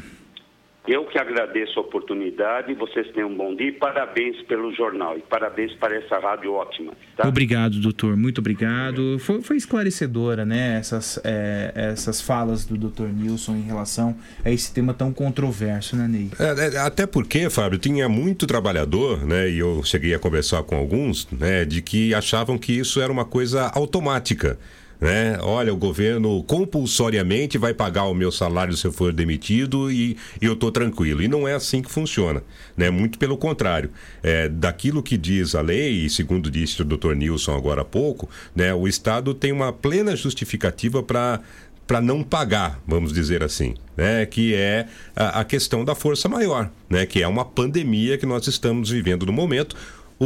[0.86, 5.20] Eu que agradeço a oportunidade, vocês tenham um bom dia e parabéns pelo jornal e
[5.20, 6.92] parabéns para essa rádio ótima.
[7.16, 7.28] Tá?
[7.28, 9.16] Obrigado, doutor, muito obrigado.
[9.20, 14.74] Foi, foi esclarecedora, né, essas, é, essas falas do doutor Nilson em relação a esse
[14.74, 16.30] tema tão controverso, né, Ney?
[16.36, 20.74] É, é, até porque, Fábio, tinha muito trabalhador, né, e eu cheguei a conversar com
[20.74, 24.58] alguns, né, de que achavam que isso era uma coisa automática
[25.02, 25.36] né?
[25.40, 30.46] Olha, o governo compulsoriamente vai pagar o meu salário se eu for demitido e, e
[30.46, 31.20] eu estou tranquilo.
[31.20, 32.40] E não é assim que funciona,
[32.76, 32.88] né?
[32.88, 33.90] Muito pelo contrário.
[34.22, 38.30] É, daquilo que diz a lei, e segundo disse o doutor Nilson agora há pouco,
[38.54, 38.72] né?
[38.72, 44.24] O Estado tem uma plena justificativa para não pagar, vamos dizer assim, né?
[44.24, 47.06] Que é a, a questão da força maior, né?
[47.06, 49.74] Que é uma pandemia que nós estamos vivendo no momento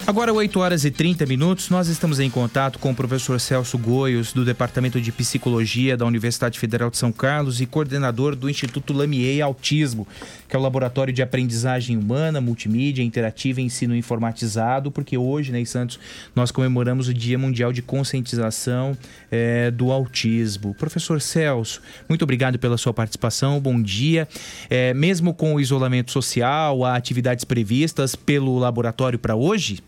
[0.04, 4.32] Agora, 8 horas e 30 minutos, nós estamos em contato com o professor Celso Goios,
[4.32, 9.44] do Departamento de Psicologia da Universidade Federal de São Carlos e coordenador do Instituto Lamier
[9.44, 10.06] Autismo,
[10.48, 15.60] que é o laboratório de aprendizagem humana, multimídia, interativa e ensino informatizado, porque hoje, né,
[15.60, 16.00] em Santos,
[16.34, 18.98] nós comemoramos o Dia Mundial de Conscientização
[19.30, 20.74] eh, do Autismo.
[20.74, 24.26] Professor Celso, muito obrigado pela sua participação, bom dia.
[24.68, 29.80] Eh, mesmo com o isolamento social, há atividades previstas pelo laboratório para hoje?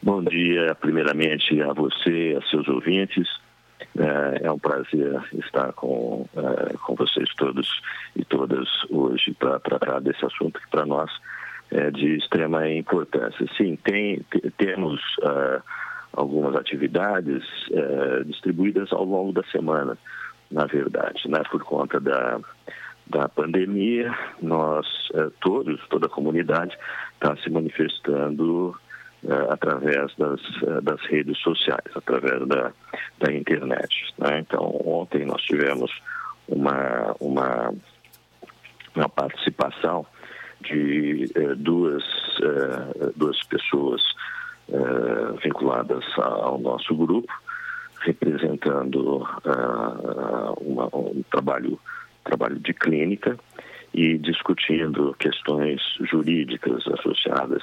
[0.00, 3.28] Bom dia, primeiramente, a você, a seus ouvintes.
[3.98, 7.68] É, é um prazer estar com, é, com vocês todos
[8.14, 11.10] e todas hoje para tratar desse assunto que para nós
[11.72, 13.44] é de extrema importância.
[13.56, 14.24] Sim, tem,
[14.56, 15.60] temos uh,
[16.12, 17.44] algumas atividades
[18.24, 19.98] distribuídas ao longo da semana,
[20.50, 21.42] na verdade, né?
[21.50, 22.40] por conta da,
[23.06, 24.86] da pandemia, nós
[25.40, 26.76] todos, toda a comunidade
[27.14, 28.74] está se manifestando
[29.50, 32.72] através das, uh, das redes sociais, através da,
[33.18, 34.14] da internet.
[34.18, 34.40] Né?
[34.40, 35.90] Então, ontem nós tivemos
[36.46, 37.74] uma, uma,
[38.94, 40.06] uma participação
[40.60, 42.04] de uh, duas,
[43.16, 44.02] duas pessoas
[45.42, 47.32] vinculadas ao nosso grupo,
[48.02, 49.26] representando
[50.60, 51.80] uma, um trabalho,
[52.22, 53.38] trabalho de clínica
[53.94, 57.62] e discutindo questões jurídicas associadas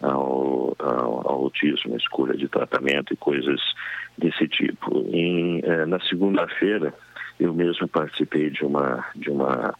[0.00, 3.60] ao, ao, ao autismo, escolha de tratamento e coisas
[4.16, 5.06] desse tipo.
[5.12, 6.92] Em, eh, na segunda-feira,
[7.38, 9.74] eu mesmo participei de uma, de uma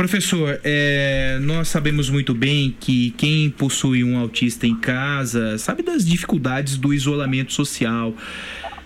[0.00, 6.06] Professor, é, nós sabemos muito bem que quem possui um autista em casa sabe das
[6.06, 8.14] dificuldades do isolamento social.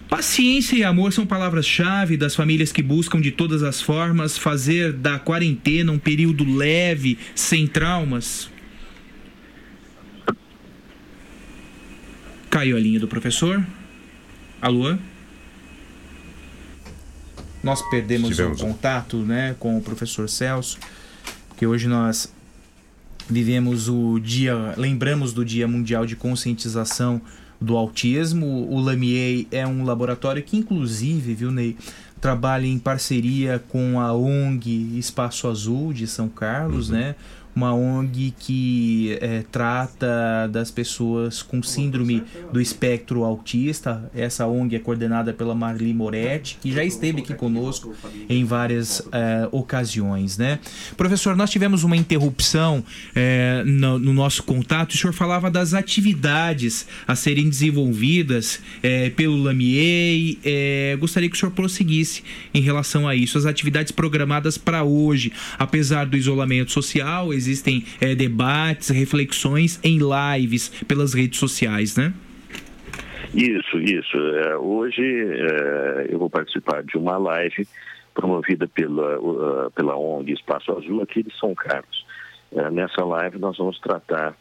[0.09, 5.19] Paciência e amor são palavras-chave das famílias que buscam de todas as formas fazer da
[5.19, 8.51] quarentena um período leve, sem traumas.
[12.55, 13.67] Caiu a linha do professor.
[14.63, 14.97] Alô?
[17.65, 20.79] Nós perdemos o contato né, com o professor Celso,
[21.57, 22.33] que hoje nós
[23.29, 27.21] vivemos o dia, lembramos do Dia Mundial de Conscientização
[27.61, 28.71] do Autismo.
[28.71, 31.77] O Lamier é um laboratório que, inclusive, viu, Ney,
[32.21, 36.99] trabalha em parceria com a ONG Espaço Azul de São Carlos, uhum.
[36.99, 37.17] né?
[37.55, 42.23] Uma ONG que é, trata das pessoas com síndrome
[42.53, 44.11] do espectro autista.
[44.15, 47.95] Essa ONG é coordenada pela Marli Moretti, que já esteve aqui conosco
[48.29, 50.37] em várias é, ocasiões.
[50.37, 50.59] Né?
[50.97, 54.93] Professor, nós tivemos uma interrupção é, no, no, nosso contato.
[54.93, 60.37] O senhor falava das atividades a serem desenvolvidas é, pelo Lamier.
[60.45, 62.23] É, gostaria que o senhor prosseguisse
[62.53, 63.39] em relação a isso.
[63.39, 70.69] As atividades programadas para hoje, apesar do isolamento social, existem é, debates, reflexões em lives
[70.85, 72.13] pelas redes sociais, né?
[73.35, 74.17] Isso, isso.
[74.17, 77.67] É, hoje é, eu vou participar de uma live
[78.15, 82.07] promovida pela, uh, pela ONG Espaço Azul aqui de São Carlos.
[82.53, 84.37] É, nessa live nós vamos tratar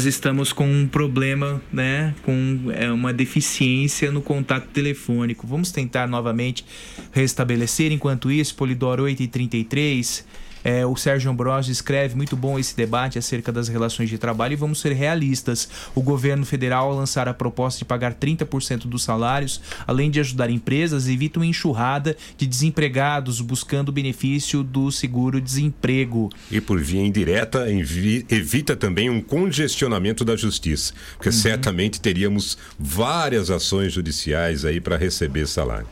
[0.00, 5.46] nós estamos com um problema, né, com é, uma deficiência no contato telefônico.
[5.46, 6.64] Vamos tentar novamente
[7.12, 7.92] restabelecer.
[7.92, 10.24] Enquanto isso, Polidoro 8 e 33
[10.64, 14.56] é, o Sérgio Ambrosio escreve muito bom esse debate acerca das relações de trabalho e
[14.56, 15.68] vamos ser realistas.
[15.94, 20.50] O governo federal, ao lançar a proposta de pagar 30% dos salários, além de ajudar
[20.50, 26.30] empresas, evita uma enxurrada de desempregados buscando o benefício do seguro-desemprego.
[26.50, 31.34] E por via indireta, evita também um congestionamento da justiça, porque uhum.
[31.34, 35.86] certamente teríamos várias ações judiciais aí para receber salário.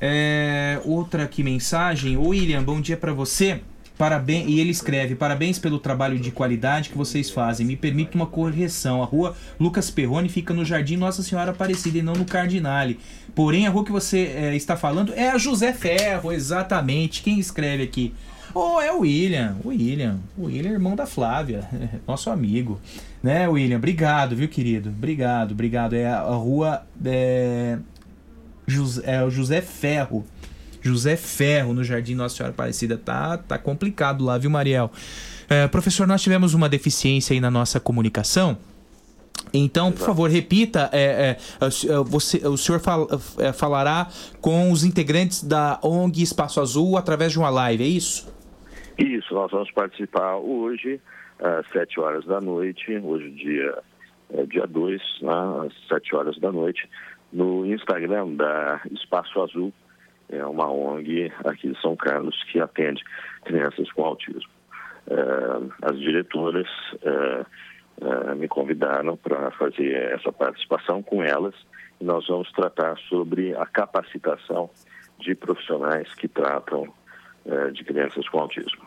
[0.00, 2.16] É, outra aqui mensagem.
[2.16, 3.60] William, bom dia para você.
[3.98, 7.66] Parabéns, e ele escreve: Parabéns pelo trabalho de qualidade que vocês fazem.
[7.66, 9.02] Me permite uma correção.
[9.02, 12.98] A rua Lucas Perrone fica no Jardim Nossa Senhora Aparecida e não no Cardinale.
[13.34, 17.22] Porém, a rua que você é, está falando é a José Ferro, exatamente.
[17.22, 18.12] Quem escreve aqui?
[18.54, 19.56] Oh, é o William.
[19.64, 20.18] O William.
[20.36, 21.68] O William é irmão da Flávia,
[22.06, 22.80] nosso amigo.
[23.22, 23.76] Né, William?
[23.76, 24.90] Obrigado, viu, querido?
[24.90, 25.94] Obrigado, obrigado.
[25.94, 26.82] É a, a rua.
[27.04, 27.78] É,
[28.66, 30.24] José, é o José Ferro.
[30.88, 32.96] José Ferro, no Jardim Nossa Senhora Aparecida.
[32.96, 34.90] Tá, tá complicado lá, viu, Mariel?
[35.48, 38.58] É, professor, nós tivemos uma deficiência aí na nossa comunicação.
[39.52, 40.90] Então, por favor, repita.
[40.92, 41.36] É, é,
[42.04, 43.06] você, o senhor fal,
[43.38, 44.08] é, falará
[44.40, 48.34] com os integrantes da ONG Espaço Azul através de uma live, é isso?
[48.98, 51.00] Isso, nós vamos participar hoje,
[51.38, 53.78] às 7 horas da noite, hoje dia,
[54.30, 55.32] é, dia 2, né,
[55.66, 56.88] às 7 horas da noite,
[57.32, 59.72] no Instagram da Espaço Azul,
[60.28, 63.02] é uma ONG aqui de São Carlos que atende
[63.44, 64.50] crianças com autismo.
[65.08, 66.66] Eh, as diretoras
[67.02, 67.44] eh,
[68.00, 71.54] eh, me convidaram para fazer essa participação com elas
[72.00, 74.68] e nós vamos tratar sobre a capacitação
[75.20, 76.92] de profissionais que tratam
[77.72, 78.85] de crianças com autismo.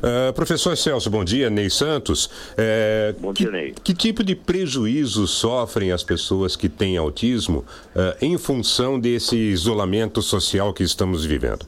[0.00, 1.50] Uh, professor Celso, bom dia.
[1.50, 2.30] Ney Santos.
[2.56, 3.74] É, bom dia, que, Ney.
[3.84, 7.64] Que tipo de prejuízo sofrem as pessoas que têm autismo
[7.94, 11.66] uh, em função desse isolamento social que estamos vivendo?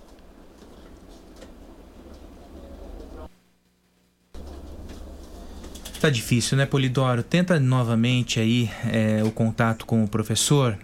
[6.01, 7.23] Tá difícil, né, Polidoro?
[7.23, 10.77] Tenta novamente aí é, o contato com o professor.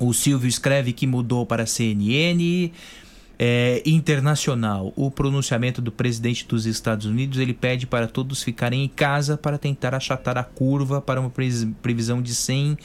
[0.00, 2.72] O Silvio escreve que mudou para a CNN.
[3.38, 4.94] É, internacional.
[4.96, 9.58] O pronunciamento do presidente dos Estados Unidos ele pede para todos ficarem em casa para
[9.58, 11.30] tentar achatar a curva para uma
[11.82, 12.78] previsão de 100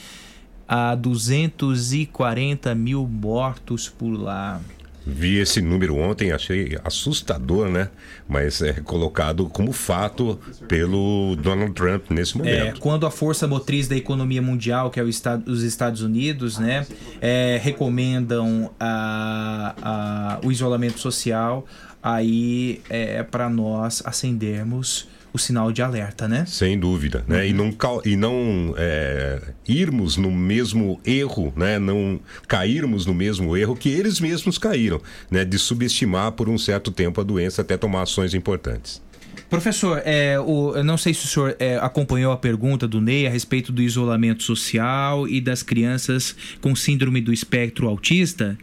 [0.68, 4.60] a 240 mil mortos por lá.
[5.06, 7.90] Vi esse número ontem, achei assustador, né?
[8.30, 12.78] Mas é colocado como fato pelo Donald Trump nesse momento.
[12.78, 16.86] É, quando a força motriz da economia mundial, que é estado, os Estados Unidos, né,
[17.20, 21.66] é, recomendam a, a, o isolamento social,
[22.02, 26.46] aí é para nós acendermos o sinal de alerta, né?
[26.46, 27.48] Sem dúvida, né?
[27.48, 27.74] E não,
[28.06, 31.80] e não é, irmos no mesmo erro, né?
[31.80, 35.46] Não cairmos no mesmo erro que eles mesmos caíram, né?
[35.46, 39.02] De subestimar por um certo tempo a doença até tomar ações importantes.
[39.50, 43.28] Professor, é, o, eu não sei se o senhor é, acompanhou a pergunta do Ney
[43.28, 48.58] a respeito do isolamento social e das crianças com síndrome do espectro autista.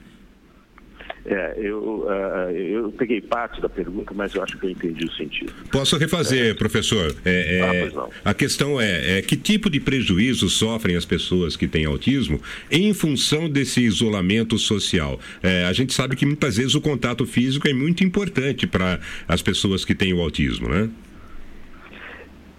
[1.30, 5.12] É, eu, uh, eu peguei parte da pergunta, mas eu acho que eu entendi o
[5.12, 5.52] sentido.
[5.70, 6.54] Posso refazer, é.
[6.54, 7.14] professor?
[7.22, 7.92] É, é,
[8.24, 12.40] ah, a questão é, é, que tipo de prejuízo sofrem as pessoas que têm autismo
[12.70, 15.20] em função desse isolamento social?
[15.42, 18.98] É, a gente sabe que muitas vezes o contato físico é muito importante para
[19.28, 20.88] as pessoas que têm o autismo, né?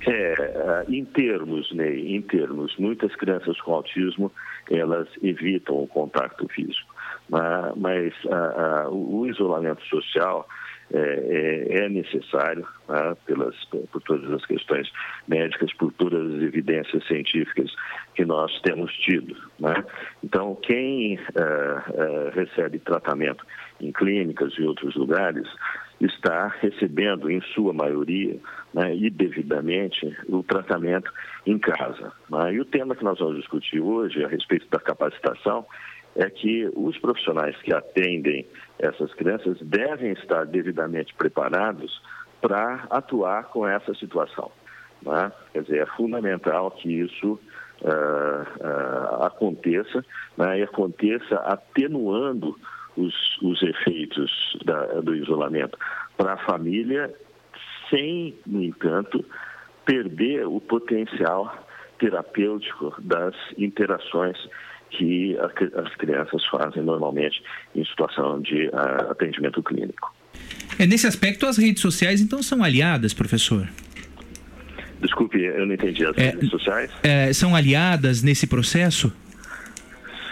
[0.08, 4.32] É, em termos, Ney, em termos, muitas crianças com autismo,
[4.70, 6.89] elas evitam o contato físico.
[7.30, 10.48] Mas, mas a, a, o isolamento social
[10.92, 13.16] é, é, é necessário tá?
[13.26, 13.56] pelas,
[13.92, 14.92] por todas as questões
[15.28, 17.72] médicas, por todas as evidências científicas
[18.16, 19.36] que nós temos tido.
[19.60, 19.84] Né?
[20.24, 23.46] Então, quem uh, recebe tratamento
[23.80, 25.48] em clínicas e outros lugares
[26.02, 28.40] está recebendo, em sua maioria,
[28.74, 31.12] né, e devidamente, o tratamento
[31.46, 32.12] em casa.
[32.30, 32.54] Né?
[32.54, 35.66] E o tema que nós vamos discutir hoje, a respeito da capacitação,
[36.20, 38.46] é que os profissionais que atendem
[38.78, 42.02] essas crianças devem estar devidamente preparados
[42.42, 44.52] para atuar com essa situação.
[45.02, 45.32] Né?
[45.54, 47.40] Quer dizer, é fundamental que isso
[47.82, 50.06] uh, uh, aconteça
[50.38, 50.60] né?
[50.60, 52.60] e aconteça atenuando
[52.98, 55.78] os, os efeitos da, do isolamento
[56.18, 57.14] para a família,
[57.90, 59.24] sem, no entanto,
[59.86, 61.66] perder o potencial
[61.98, 64.38] terapêutico das interações
[64.92, 65.38] que
[65.76, 67.42] as crianças fazem normalmente
[67.76, 70.14] em situação de uh, atendimento clínico.
[70.78, 73.68] É, nesse aspecto, as redes sociais então são aliadas, professor?
[75.02, 76.06] Desculpe, eu não entendi.
[76.06, 76.92] As é, redes sociais?
[77.04, 79.14] É, são aliadas nesse processo?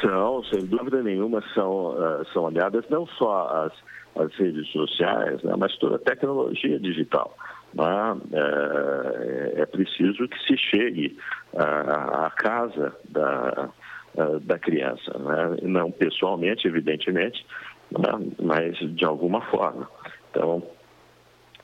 [0.02, 5.54] São, sem dúvida nenhuma, são, uh, são aliadas não só as, as redes sociais, né,
[5.58, 7.36] mas toda a tecnologia digital.
[7.74, 8.18] Né?
[8.34, 11.18] É, é, preciso que se chegue
[11.56, 13.70] à, à casa da,
[14.18, 15.18] uh, da criança.
[15.18, 15.58] Né?
[15.64, 17.46] Não pessoalmente, evidentemente,
[17.92, 18.10] né?
[18.42, 19.90] mas de alguma forma.
[20.32, 20.64] Então,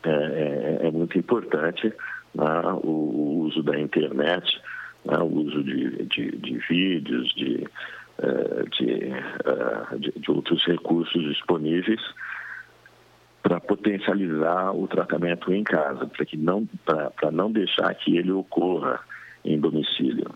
[0.03, 1.88] é, é, é muito importante
[2.35, 2.61] né?
[2.84, 4.61] o, o, uso da internet,
[5.05, 5.17] né?
[5.17, 7.57] o uso de, de, de vídeos, de,
[8.77, 9.11] de,
[9.45, 12.01] uh, de, de outros recursos disponíveis
[13.43, 19.01] para potencializar o tratamento em casa, para que não para não deixar que ele ocorra
[19.43, 20.34] em domicílio.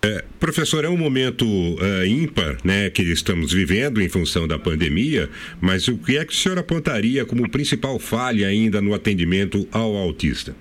[0.00, 5.28] É, professor, é um momento uh, ímpar né, que estamos vivendo em função da pandemia,
[5.60, 9.96] mas o que é que o senhor apontaria como principal falha ainda no atendimento ao
[9.96, 10.54] autista?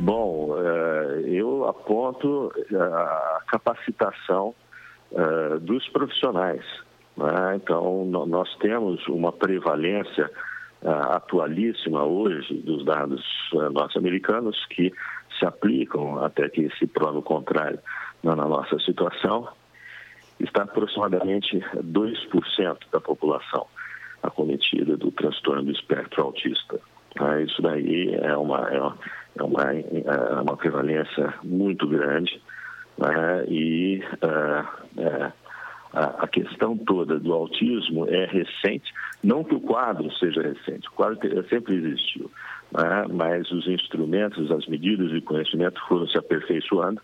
[0.00, 4.54] Bom, uh, eu aponto a capacitação
[5.62, 6.62] dos profissionais.
[7.16, 7.56] Né?
[7.56, 10.30] Então, nós temos uma prevalência
[10.82, 13.20] atualíssima hoje dos dados
[13.72, 14.92] norte-americanos que
[15.40, 17.80] se aplicam até que se prove o contrário
[18.22, 19.48] na nossa situação,
[20.38, 23.66] está aproximadamente 2% da população
[24.22, 26.78] acometida do transtorno do espectro autista.
[27.18, 28.98] Ah, isso daí é uma, é uma,
[29.36, 32.40] é uma, é uma prevalência muito grande
[33.00, 33.44] né?
[33.48, 35.32] e é, é,
[35.92, 38.92] a, questão toda do autismo é recente,
[39.24, 41.18] não que o quadro seja recente, o quadro
[41.48, 42.30] sempre existiu,
[42.72, 43.06] né?
[43.10, 47.00] mas os instrumentos, as medidas de conhecimento foram se aperfeiçoando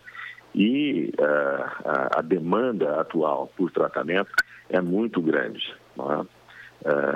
[0.55, 4.31] e ah, a, demanda atual por tratamento
[4.69, 5.73] é muito grande.
[5.99, 6.25] Ah,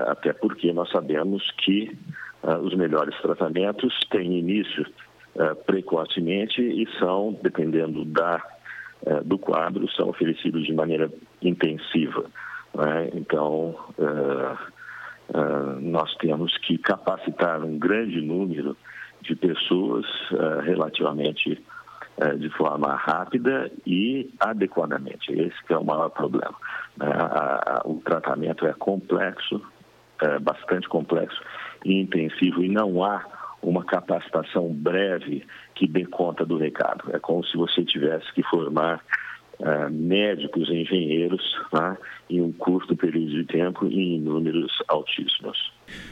[0.08, 1.98] até porque nós sabemos que
[2.44, 4.86] ah, os melhores tratamentos têm início
[5.66, 8.46] precocemente e são, dependendo da,
[9.24, 11.10] do quadro, são oferecidos de maneira
[11.42, 12.26] intensiva.
[12.78, 13.18] é?
[13.18, 13.74] Então,
[15.34, 18.76] ah, nós temos que capacitar um grande número
[19.22, 21.64] de pessoas ah, relativamente
[22.18, 25.32] eh, de forma rápida e adequadamente.
[25.32, 26.56] Esse é o maior problema.
[26.98, 27.08] né?
[27.86, 29.62] O tratamento é complexo,
[30.22, 31.42] é bastante complexo
[31.86, 33.26] e intensivo e não há
[33.62, 35.46] uma capacitação breve
[35.76, 37.06] que dê conta do recado.
[37.14, 39.04] É como se você tivesse que formar
[39.64, 41.42] eh, médicos e engenheiros
[41.74, 41.98] né,
[42.30, 45.72] em um curto período de tempo e em números altíssimos.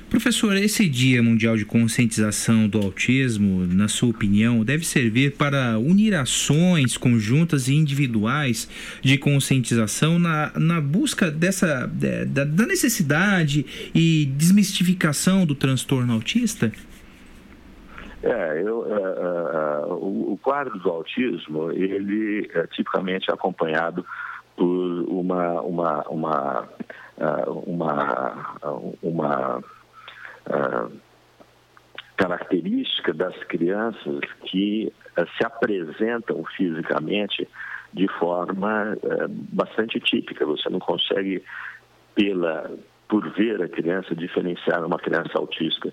[0.10, 6.14] Professor, esse Dia Mundial de Conscientização do Autismo, na sua opinião, deve servir para unir
[6.16, 8.70] ações conjuntas e individuais
[9.02, 13.66] de conscientização na, na busca dessa de- da, da necessidade
[13.96, 16.72] e desmistificação do transtorno autista?
[18.22, 24.06] É, eu, é, é, é, o, quadro do autismo, ele é tipicamente acompanhado
[24.58, 26.70] por uma, uma, uma,
[27.66, 28.54] uma,
[29.02, 29.64] uma
[32.18, 34.92] característica das crianças que
[35.38, 37.48] se apresentam fisicamente
[37.94, 38.98] de forma
[39.54, 40.46] bastante típica.
[40.46, 41.42] Você não consegue,
[42.14, 42.70] pela,
[43.08, 45.90] por ver a criança, diferenciar uma criança autista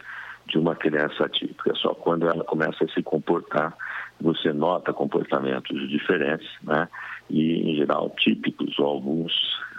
[0.47, 1.75] de uma criança atípica.
[1.75, 3.77] Só quando ela começa a se comportar,
[4.21, 6.89] você nota comportamentos diferentes, né?
[7.29, 9.33] E, em geral, típicos, ou alguns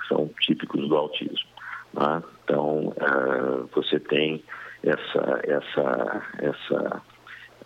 [0.07, 1.49] são típicos do autismo.
[1.93, 2.23] né?
[2.43, 4.43] Então, eh, você tem
[4.83, 7.01] essa, essa, essa,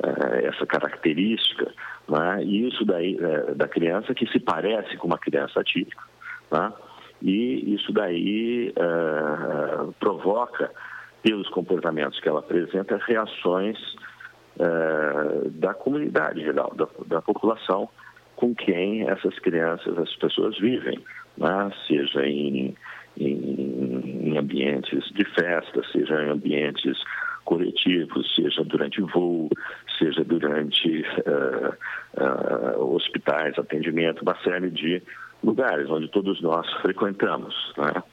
[0.04, 1.72] eh, essa característica,
[2.08, 2.44] né?
[2.44, 6.04] e isso daí eh, da criança que se parece com uma criança atípica,
[6.52, 6.74] né?
[7.22, 8.74] e isso daí
[10.00, 10.72] provoca,
[11.24, 13.78] pelos comportamentos que ela apresenta, reações
[14.60, 17.88] eh, da comunidade geral, da, da população
[18.36, 21.00] com quem essas crianças, essas pessoas vivem,
[21.38, 21.72] né?
[21.88, 22.76] seja em,
[23.18, 26.98] em, em ambientes de festa, seja em ambientes
[27.46, 29.50] coletivos, seja durante voo,
[30.00, 31.72] seja durante eh,
[32.18, 35.02] eh, hospitais, atendimento, uma série de
[35.44, 38.04] lugares onde todos nós frequentamos, né?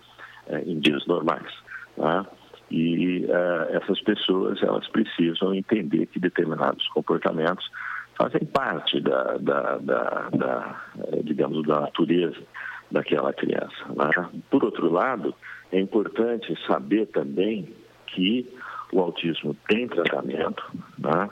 [0.66, 1.52] em dias normais.
[1.96, 2.24] né?
[2.70, 7.68] E eh, essas pessoas elas precisam entender que determinados comportamentos
[8.16, 12.40] fazem parte da, da, da, da, eh, digamos, da natureza
[12.90, 13.86] daquela criança.
[13.94, 14.28] né?
[14.50, 15.34] Por outro lado,
[15.72, 17.68] é importante saber também
[18.06, 18.46] que
[18.92, 20.64] o autismo tem tratamento,
[20.98, 21.28] né?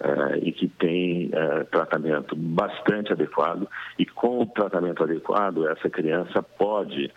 [0.00, 6.40] Eh, e que tem eh, tratamento bastante adequado, e com o tratamento adequado, essa criança
[6.40, 7.10] pode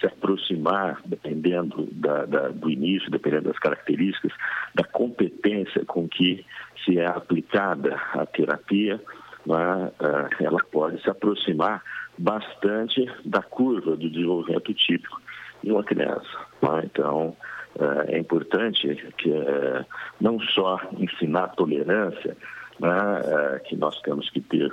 [0.00, 4.32] se aproximar, dependendo da, da- do início, dependendo das características,
[4.74, 6.44] da competência com que
[6.84, 9.00] se é aplicada a terapia,
[9.46, 11.82] né, ah, ela pode se aproximar
[12.18, 15.20] bastante da curva do desenvolvimento típico
[15.62, 16.28] de uma criança.
[16.62, 16.82] né?
[16.84, 17.36] Então,
[17.78, 19.84] ah, é importante que eh,
[20.20, 22.36] não só ensinar tolerância,
[22.82, 24.72] ah, que nós temos que ter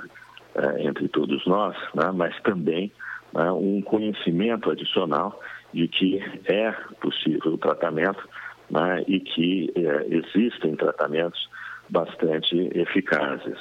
[0.80, 1.76] entre todos nós,
[2.14, 2.90] mas também
[3.34, 5.40] né, um conhecimento adicional
[5.72, 8.26] de que é possível o tratamento
[8.70, 11.48] né, e que eh, existem tratamentos
[11.88, 13.58] bastante eficazes.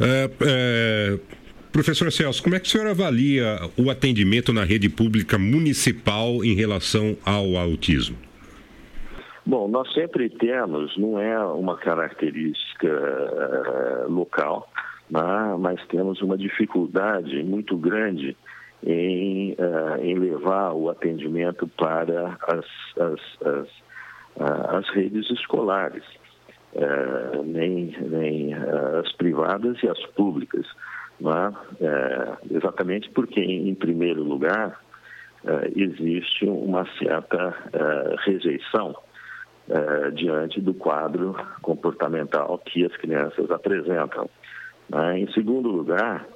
[0.00, 1.18] É, é,
[1.72, 6.54] professor Celso, como é que o senhor avalia o atendimento na rede pública municipal em
[6.54, 8.16] relação ao autismo?
[9.46, 14.70] Bom, nós sempre temos, não é uma característica eh, local,
[15.10, 18.36] né, mas temos uma dificuldade muito grande
[18.84, 22.64] em, eh, em levar o atendimento para as,
[22.98, 23.68] as, as,
[24.38, 26.04] ah, as redes escolares,
[26.74, 30.66] eh, nem, nem as privadas e as públicas.
[31.80, 34.80] Eh, exatamente porque, em primeiro lugar,
[35.76, 37.54] existe uma certa
[38.24, 38.94] rejeição
[40.14, 44.28] diante do quadro comportamental que as crianças apresentam.
[44.88, 45.18] né?
[45.18, 46.26] Em segundo lugar,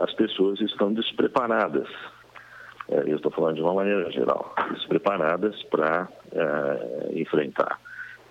[0.00, 1.88] as pessoas estão despreparadas.
[2.88, 7.78] Eh, eu estou falando de uma maneira geral, despreparadas para eh, enfrentar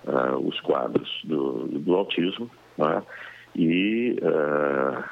[0.08, 3.04] eh, os quadros do, do autismo, né?
[3.56, 5.04] e, eh,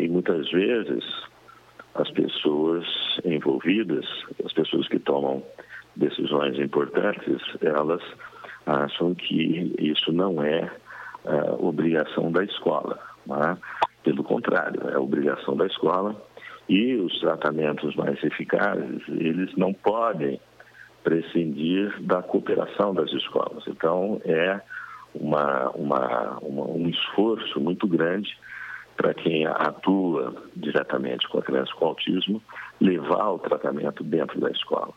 [0.00, 1.04] e muitas vezes
[1.94, 2.86] as pessoas
[3.24, 4.04] envolvidas,
[4.44, 5.42] as pessoas que tomam
[5.96, 8.02] decisões importantes, elas
[8.66, 10.68] acham que isso não é
[11.58, 12.98] obrigação da escola.
[13.26, 13.56] Né?
[14.04, 16.14] Pelo contrário, é obrigação da escola
[16.68, 20.38] e os tratamentos mais eficazes, eles não podem
[21.02, 23.64] prescindir da cooperação das escolas.
[23.66, 24.60] Então, é
[25.14, 28.36] uma, uma, uma um esforço muito grande
[28.96, 32.42] para quem atua diretamente com a criança com autismo
[32.80, 34.92] levar o tratamento dentro da escola.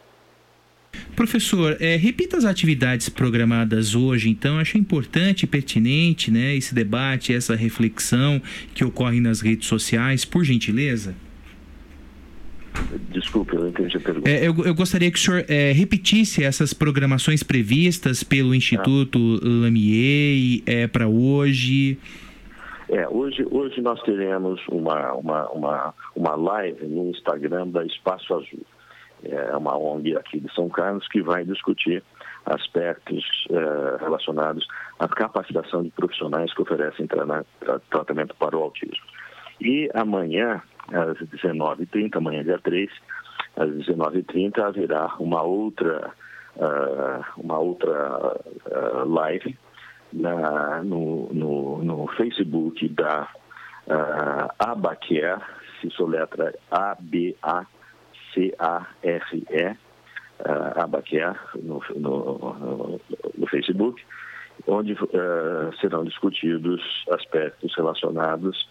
[1.17, 4.59] Professor, é, repita as atividades programadas hoje, então.
[4.59, 8.39] Acho importante e pertinente né, esse debate, essa reflexão
[8.75, 11.15] que ocorre nas redes sociais, por gentileza.
[13.09, 14.29] Desculpe, eu não entendi a pergunta.
[14.29, 19.39] É, eu, eu, gostaria que o senhor é, repetisse essas programações previstas pelo Instituto ah.
[19.43, 21.97] Lamier é, para hoje.
[22.89, 28.63] É, hoje, hoje nós teremos uma, uma, uma, uma live no Instagram da Espaço Azul.
[29.23, 32.03] É uma ONG aqui de São Carlos que vai discutir
[32.45, 34.67] aspectos é, relacionados
[34.99, 37.25] à capacitação de profissionais que oferecem tra
[37.89, 39.03] tratamento para o autismo.
[39.59, 42.89] E amanhã, às 19h30, amanhã dia 3,
[43.57, 46.11] às 19h30 haverá uma outra,
[46.55, 49.57] uh, uma outra uh, live
[50.13, 53.27] na, no, no, no, Facebook da
[53.87, 55.41] uh, Abacare,
[55.81, 56.53] se soletra
[58.59, 59.77] A-B-A-C-A-R-E,
[60.39, 62.99] uh, Abacare, no, no,
[63.37, 64.01] no, Facebook,
[64.67, 66.81] onde uh, serão discutidos
[67.11, 68.69] aspectos relacionados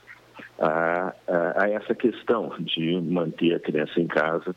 [0.58, 4.54] a, a, a, essa questão de manter a criança em casa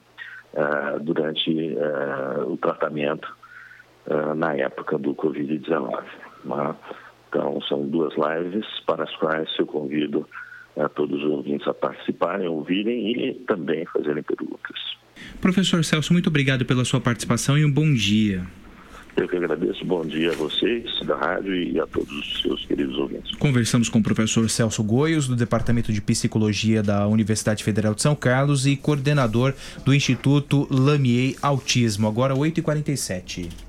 [0.53, 3.38] uh, durante uh, o tratamento
[4.36, 6.03] na época do Covid-19.
[6.44, 6.76] Né?
[7.27, 10.27] Então, são duas lives para as quais eu convido
[10.80, 14.99] a todos os ouvintes a participarem, ouvirem e também fazerem perguntas.
[15.41, 18.46] Professor Celso, muito obrigado pela sua participação e um bom dia.
[19.18, 19.84] Eu que agradeço.
[19.84, 23.36] Bom dia a vocês da rádio e a todos os seus queridos ouvintes.
[23.36, 28.16] Conversamos com o professor Celso Goios, do Departamento de Psicologia da Universidade Federal de São
[28.16, 32.08] Carlos e coordenador do Instituto Lamier Autismo.
[32.08, 33.69] Agora 8h47.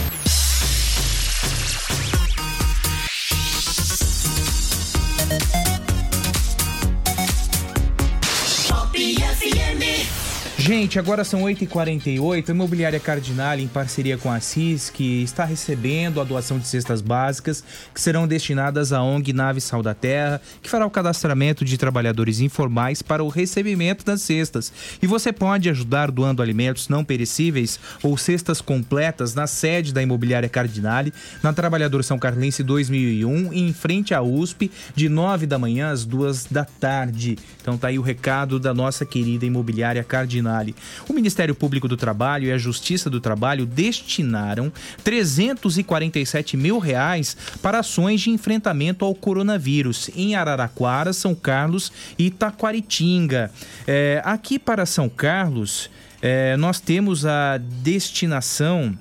[10.71, 12.47] Gente, agora são 8h48.
[12.47, 17.01] A Imobiliária Cardinal, em parceria com a CIS, que está recebendo a doação de cestas
[17.01, 17.61] básicas
[17.93, 22.39] que serão destinadas à ONG Nave Sal da Terra, que fará o cadastramento de trabalhadores
[22.39, 24.71] informais para o recebimento das cestas.
[25.01, 30.47] E você pode ajudar doando alimentos não perecíveis ou cestas completas na sede da Imobiliária
[30.47, 31.03] Cardinal,
[31.43, 36.45] na Trabalhador São Carlense 2001, em frente à USP, de 9 da manhã às 2
[36.45, 37.37] da tarde.
[37.61, 40.60] Então tá aí o recado da nossa querida Imobiliária Cardinal.
[41.07, 44.71] O Ministério Público do Trabalho e a Justiça do Trabalho destinaram
[45.03, 53.51] 347 mil reais para ações de enfrentamento ao coronavírus em Araraquara, São Carlos e Taquaritinga.
[53.87, 55.89] É, aqui para São Carlos,
[56.21, 58.95] é, nós temos a destinação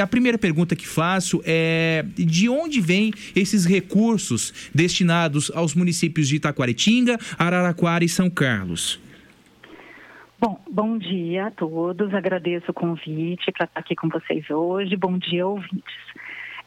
[0.00, 6.36] A primeira pergunta que faço é de onde vêm esses recursos destinados aos municípios de
[6.36, 9.03] Itaquaritinga, Araraquara e São Carlos?
[10.38, 12.12] Bom, bom dia a todos.
[12.12, 14.96] Agradeço o convite para estar aqui com vocês hoje.
[14.96, 15.94] Bom dia, ouvintes.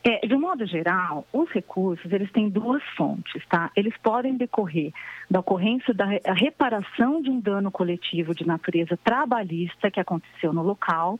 [0.03, 3.69] É, de um modo geral, os recursos eles têm duas fontes, tá?
[3.75, 4.93] Eles podem decorrer
[5.29, 11.17] da ocorrência da reparação de um dano coletivo de natureza trabalhista que aconteceu no local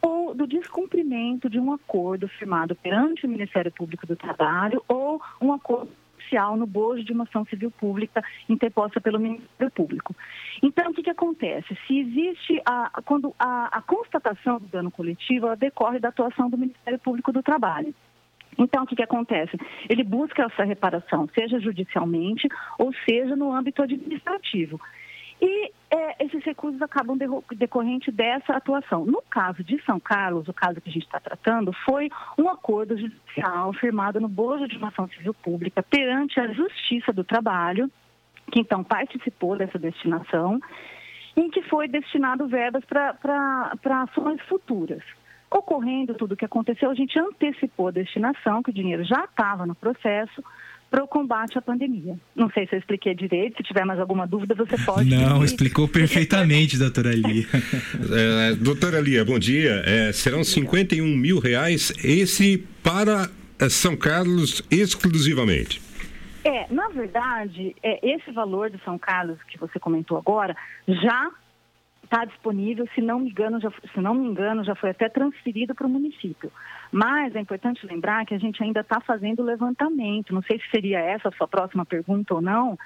[0.00, 5.52] ou do descumprimento de um acordo firmado perante o Ministério Público do Trabalho ou um
[5.52, 5.90] acordo
[6.30, 10.14] social no bojo de uma ação civil pública interposta pelo Ministério Público.
[10.62, 11.76] Então, o que, que acontece?
[11.86, 16.56] Se existe a, quando a, a constatação do dano coletivo, ela decorre da atuação do
[16.56, 17.94] Ministério Público do Trabalho.
[18.58, 19.56] Então, o que, que acontece?
[19.88, 22.48] Ele busca essa reparação, seja judicialmente
[22.78, 24.80] ou seja no âmbito administrativo.
[25.40, 27.18] E é, esses recursos acabam
[27.56, 29.04] decorrente dessa atuação.
[29.04, 32.08] No caso de São Carlos, o caso que a gente está tratando, foi
[32.38, 37.24] um acordo judicial firmado no bojo de uma ação civil pública perante a Justiça do
[37.24, 37.90] Trabalho,
[38.52, 40.60] que então participou dessa destinação,
[41.36, 45.02] em que foi destinado verbas para ações futuras.
[45.50, 49.66] Ocorrendo tudo o que aconteceu, a gente antecipou a destinação, que o dinheiro já estava
[49.66, 50.44] no processo,
[50.90, 52.18] para o combate à pandemia.
[52.34, 55.08] Não sei se eu expliquei direito, se tiver mais alguma dúvida, você pode.
[55.08, 57.46] Não, explicou perfeitamente, doutora Lia.
[58.50, 59.82] é, doutora Lia, bom dia.
[59.86, 65.80] É, serão 51 mil reais, esse para é, São Carlos exclusivamente.
[66.42, 70.56] É, na verdade, é, esse valor de São Carlos que você comentou agora
[70.88, 71.30] já
[72.02, 75.74] está disponível, se não me engano, já, se não me engano, já foi até transferido
[75.74, 76.50] para o município.
[76.92, 80.34] Mas é importante lembrar que a gente ainda está fazendo o levantamento.
[80.34, 82.76] Não sei se seria essa a sua próxima pergunta ou não.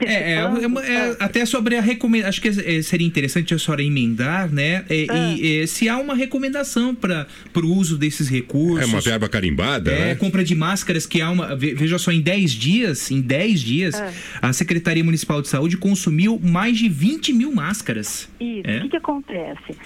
[0.00, 2.28] É, é, é, é, até sobre a recomendação.
[2.28, 4.84] Acho que é, seria interessante a senhora emendar, né?
[4.88, 7.26] E, e, se há uma recomendação para
[7.56, 8.82] o uso desses recursos.
[8.82, 10.14] É uma verba carimbada, é, né?
[10.14, 11.56] compra de máscaras, que há uma.
[11.56, 14.02] Veja só, em 10 dias, em 10 dias,
[14.40, 18.30] a Secretaria Municipal de Saúde consumiu mais de 20 mil máscaras.
[18.38, 18.60] Isso.
[18.60, 19.76] O que, que acontece?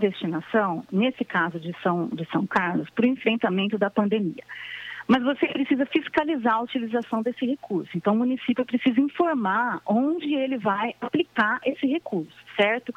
[0.00, 4.42] Destinação, nesse caso de São, de São Carlos, para o enfrentamento da pandemia.
[5.06, 7.90] Mas você precisa fiscalizar a utilização desse recurso.
[7.96, 12.94] Então, o município precisa informar onde ele vai aplicar esse recurso, certo?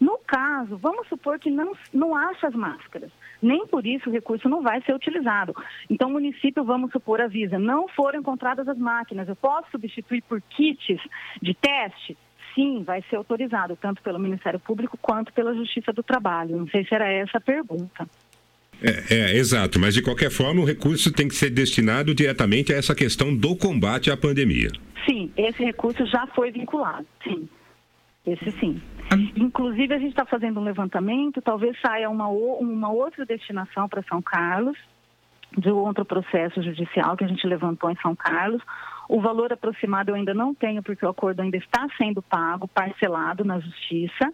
[0.00, 3.10] No caso, vamos supor que não, não acha as máscaras.
[3.40, 5.54] Nem por isso o recurso não vai ser utilizado.
[5.88, 10.42] Então, o município, vamos supor, avisa: não foram encontradas as máquinas, eu posso substituir por
[10.42, 11.00] kits
[11.40, 12.16] de teste?
[12.54, 16.56] Sim, vai ser autorizado, tanto pelo Ministério Público quanto pela Justiça do Trabalho.
[16.56, 18.08] Não sei se era essa a pergunta.
[18.82, 22.76] É, é, exato, mas de qualquer forma o recurso tem que ser destinado diretamente a
[22.76, 24.70] essa questão do combate à pandemia.
[25.06, 27.48] Sim, esse recurso já foi vinculado, sim.
[28.26, 28.80] Esse sim.
[29.36, 34.20] Inclusive, a gente está fazendo um levantamento, talvez saia uma, uma outra destinação para São
[34.22, 34.76] Carlos,
[35.56, 38.62] de outro processo judicial que a gente levantou em São Carlos,
[39.08, 43.44] o valor aproximado eu ainda não tenho, porque o acordo ainda está sendo pago, parcelado
[43.44, 44.30] na justiça.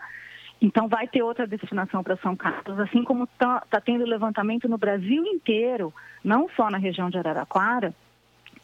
[0.61, 4.77] Então, vai ter outra destinação para São Carlos, assim como está tá tendo levantamento no
[4.77, 5.93] Brasil inteiro,
[6.23, 7.95] não só na região de Araraquara,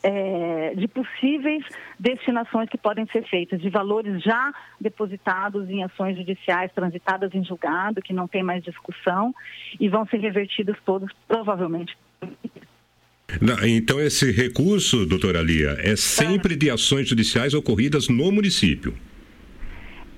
[0.02, 1.64] é, de possíveis
[1.98, 8.02] destinações que podem ser feitas, de valores já depositados em ações judiciais transitadas em julgado,
[8.02, 9.34] que não tem mais discussão,
[9.80, 11.96] e vão ser revertidos todos, provavelmente,
[13.66, 18.94] então, esse recurso, doutora Lia, é sempre de ações judiciais ocorridas no município?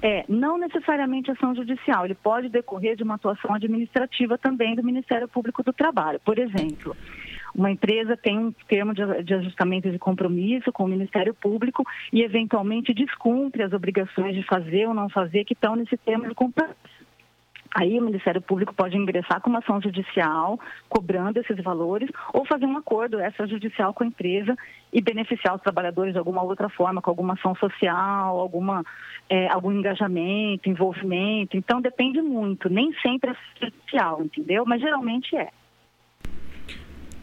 [0.00, 5.26] É, não necessariamente ação judicial, ele pode decorrer de uma atuação administrativa também do Ministério
[5.26, 6.20] Público do Trabalho.
[6.24, 6.96] Por exemplo,
[7.52, 9.02] uma empresa tem um termo de,
[9.34, 14.94] ajustamento de compromisso com o Ministério Público e, eventualmente, descumpre as obrigações de fazer ou
[14.94, 16.97] não fazer que estão nesse termo de compromisso.
[17.74, 20.58] Aí o Ministério Público pode ingressar com uma ação judicial,
[20.88, 24.56] cobrando esses valores, ou fazer um acordo extrajudicial com a empresa
[24.92, 28.84] e beneficiar os trabalhadores de alguma outra forma, com alguma ação social, alguma,
[29.28, 31.56] é, algum engajamento, envolvimento.
[31.56, 34.64] Então depende muito, nem sempre é judicial, entendeu?
[34.66, 35.50] Mas geralmente é.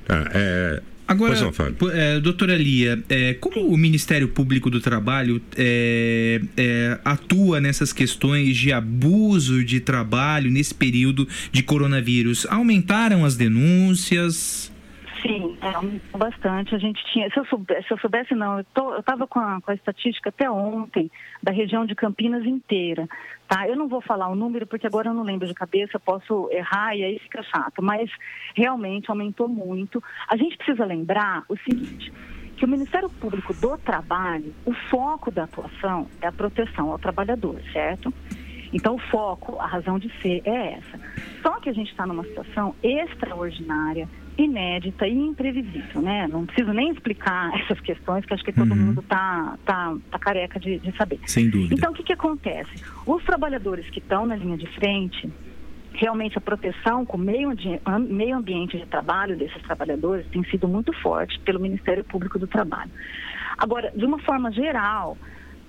[0.07, 1.35] Ah, é Agora,
[1.93, 3.73] é, doutora Lia, é, como Sim.
[3.73, 10.73] o Ministério Público do Trabalho é, é, atua nessas questões de abuso de trabalho nesse
[10.73, 12.47] período de coronavírus?
[12.49, 14.71] Aumentaram as denúncias?
[15.25, 16.75] Sim, é, aumentou bastante.
[16.75, 19.73] A gente tinha, se eu soubesse, se eu soubesse não, eu estava com, com a
[19.73, 21.09] estatística até ontem
[21.41, 23.09] da região de Campinas inteira,
[23.47, 23.67] tá?
[23.67, 26.95] Eu não vou falar o número porque agora eu não lembro de cabeça, posso errar
[26.95, 28.09] e aí fica chato, mas
[28.55, 30.01] realmente aumentou muito.
[30.27, 32.13] A gente precisa lembrar o seguinte,
[32.55, 37.59] que o Ministério Público do Trabalho, o foco da atuação é a proteção ao trabalhador,
[37.73, 38.13] certo?
[38.71, 40.99] Então, o foco, a razão de ser é essa.
[41.41, 44.07] Só que a gente está numa situação extraordinária,
[44.37, 46.27] inédita e imprevisível, né?
[46.27, 48.77] Não preciso nem explicar essas questões que acho que todo Uhum.
[48.77, 51.19] mundo está tá, tá careca de, de saber.
[51.25, 51.73] Sem dúvida.
[51.75, 52.71] Então, o que, que acontece?
[53.05, 55.29] Os trabalhadores que estão na linha de frente,
[55.93, 57.49] realmente a proteção com o meio,
[58.09, 62.91] meio ambiente de trabalho desses trabalhadores tem sido muito forte pelo Ministério Público do Trabalho.
[63.57, 65.17] Agora, de uma forma geral,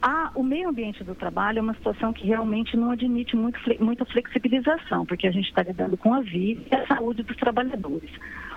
[0.03, 4.05] a- o meio ambiente do trabalho é uma situação que realmente não admite muito muita
[4.07, 8.11] flexibilização, porque a gente está lidando com a vida e a saúde dos trabalhadores.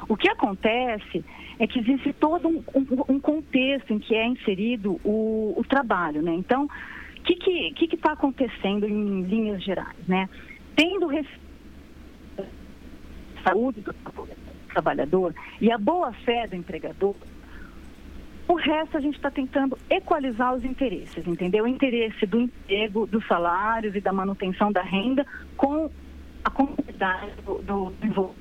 [0.10, 1.24] O que acontece
[1.60, 6.22] é que existe todo um, um- um contexto em que é inserido o, o trabalho,
[6.22, 6.34] né?
[6.34, 10.28] Então, o que está que, que tá acontecendo em linhas gerais, né?
[10.76, 11.48] Tendo respeito
[13.44, 13.94] saúde do
[14.74, 17.16] trabalhador e a boa fé do empregador,
[18.48, 21.64] o resto a gente está tentando equalizar os interesses, entendeu?
[21.66, 25.26] O interesse do emprego, dos salários e da manutenção da renda
[25.56, 25.90] com
[26.44, 27.60] a comunidade do,
[27.92, 28.32] do.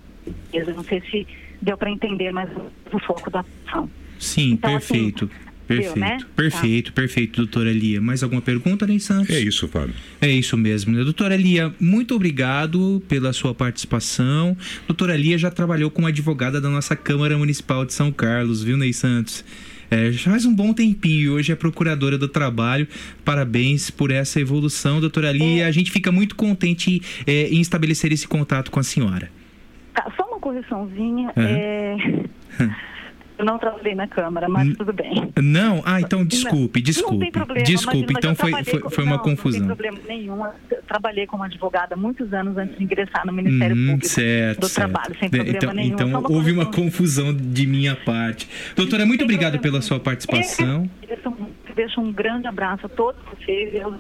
[0.53, 1.27] Eu não sei se
[1.61, 2.49] deu para entender mais
[2.93, 3.89] o, foco da ação.
[4.19, 5.27] Sim, Então, assim, perfeito.
[5.27, 6.19] deu, perfeito, né?
[6.35, 8.01] perfeito, perfeito, doutora Lia.
[8.01, 9.31] Mais alguma pergunta, Ney Santos?
[9.31, 9.95] É isso, Fábio.
[10.21, 10.97] É isso mesmo.
[10.97, 11.05] né?
[11.05, 14.57] Doutora Lia, muito obrigado pela sua participação.
[14.87, 18.93] Doutora Lia já trabalhou como advogada da nossa Câmara Municipal de São Carlos, viu, Ney
[18.93, 19.45] Santos?
[19.91, 22.87] É, já faz um bom tempinho e hoje é procuradora do trabalho.
[23.25, 25.67] Parabéns por essa evolução, doutora Lia.
[25.67, 29.31] A gente fica muito contente é, em estabelecer esse contato com a senhora.
[29.95, 31.33] Tá, só uma correçãozinha.
[31.37, 31.47] Aham.
[31.49, 31.97] é,
[33.39, 35.33] Eu não trabalhei na Câmara, mas tudo bem.
[35.41, 35.81] Não?
[35.87, 37.13] Ah, então desculpe, desculpe.
[37.15, 37.65] Não tem problema.
[37.65, 39.61] desculpe, imagina, então eu foi, foi, com- foi uma não, confusão.
[39.61, 40.45] Não tem problema nenhum.
[40.45, 44.67] Eu trabalhei como advogada muitos anos antes de ingressar no Ministério Hum, Público certo, do
[44.69, 44.91] certo.
[44.91, 45.95] Trabalho, sem problema então, nenhum.
[45.95, 48.49] Então uma houve uma confusão de minha parte.
[48.75, 50.91] Doutora, muito obrigado pela sua participação.
[51.07, 51.47] Deixo um,
[51.77, 53.73] deixo um grande abraço a todos vocês.
[53.73, 53.95] Eu,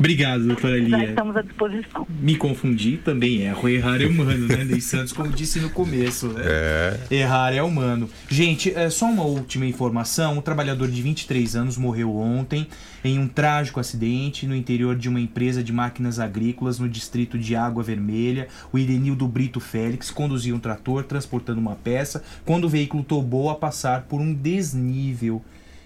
[0.00, 1.10] Obrigado, doutora Lia.
[1.10, 2.06] estamos à disposição.
[2.08, 3.68] Me confundi, também erro.
[3.68, 5.12] Errar é humano, né, Ney Santos?
[5.12, 6.42] Como disse no começo, né?
[6.42, 6.98] É.
[7.10, 8.08] Errar é humano.
[8.26, 10.38] Gente, é só uma última informação.
[10.38, 12.66] Um trabalhador de 23 anos morreu ontem
[13.04, 17.54] em um trágico acidente no interior de uma empresa de máquinas agrícolas no distrito de
[17.54, 18.48] Água Vermelha.
[18.72, 23.54] O Irenildo Brito Félix conduzia um trator transportando uma peça quando o veículo tombou a
[23.54, 25.44] passar por um desnível.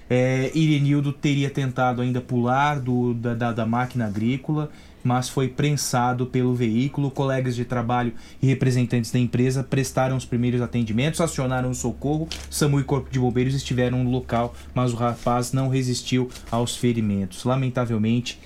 [0.08, 4.70] É, Irenildo teria tentado ainda pular do, da, da, da máquina agrícola,
[5.02, 7.10] mas foi prensado pelo veículo.
[7.10, 12.28] Colegas de trabalho e representantes da empresa prestaram os primeiros atendimentos, acionaram o socorro.
[12.50, 17.44] SAMU e Corpo de Bombeiros estiveram no local, mas o rapaz não resistiu aos ferimentos.
[17.44, 18.38] Lamentavelmente,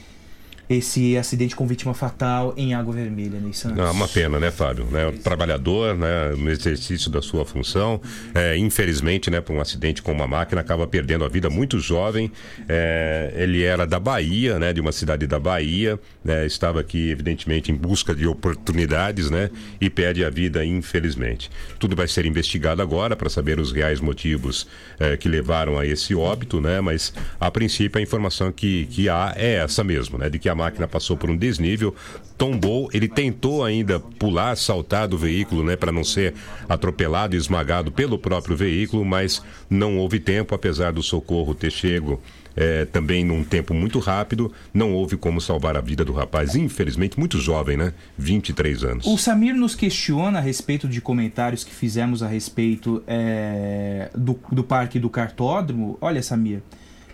[0.68, 3.78] esse acidente com vítima fatal em Água Vermelha, Ney Santos.
[3.78, 4.84] É uma pena, né, Fábio?
[4.86, 8.00] Né, o trabalhador, né, no exercício da sua função,
[8.34, 12.30] é, infelizmente, né, por um acidente com uma máquina, acaba perdendo a vida muito jovem.
[12.68, 17.72] É, ele era da Bahia, né, de uma cidade da Bahia, né, estava aqui, evidentemente,
[17.72, 19.50] em busca de oportunidades, né,
[19.80, 21.50] e perde a vida, infelizmente.
[21.78, 24.66] Tudo vai ser investigado agora para saber os reais motivos
[24.98, 29.32] é, que levaram a esse óbito, né, mas a princípio a informação que, que há
[29.34, 31.94] é essa mesmo, né, de que a máquina passou por um desnível,
[32.36, 36.34] tombou, ele tentou ainda pular, saltar do veículo, né, para não ser
[36.68, 42.20] atropelado e esmagado pelo próprio veículo, mas não houve tempo, apesar do socorro ter chego
[42.56, 47.16] é, também num tempo muito rápido, não houve como salvar a vida do rapaz, infelizmente
[47.16, 49.06] muito jovem, né, 23 anos.
[49.06, 54.64] O Samir nos questiona a respeito de comentários que fizemos a respeito é, do, do
[54.64, 55.96] parque do cartódromo.
[56.00, 56.60] Olha, Samir,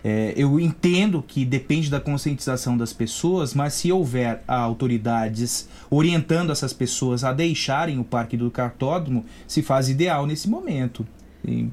[0.07, 6.71] é, eu entendo que depende da conscientização das pessoas, mas se houver autoridades orientando essas
[6.71, 11.07] pessoas a deixarem o parque do cartódromo, se faz ideal nesse momento.
[11.43, 11.69] E,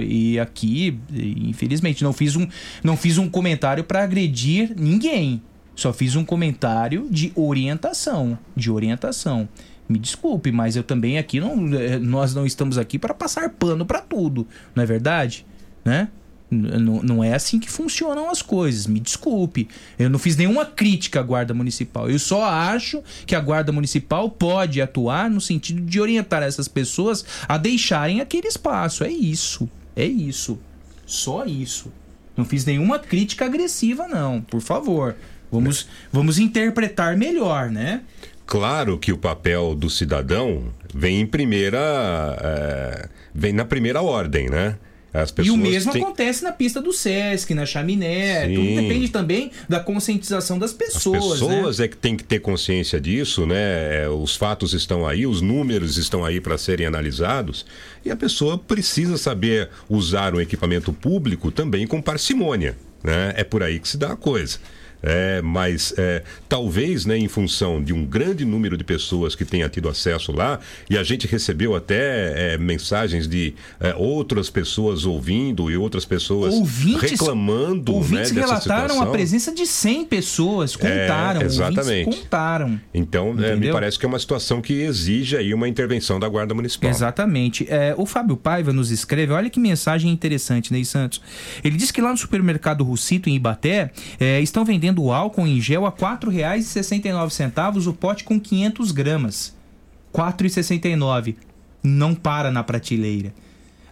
[0.00, 2.48] e- aqui, infelizmente, não fiz um,
[2.82, 5.42] não fiz um comentário para agredir ninguém.
[5.76, 9.46] Só fiz um comentário de orientação, de orientação.
[9.86, 13.84] Me desculpe, mas eu também aqui não, eh, nós não estamos aqui para passar pano
[13.84, 15.44] para tudo, não é verdade?
[15.84, 16.08] Né?
[16.52, 18.86] Não é assim que funcionam as coisas.
[18.86, 19.68] Me desculpe.
[19.98, 22.10] Eu não fiz nenhuma crítica à Guarda Municipal.
[22.10, 27.24] Eu só acho que a Guarda Municipal pode atuar no sentido de orientar essas pessoas
[27.48, 29.02] a deixarem aquele espaço.
[29.02, 29.68] É isso.
[29.96, 30.58] É isso.
[31.06, 31.90] Só isso.
[32.36, 34.40] Não fiz nenhuma crítica agressiva, não.
[34.40, 35.16] Por favor.
[35.50, 38.02] Vamos, vamos interpretar melhor, né?
[38.46, 40.64] Claro que o papel do cidadão
[40.94, 41.78] vem em primeira.
[42.40, 44.76] é, vem na primeira ordem, né?
[45.14, 48.46] E pessoas o mesmo têm- acontece na pista do Sesc, na chaminé.
[48.46, 48.54] Sim.
[48.54, 51.32] Tudo depende também da conscientização das As pessoas.
[51.40, 51.84] pessoas né?
[51.84, 54.04] é que tem que ter consciência disso, né?
[54.04, 57.66] É, Os fatos estão aí, os números estão aí para serem analisados
[58.04, 63.34] e a pessoa precisa saber usar um equipamento público também com parcimônia, né?
[63.36, 64.58] É por aí que se dá a coisa.
[65.02, 69.68] É, mas é, talvez, né, em função de um grande número de pessoas que tenha
[69.68, 75.70] tido acesso lá, e a gente recebeu até é, mensagens de é, outras pessoas ouvindo
[75.70, 80.76] e outras pessoas Ouvintes- reclamando Ouvintes né, relataram a presença de 100 pessoas.
[80.76, 81.40] Contaram.
[81.40, 82.16] É, ouvintes exatamente.
[82.16, 82.80] Contaram.
[82.94, 86.54] Então, é, me parece que é uma situação que exige aí uma intervenção da Guarda
[86.54, 86.88] Municipal.
[86.90, 87.66] Exatamente.
[87.68, 91.20] É, o Fábio Paiva nos escreve, olha que mensagem interessante, Ney Santos.
[91.64, 93.90] Ele diz que lá no supermercado Russito, em Ibaté,
[94.42, 99.54] estão vendendo álcool em gel a R$ 4,69 o pote com 500 gramas.
[100.14, 101.36] R$ 4,69.
[101.82, 103.32] Não para na prateleira.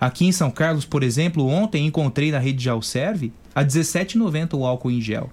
[0.00, 4.64] Aqui em São Carlos, por exemplo, ontem encontrei na rede Jalserve a R$ 17,90 o
[4.64, 5.30] álcool em gel.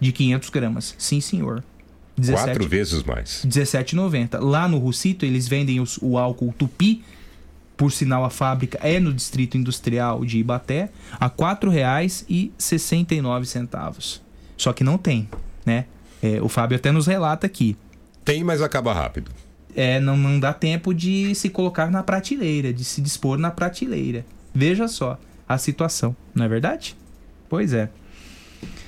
[0.00, 0.94] De 500 gramas.
[0.98, 1.64] Sim, senhor.
[2.16, 3.44] 17 Quatro vezes mais.
[3.46, 4.38] 17,90.
[4.40, 7.02] Lá no Russito, eles vendem os- o álcool Tupi.
[7.76, 14.20] Por sinal, a fábrica é no Distrito Industrial de Ibaté, a R$ 4,69.
[14.58, 15.28] Só que não tem,
[15.64, 15.86] né?
[16.22, 17.76] É, o Fábio até nos relata aqui.
[18.24, 19.30] Tem, mas acaba rápido.
[19.74, 24.26] É, não, não dá tempo de se colocar na prateleira, de se dispor na prateleira.
[24.52, 25.18] Veja só
[25.48, 26.96] a situação, não é verdade?
[27.48, 27.88] Pois é.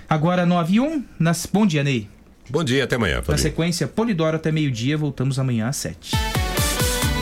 [0.09, 1.05] Agora, 9 e 1.
[1.19, 1.47] Nas...
[1.47, 2.09] Bom dia, Ney.
[2.51, 3.17] Bom dia, até amanhã.
[3.17, 3.39] Na Fabinho.
[3.39, 4.99] sequência, Polidoro até meio-dia.
[4.99, 6.17] Voltamos amanhã às 7.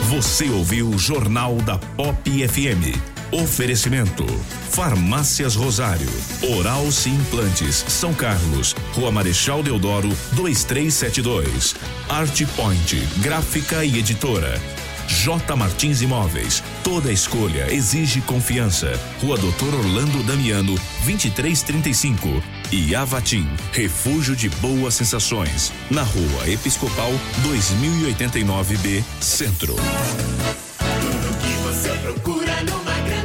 [0.08, 3.17] Você ouviu o Jornal da Pop FM.
[3.30, 4.24] Oferecimento:
[4.70, 6.10] Farmácias Rosário,
[6.56, 11.74] Oral Sim Implantes, São Carlos, Rua Marechal Deodoro, 2372.
[12.09, 14.60] Art Point, Gráfica e Editora.
[15.09, 16.62] J Martins Imóveis.
[16.84, 18.98] Toda escolha exige confiança.
[19.20, 20.74] Rua Doutor Orlando Damiano,
[21.05, 22.42] 2335.
[22.70, 25.72] E Avatim, Refúgio de Boas Sensações.
[25.90, 27.10] Na Rua Episcopal,
[27.42, 29.74] 2089B, Centro.
[29.74, 32.88] Tudo que você procura numa